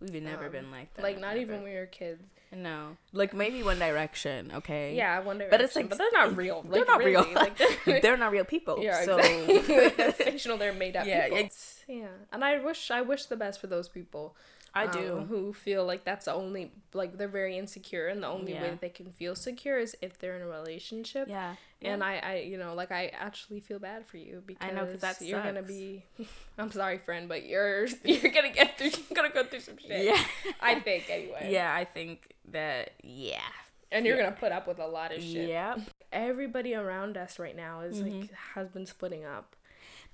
We've 0.00 0.22
never 0.22 0.46
um, 0.46 0.52
been 0.52 0.70
like 0.70 0.92
that. 0.94 1.02
like 1.02 1.16
not 1.20 1.30
never. 1.30 1.40
even 1.40 1.54
when 1.62 1.64
we 1.64 1.74
were 1.78 1.86
kids. 1.86 2.22
No. 2.56 2.96
Like 3.12 3.34
maybe 3.34 3.62
One 3.62 3.78
Direction, 3.78 4.50
okay? 4.54 4.94
Yeah, 4.94 5.20
One 5.20 5.38
Direction. 5.38 5.50
But 5.50 5.60
it's 5.64 5.76
like- 5.76 5.88
but 5.88 5.98
they're 5.98 6.12
not 6.12 6.36
real. 6.36 6.62
They're 6.62 6.80
like, 6.80 6.88
not 6.88 7.04
real. 7.04 7.26
Like 7.34 7.56
they're, 7.58 8.00
They're 8.02 8.16
not 8.16 8.32
real 8.32 8.44
people. 8.44 8.78
yeah, 8.82 9.04
so 9.04 9.18
exactly. 9.18 9.58
they're 9.90 10.12
fictional. 10.30 10.56
They're 10.58 10.72
made 10.72 10.96
up. 10.96 11.06
Yeah, 11.06 11.28
people. 11.28 11.48
yeah. 11.88 12.06
And 12.32 12.44
I 12.44 12.58
wish 12.58 12.90
I 12.90 13.00
wish 13.02 13.26
the 13.26 13.36
best 13.36 13.60
for 13.60 13.66
those 13.66 13.88
people. 13.88 14.34
I 14.74 14.86
um, 14.86 14.90
do. 14.92 15.24
who 15.28 15.52
feel 15.52 15.84
like 15.86 16.04
that's 16.04 16.24
the 16.24 16.34
only 16.34 16.72
like 16.92 17.16
they're 17.16 17.28
very 17.28 17.56
insecure 17.56 18.08
and 18.08 18.22
the 18.22 18.26
only 18.26 18.54
way 18.54 18.60
that 18.60 18.80
they 18.80 18.88
can 18.88 19.12
feel 19.12 19.34
secure 19.36 19.78
is 19.78 19.96
if 20.02 20.18
they're 20.18 20.36
in 20.36 20.42
a 20.42 20.46
relationship. 20.46 21.28
Yeah. 21.28 21.54
And 21.82 22.02
I, 22.02 22.16
I, 22.16 22.34
you 22.38 22.56
know, 22.56 22.74
like 22.74 22.90
I 22.90 23.08
actually 23.08 23.60
feel 23.60 23.78
bad 23.78 24.06
for 24.06 24.16
you 24.16 24.42
because 24.46 24.66
I 24.68 24.72
know, 24.72 24.86
'cause 24.86 25.00
that 25.02 25.20
you're 25.20 25.42
gonna 25.42 25.62
be. 25.62 26.02
I'm 26.58 26.70
sorry, 26.72 26.98
friend, 26.98 27.28
but 27.28 27.44
you're 27.46 27.86
you're 28.04 28.32
gonna 28.32 28.50
get 28.52 28.78
through. 28.78 28.86
You're 29.10 29.14
gonna 29.14 29.30
go 29.32 29.44
through 29.44 29.60
some 29.60 29.76
shit. 29.78 30.04
Yeah. 30.04 30.22
I 30.60 30.80
think 30.80 31.08
anyway. 31.10 31.50
Yeah, 31.52 31.72
I 31.74 31.84
think 31.84 32.32
that 32.50 32.92
yeah. 33.02 33.40
And 33.92 34.04
you're 34.06 34.16
gonna 34.16 34.32
put 34.32 34.50
up 34.50 34.66
with 34.66 34.78
a 34.80 34.86
lot 34.86 35.12
of 35.14 35.22
shit. 35.22 35.48
Yep. 35.50 35.80
Everybody 36.12 36.74
around 36.74 37.16
us 37.16 37.38
right 37.38 37.54
now 37.56 37.80
is 37.80 37.98
Mm-hmm. 37.98 38.20
like 38.22 38.32
has 38.54 38.68
been 38.70 38.86
splitting 38.86 39.24
up. 39.24 39.54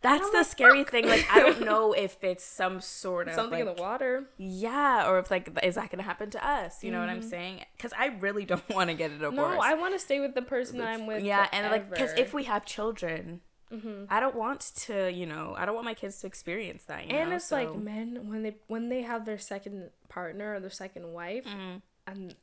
That's 0.02 0.30
the 0.30 0.38
like, 0.38 0.46
scary 0.46 0.84
thing. 0.84 1.06
Like 1.08 1.26
I 1.30 1.40
don't 1.40 1.60
know 1.64 1.92
if 1.92 2.22
it's 2.22 2.42
some 2.44 2.80
sort 2.80 3.28
of 3.28 3.34
Something 3.34 3.60
in 3.60 3.66
the 3.66 3.72
water. 3.74 4.24
Yeah, 4.38 5.08
or 5.08 5.18
if 5.18 5.30
like 5.30 5.50
is 5.62 5.74
that 5.74 5.90
gonna 5.90 6.02
happen 6.02 6.30
to 6.30 6.46
us? 6.46 6.82
You 6.82 6.90
know 6.90 7.00
what 7.00 7.08
I'm 7.10 7.22
saying? 7.22 7.64
Because 7.76 7.92
I 7.98 8.06
really 8.20 8.44
don't 8.46 8.66
want 8.74 8.88
to 8.90 8.94
get 8.94 9.10
a 9.10 9.14
divorce. 9.18 9.34
Mm-hmm. 9.38 9.54
No, 9.56 9.60
I 9.60 9.74
want 9.74 9.92
to 9.94 9.98
stay 9.98 10.20
with 10.20 10.34
the 10.34 10.42
person 10.42 10.78
that 10.78 10.88
I'm 10.88 11.06
with. 11.06 11.22
yeah, 11.22 11.48
and 11.52 11.70
like 11.70 11.90
because 11.90 12.12
if 12.16 12.32
we 12.32 12.44
have 12.44 12.64
children, 12.64 13.40
Mhm. 13.70 14.06
I 14.10 14.18
don't 14.20 14.34
want 14.34 14.72
to. 14.86 15.12
You 15.12 15.26
know, 15.26 15.54
I 15.56 15.64
don't 15.66 15.74
want 15.74 15.84
my 15.84 15.94
kids 15.94 16.20
to 16.22 16.26
experience 16.26 16.84
that. 16.84 17.06
You 17.06 17.14
and 17.16 17.30
know? 17.30 17.36
it's 17.36 17.52
like 17.52 17.76
men 17.76 18.28
when 18.28 18.42
they 18.42 18.56
when 18.68 18.88
they 18.88 19.02
have 19.02 19.26
their 19.26 19.38
second 19.38 19.90
partner 20.08 20.54
or 20.54 20.60
their 20.60 20.70
second 20.70 21.12
wife, 21.12 21.44
Mhm. 21.46 21.82
and 22.06 22.34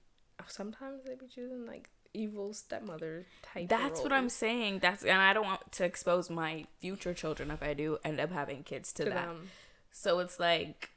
sometimes 0.48 1.04
they 1.06 1.16
be 1.16 1.28
choosing 1.28 1.66
like 1.66 1.90
evil 2.14 2.54
stepmother 2.54 3.26
type. 3.54 3.70
That's 3.70 4.02
what 4.02 4.12
I'm 4.14 4.30
saying. 4.30 4.80
That's 4.80 5.04
and 5.04 5.20
I 5.22 5.34
don't 5.34 5.46
want 5.46 5.72
to 5.74 5.86
expose 5.86 6.30
my 6.30 6.66
future 6.80 7.14
children 7.14 7.52
if 7.52 7.62
I 7.64 7.74
do 7.74 7.98
end 8.04 8.20
up 8.20 8.32
having 8.32 8.64
kids 8.64 8.92
to, 8.94 9.04
to 9.06 9.10
that. 9.10 9.26
them. 9.28 9.50
So 9.92 10.20
it's 10.20 10.40
like 10.40 10.90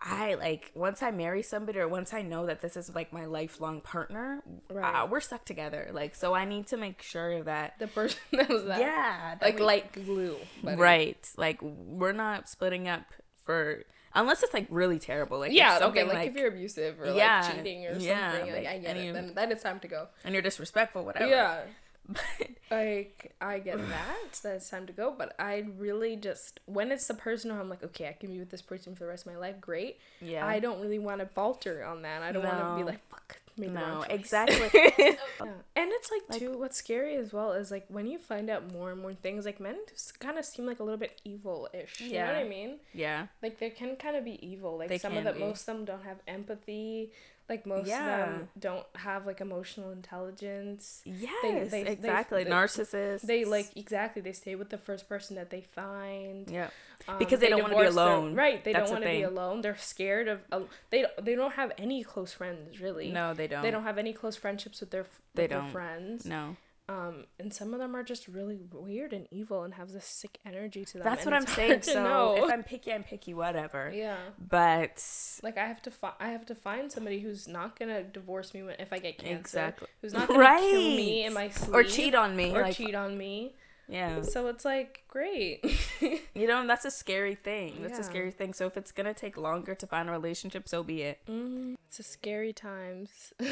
I 0.00 0.34
like 0.34 0.70
once 0.74 1.02
I 1.02 1.10
marry 1.10 1.42
somebody 1.42 1.78
or 1.78 1.88
once 1.88 2.12
I 2.12 2.20
know 2.22 2.46
that 2.46 2.60
this 2.60 2.76
is 2.76 2.94
like 2.94 3.12
my 3.12 3.24
lifelong 3.24 3.80
partner, 3.80 4.42
Right. 4.70 5.02
uh, 5.02 5.06
we're 5.06 5.20
stuck 5.20 5.44
together. 5.44 5.88
Like 5.92 6.14
so 6.14 6.34
I 6.34 6.44
need 6.44 6.66
to 6.68 6.76
make 6.76 7.00
sure 7.02 7.42
that 7.44 7.78
The 7.78 7.86
person 7.86 8.18
that 8.32 8.48
was 8.48 8.64
that. 8.64 8.80
yeah, 8.80 9.34
that 9.36 9.42
Like 9.42 9.58
we- 9.58 9.64
light 9.64 9.92
glue. 9.92 10.36
buddy. 10.62 10.76
right. 10.76 11.28
Like 11.36 11.58
we're 11.62 12.12
not 12.12 12.48
splitting 12.48 12.86
up 12.88 13.02
for 13.44 13.84
unless 14.14 14.42
it's 14.42 14.54
like 14.54 14.66
really 14.70 14.98
terrible. 14.98 15.38
Like 15.38 15.52
Yeah, 15.52 15.76
okay, 15.76 15.78
something, 15.84 16.08
like, 16.08 16.28
if 16.30 16.36
you're 16.36 16.48
abusive 16.48 17.00
or 17.00 17.06
Yeah, 17.06 17.40
like 17.42 17.56
cheating 17.56 17.86
or 17.86 17.96
yeah, 17.98 18.32
something, 18.32 18.54
like, 18.54 18.64
like, 18.64 18.74
I 18.74 18.78
get 18.78 18.96
it. 18.96 19.12
Then, 19.12 19.32
then 19.34 19.52
it's 19.52 19.62
time 19.62 19.80
to 19.80 19.88
go. 19.88 20.08
and 20.24 20.32
you're 20.34 20.42
disrespectful, 20.42 21.04
whatever. 21.04 21.26
Yeah, 21.28 21.60
like 22.70 23.34
I 23.40 23.58
get 23.58 23.78
that. 23.78 24.40
That 24.42 24.56
it's 24.56 24.68
time 24.68 24.86
to 24.86 24.92
go. 24.92 25.14
But 25.16 25.34
I 25.38 25.64
really 25.78 26.16
just 26.16 26.60
when 26.66 26.92
it's 26.92 27.06
the 27.06 27.14
person 27.14 27.50
who 27.50 27.56
I'm 27.58 27.68
like, 27.68 27.82
okay, 27.84 28.08
I 28.08 28.12
can 28.12 28.30
be 28.32 28.38
with 28.38 28.50
this 28.50 28.62
person 28.62 28.94
for 28.94 29.04
the 29.04 29.08
rest 29.10 29.26
of 29.26 29.32
my 29.32 29.38
life. 29.38 29.60
Great. 29.60 29.98
yeah. 30.20 30.46
I 30.46 30.58
don't 30.60 30.80
really 30.80 30.98
want 30.98 31.20
to 31.20 31.26
falter 31.26 31.84
on 31.84 32.02
that. 32.02 32.22
I 32.22 32.32
don't 32.32 32.44
want 32.44 32.58
to 32.58 32.76
be 32.76 32.84
like, 32.90 33.06
fuck, 33.08 33.38
made 33.56 33.70
the 33.70 33.74
no, 33.74 34.04
exactly. 34.08 34.70
Yeah. 35.40 35.50
And 35.76 35.90
it's 35.92 36.10
like, 36.10 36.22
Like- 36.28 36.38
too, 36.40 36.56
what's 36.58 36.76
scary 36.76 37.16
as 37.16 37.32
well 37.32 37.52
is 37.52 37.70
like 37.70 37.84
when 37.88 38.06
you 38.06 38.18
find 38.18 38.48
out 38.50 38.72
more 38.72 38.92
and 38.92 39.00
more 39.00 39.14
things, 39.14 39.44
like 39.44 39.60
men 39.60 39.76
kind 40.20 40.38
of 40.38 40.44
seem 40.44 40.64
like 40.66 40.80
a 40.80 40.82
little 40.84 40.98
bit 40.98 41.20
evil 41.24 41.68
ish. 41.74 42.00
Yeah. 42.00 42.06
You 42.08 42.18
know 42.18 42.26
what 42.26 42.46
I 42.46 42.48
mean? 42.48 42.76
yeah. 42.92 43.26
Like 43.42 43.58
they 43.58 43.70
can 43.70 43.96
kind 43.96 44.16
of 44.16 44.24
be 44.24 44.44
evil. 44.46 44.78
Like 44.78 44.88
They 44.88 44.98
some 44.98 45.16
of 45.16 45.24
them, 45.24 45.34
be. 45.34 45.40
most 45.40 45.60
of 45.68 45.74
them 45.76 45.84
don't 45.84 46.02
have 46.04 46.18
empathy. 46.28 47.10
Like 47.48 47.66
most 47.66 47.86
Yeah. 47.88 48.22
of 48.24 48.28
them 48.38 48.48
don't 48.58 48.86
have 48.96 49.26
like 49.26 49.40
emotional 49.42 49.90
intelligence. 49.90 51.02
Yes, 51.04 51.70
they- 51.70 51.82
they- 51.82 51.90
exactly. 51.92 52.44
they- 52.44 52.50
Narcissists. 52.50 53.20
They 53.22 53.44
like 53.44 53.76
exactly. 53.76 54.22
They 54.22 54.32
stay 54.32 54.54
with 54.54 54.70
the 54.70 54.78
first 54.78 55.08
person 55.08 55.36
that 55.36 55.50
they 55.50 55.60
find. 55.60 56.50
yeah. 56.50 56.70
Um, 57.06 57.18
Because 57.18 57.40
they 57.40 57.50
don't 57.50 57.60
wanna 57.60 57.74
be 57.74 57.80
divorce 57.80 57.94
their- 57.96 58.04
alone. 58.04 58.34
right? 58.34 58.64
They 58.64 58.72
That's 58.72 58.90
don't 58.90 59.02
want 59.02 59.04
to 59.04 59.10
be 59.18 59.22
alone. 59.22 59.60
They're 59.60 59.76
scared 59.76 60.26
of. 60.28 60.40
Uh, 60.50 60.60
they 60.88 61.04
they 61.20 61.34
don't 61.34 61.52
have 61.52 61.72
any 61.76 62.02
close 62.02 62.32
friends 62.32 62.80
really. 62.80 63.10
No, 63.10 63.34
they 63.34 63.46
don't. 63.46 63.62
They 63.62 63.70
don't 63.70 63.82
have 63.84 63.98
any 63.98 64.14
close 64.14 64.36
friendships 64.36 64.80
with 64.80 64.90
their 64.90 65.02
with 65.02 65.20
They 65.34 65.46
their 65.46 65.58
don't. 65.58 65.70
friends. 65.70 66.24
No. 66.24 66.56
Um, 66.86 67.24
and 67.38 67.52
some 67.52 67.72
of 67.72 67.80
them 67.80 67.96
are 67.96 68.02
just 68.02 68.28
really 68.28 68.60
weird 68.70 69.14
and 69.14 69.26
evil 69.30 69.62
and 69.62 69.74
have 69.74 69.92
this 69.92 70.04
sick 70.04 70.38
energy 70.44 70.84
to 70.84 70.98
them. 70.98 71.04
That's 71.04 71.24
what 71.24 71.32
I'm 71.32 71.46
saying. 71.58 71.82
So 71.82 72.04
know. 72.04 72.44
if 72.44 72.52
I'm 72.52 72.62
picky, 72.62 72.92
I'm 72.92 73.02
picky, 73.04 73.32
whatever. 73.32 73.90
yeah. 73.94 74.16
But 74.38 75.02
Like 75.42 75.56
I 75.56 75.66
have 75.66 75.80
to 75.82 75.90
find 75.90 76.14
I 76.20 76.28
have 76.28 76.44
to 76.46 76.54
find 76.54 76.92
somebody 76.92 77.20
who's 77.20 77.48
not 77.48 77.78
gonna 77.78 78.02
divorce 78.02 78.52
me 78.52 78.62
when 78.62 78.76
if 78.78 78.92
I 78.92 78.98
get 78.98 79.16
cancer. 79.18 79.38
Exactly. 79.38 79.88
Who's 80.02 80.12
not 80.12 80.28
gonna 80.28 80.58
kill 80.60 80.80
me 80.80 81.24
in 81.24 81.32
my 81.32 81.48
sleep 81.48 81.74
or 81.74 81.84
cheat 81.84 82.14
on 82.14 82.36
me, 82.36 82.54
or 82.54 82.62
like 82.62 82.76
cheat 82.76 82.94
on 82.94 83.16
me. 83.16 83.54
Yeah. 83.88 84.22
So 84.22 84.48
it's 84.48 84.64
like 84.64 85.04
great. 85.08 85.64
You 86.34 86.48
know, 86.48 86.66
that's 86.66 86.84
a 86.84 86.90
scary 86.90 87.36
thing. 87.36 87.78
That's 87.80 87.98
a 87.98 88.02
scary 88.02 88.32
thing. 88.32 88.52
So 88.52 88.66
if 88.66 88.76
it's 88.76 88.92
gonna 88.92 89.14
take 89.14 89.38
longer 89.38 89.74
to 89.74 89.86
find 89.86 90.08
a 90.08 90.12
relationship, 90.12 90.68
so 90.68 90.82
be 90.82 91.00
it. 91.02 91.20
mm 91.26 91.76
It's 91.88 92.00
a 92.00 92.02
scary 92.02 92.52
times. 92.52 93.32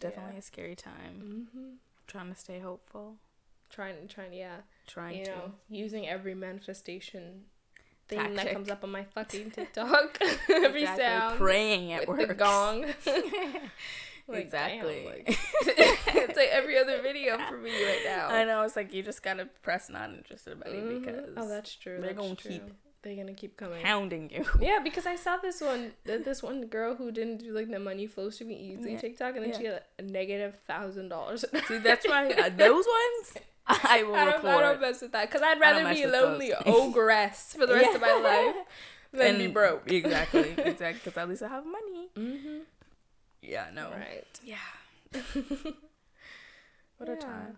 Definitely 0.00 0.38
a 0.38 0.42
scary 0.42 0.74
time. 0.74 1.48
hmm 1.52 1.68
Trying 2.06 2.30
to 2.32 2.38
stay 2.38 2.58
hopeful. 2.58 3.16
Trying, 3.70 4.08
trying, 4.08 4.32
yeah. 4.32 4.56
Trying 4.88 5.18
you 5.18 5.24
to. 5.26 5.30
know, 5.30 5.52
using 5.68 6.08
every 6.08 6.34
manifestation 6.34 7.42
thing 8.08 8.34
that 8.34 8.52
comes 8.52 8.68
up 8.68 8.82
on 8.82 8.90
my 8.90 9.04
fucking 9.04 9.50
TikTok. 9.54 10.18
every 10.50 10.80
Exactly. 10.82 11.04
sound 11.04 11.38
Praying 11.38 11.92
at 11.92 12.08
with 12.08 12.18
work. 12.18 12.28
the 12.28 12.34
gong. 12.34 12.86
Like, 14.28 14.44
exactly. 14.44 15.02
damn, 15.02 15.04
like- 15.06 15.38
it's 16.14 16.36
like 16.36 16.50
every 16.52 16.78
other 16.78 17.02
video 17.02 17.36
for 17.48 17.56
me 17.56 17.70
right 17.84 18.02
now. 18.04 18.28
I 18.28 18.44
know. 18.44 18.62
It's 18.62 18.76
like 18.76 18.94
you 18.94 19.02
just 19.02 19.24
gotta 19.24 19.46
press 19.62 19.88
not 19.90 20.10
interested, 20.10 20.60
buddy, 20.62 20.76
Mhm. 20.76 21.00
because 21.00 21.30
oh, 21.36 21.48
that's 21.48 21.74
true. 21.74 21.98
they're 21.98 22.12
that's 22.12 22.18
gonna 22.20 22.36
true. 22.36 22.50
keep 22.52 22.62
They're 23.02 23.16
gonna 23.16 23.32
keep 23.34 23.56
coming. 23.56 23.82
hounding 23.82 24.30
you. 24.30 24.44
Yeah, 24.60 24.80
because 24.84 25.06
I 25.06 25.16
saw 25.16 25.38
this 25.38 25.60
one, 25.62 25.92
this 26.04 26.42
one 26.42 26.66
girl 26.66 26.94
who 26.96 27.10
didn't 27.10 27.38
do 27.38 27.52
like 27.52 27.70
the 27.70 27.78
money 27.80 28.06
flows 28.06 28.36
to 28.38 28.44
me 28.44 28.54
easy 28.56 28.92
Yeah. 28.92 29.00
TikTok, 29.00 29.36
and 29.36 29.44
then 29.44 29.52
Yeah. 29.52 29.58
she 29.58 29.64
had 29.64 29.82
a 29.98 30.02
negative 30.02 30.56
thousand 30.66 31.08
dollars. 31.08 31.44
See, 31.68 31.78
that's 31.78 32.06
why 32.06 32.30
uh, 32.32 32.50
those 32.50 32.84
ones 32.86 33.34
I 33.66 34.02
will 34.02 34.14
I 34.16 34.24
don't, 34.26 34.44
I 34.44 34.60
don't 34.60 34.80
mess 34.80 35.00
with 35.00 35.12
that 35.12 35.28
because 35.30 35.42
I'd 35.42 35.60
rather 35.60 35.88
be 35.94 36.02
a 36.02 36.08
lonely 36.08 36.52
ogress 36.66 37.54
for 37.58 37.66
the 37.66 37.74
rest 37.74 37.94
of 37.94 38.00
my 38.02 38.20
life 38.20 38.66
than 39.12 39.38
be 39.38 39.46
broke. 39.46 39.90
Exactly, 39.90 40.50
exactly. 40.58 41.00
Because 41.04 41.16
at 41.16 41.28
least 41.28 41.42
I 41.42 41.48
have 41.48 41.64
money. 41.64 42.08
Mm-hmm. 42.16 42.58
Yeah. 43.42 43.66
No. 43.72 43.90
Right. 43.90 44.26
Yeah. 44.44 44.56
what 46.98 47.08
a 47.08 47.16
time. 47.16 47.56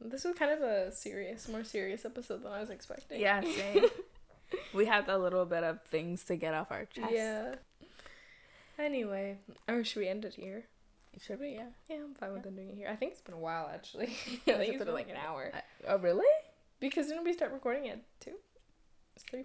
This 0.00 0.24
was 0.24 0.34
kind 0.36 0.52
of 0.52 0.60
a 0.60 0.92
serious, 0.92 1.48
more 1.48 1.64
serious 1.64 2.04
episode 2.04 2.42
than 2.44 2.52
I 2.52 2.60
was 2.60 2.70
expecting. 2.70 3.20
Yeah. 3.20 3.40
Same. 3.42 3.86
we 4.74 4.86
had 4.86 5.08
a 5.08 5.18
little 5.18 5.44
bit 5.44 5.64
of 5.64 5.82
things 5.84 6.24
to 6.24 6.36
get 6.36 6.54
off 6.54 6.70
our 6.70 6.84
chest. 6.86 7.12
Yeah. 7.12 7.54
Anyway, 8.78 9.38
or 9.68 9.84
should 9.84 10.00
we 10.00 10.08
end 10.08 10.24
it 10.24 10.34
here? 10.34 10.64
Should 11.20 11.38
we? 11.40 11.54
Yeah. 11.54 11.66
Yeah, 11.88 11.96
I'm 12.04 12.14
fine 12.14 12.32
with 12.32 12.46
ending 12.46 12.68
it 12.70 12.74
here. 12.76 12.88
I 12.90 12.96
think 12.96 13.12
it's 13.12 13.20
been 13.20 13.34
a 13.34 13.38
while 13.38 13.70
actually. 13.72 14.06
I 14.06 14.08
think 14.44 14.46
it 14.46 14.74
it's 14.74 14.84
been 14.84 14.92
like 14.94 15.08
an 15.08 15.16
hour. 15.16 15.52
Oh 15.86 15.98
really? 15.98 16.24
Because 16.80 17.06
didn't 17.06 17.24
we 17.24 17.32
start 17.32 17.52
recording 17.52 17.88
at 17.88 18.00
two? 18.20 18.32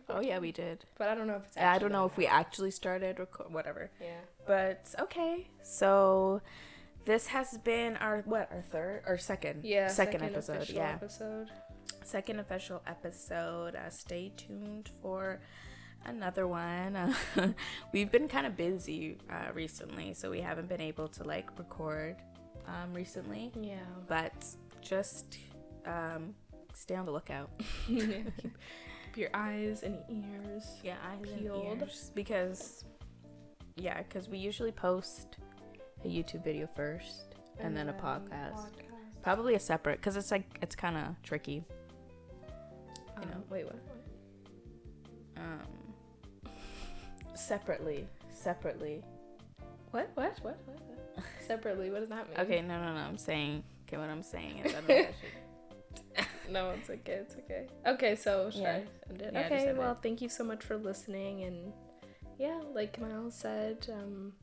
Oh 0.10 0.20
yeah, 0.20 0.40
we 0.40 0.52
did. 0.52 0.86
But 0.98 1.10
I 1.10 1.16
don't 1.16 1.28
know 1.28 1.36
if 1.36 1.46
it's. 1.46 1.58
I 1.58 1.78
don't 1.78 1.92
know 1.92 2.06
if 2.06 2.18
we 2.18 2.26
actually 2.26 2.72
started 2.72 3.20
record 3.20 3.54
whatever. 3.54 3.92
Yeah. 4.02 4.18
But 4.48 4.94
okay. 5.00 5.48
So 5.62 6.42
this 7.06 7.28
has 7.28 7.58
been 7.60 7.96
our 7.98 8.22
what 8.26 8.52
our 8.52 8.64
third 8.72 9.04
or 9.06 9.18
second 9.18 9.64
Yeah. 9.64 9.88
second, 9.88 10.24
episode 10.24 10.58
official 10.58 10.76
yeah 10.76 10.94
Episode. 10.94 11.50
Second 12.10 12.40
official 12.40 12.82
episode 12.88 13.76
uh, 13.76 13.90
stay 13.90 14.32
tuned 14.36 14.90
for 15.02 15.40
another 16.06 16.48
one 16.48 16.96
uh, 16.96 17.14
we've 17.94 18.12
been 18.12 18.28
kind 18.28 18.48
of 18.48 18.58
busy 18.58 19.18
uh, 19.30 19.52
recently 19.54 20.14
so 20.14 20.32
we 20.32 20.42
haven't 20.42 20.68
been 20.68 20.82
able 20.82 21.08
to 21.08 21.24
like 21.24 21.48
record 21.60 22.16
um, 22.68 22.94
recently 22.94 23.52
Yeah. 23.62 23.76
but 24.08 24.34
just 24.82 25.38
um, 25.86 26.34
stay 26.74 26.96
on 26.96 27.06
the 27.06 27.12
lookout. 27.12 27.50
Keep, 27.88 28.26
keep 28.42 29.18
your 29.18 29.30
eyes 29.34 29.84
and 29.84 29.98
ears. 30.10 30.64
yeah 30.84 30.96
eyes 31.12 31.20
Peeled. 31.40 31.66
and 31.66 31.82
ears 31.82 32.12
because 32.16 32.86
yeah 33.76 33.98
because 34.04 34.30
we 34.30 34.38
usually 34.38 34.72
post 34.72 35.38
a 36.06 36.08
youtube 36.08 36.44
video 36.44 36.68
first 36.76 37.36
and, 37.60 37.76
then 37.76 37.90
a 37.90 37.94
podcast 37.94 38.68
probably 39.22 39.56
a 39.56 39.60
separate 39.60 39.98
because 40.00 40.16
it's 40.16 40.32
like 40.32 40.46
it's 40.62 40.76
kind 40.76 40.96
of 40.98 41.22
tricky 41.24 41.64
You 43.22 43.28
know. 43.28 43.34
know. 43.34 43.44
Wait. 43.50 43.66
What? 43.66 43.80
um 45.38 45.68
separately 47.36 48.08
separately 48.30 49.02
What? 49.92 50.12
What? 50.16 50.38
What? 50.42 50.58
What? 50.66 50.80
what? 50.88 51.26
Separately. 51.48 51.90
What 51.90 52.02
does 52.02 52.10
that 52.10 52.28
mean? 52.30 52.40
okay 52.40 52.62
no 52.62 52.80
no 52.82 52.94
no 52.94 53.00
i'm 53.02 53.18
saying 53.18 53.64
okay 53.88 53.98
what 53.98 54.10
i'm 54.10 54.24
saying 54.24 54.60
is 54.60 54.74
i 54.76 54.82
don't 54.82 54.88
know 54.90 55.08
No, 56.52 56.72
it's 56.72 56.90
okay. 56.90 57.12
It's 57.24 57.36
okay. 57.36 57.68
Okay, 57.86 58.16
so 58.16 58.50
should 58.50 58.62
Yeah. 58.62 58.80
I 59.08 59.10
end 59.12 59.22
it? 59.22 59.34
Yeah, 59.34 59.46
okay. 59.46 59.74
Well, 59.74 59.92
it. 59.92 60.00
thank 60.02 60.20
you 60.20 60.30
so 60.30 60.44
much 60.44 60.64
for 60.64 60.78
listening, 60.78 61.44
and 61.44 61.72
yeah, 62.40 62.60
like 62.74 63.00
Miles 63.00 63.36
said, 63.36 63.86
um, 63.94 64.34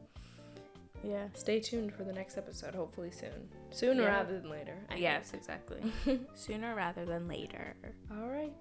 yeah 1.02 1.28
stay 1.34 1.60
tuned 1.60 1.92
for 1.94 2.04
the 2.04 2.12
next 2.12 2.36
episode. 2.38 2.74
Hopefully 2.74 3.10
soon, 3.10 3.48
sooner 3.70 4.02
Yeah. 4.02 4.08
rather 4.08 4.40
than 4.40 4.50
later. 4.50 4.76
I 4.90 4.96
yes 4.96 5.32
exactly 5.34 5.80
sooner 6.34 6.74
rather 6.74 7.04
than 7.04 7.28
later. 7.28 7.74
All 8.10 8.28
right. 8.28 8.52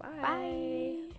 Bye. 0.00 0.08
bye 0.22 1.14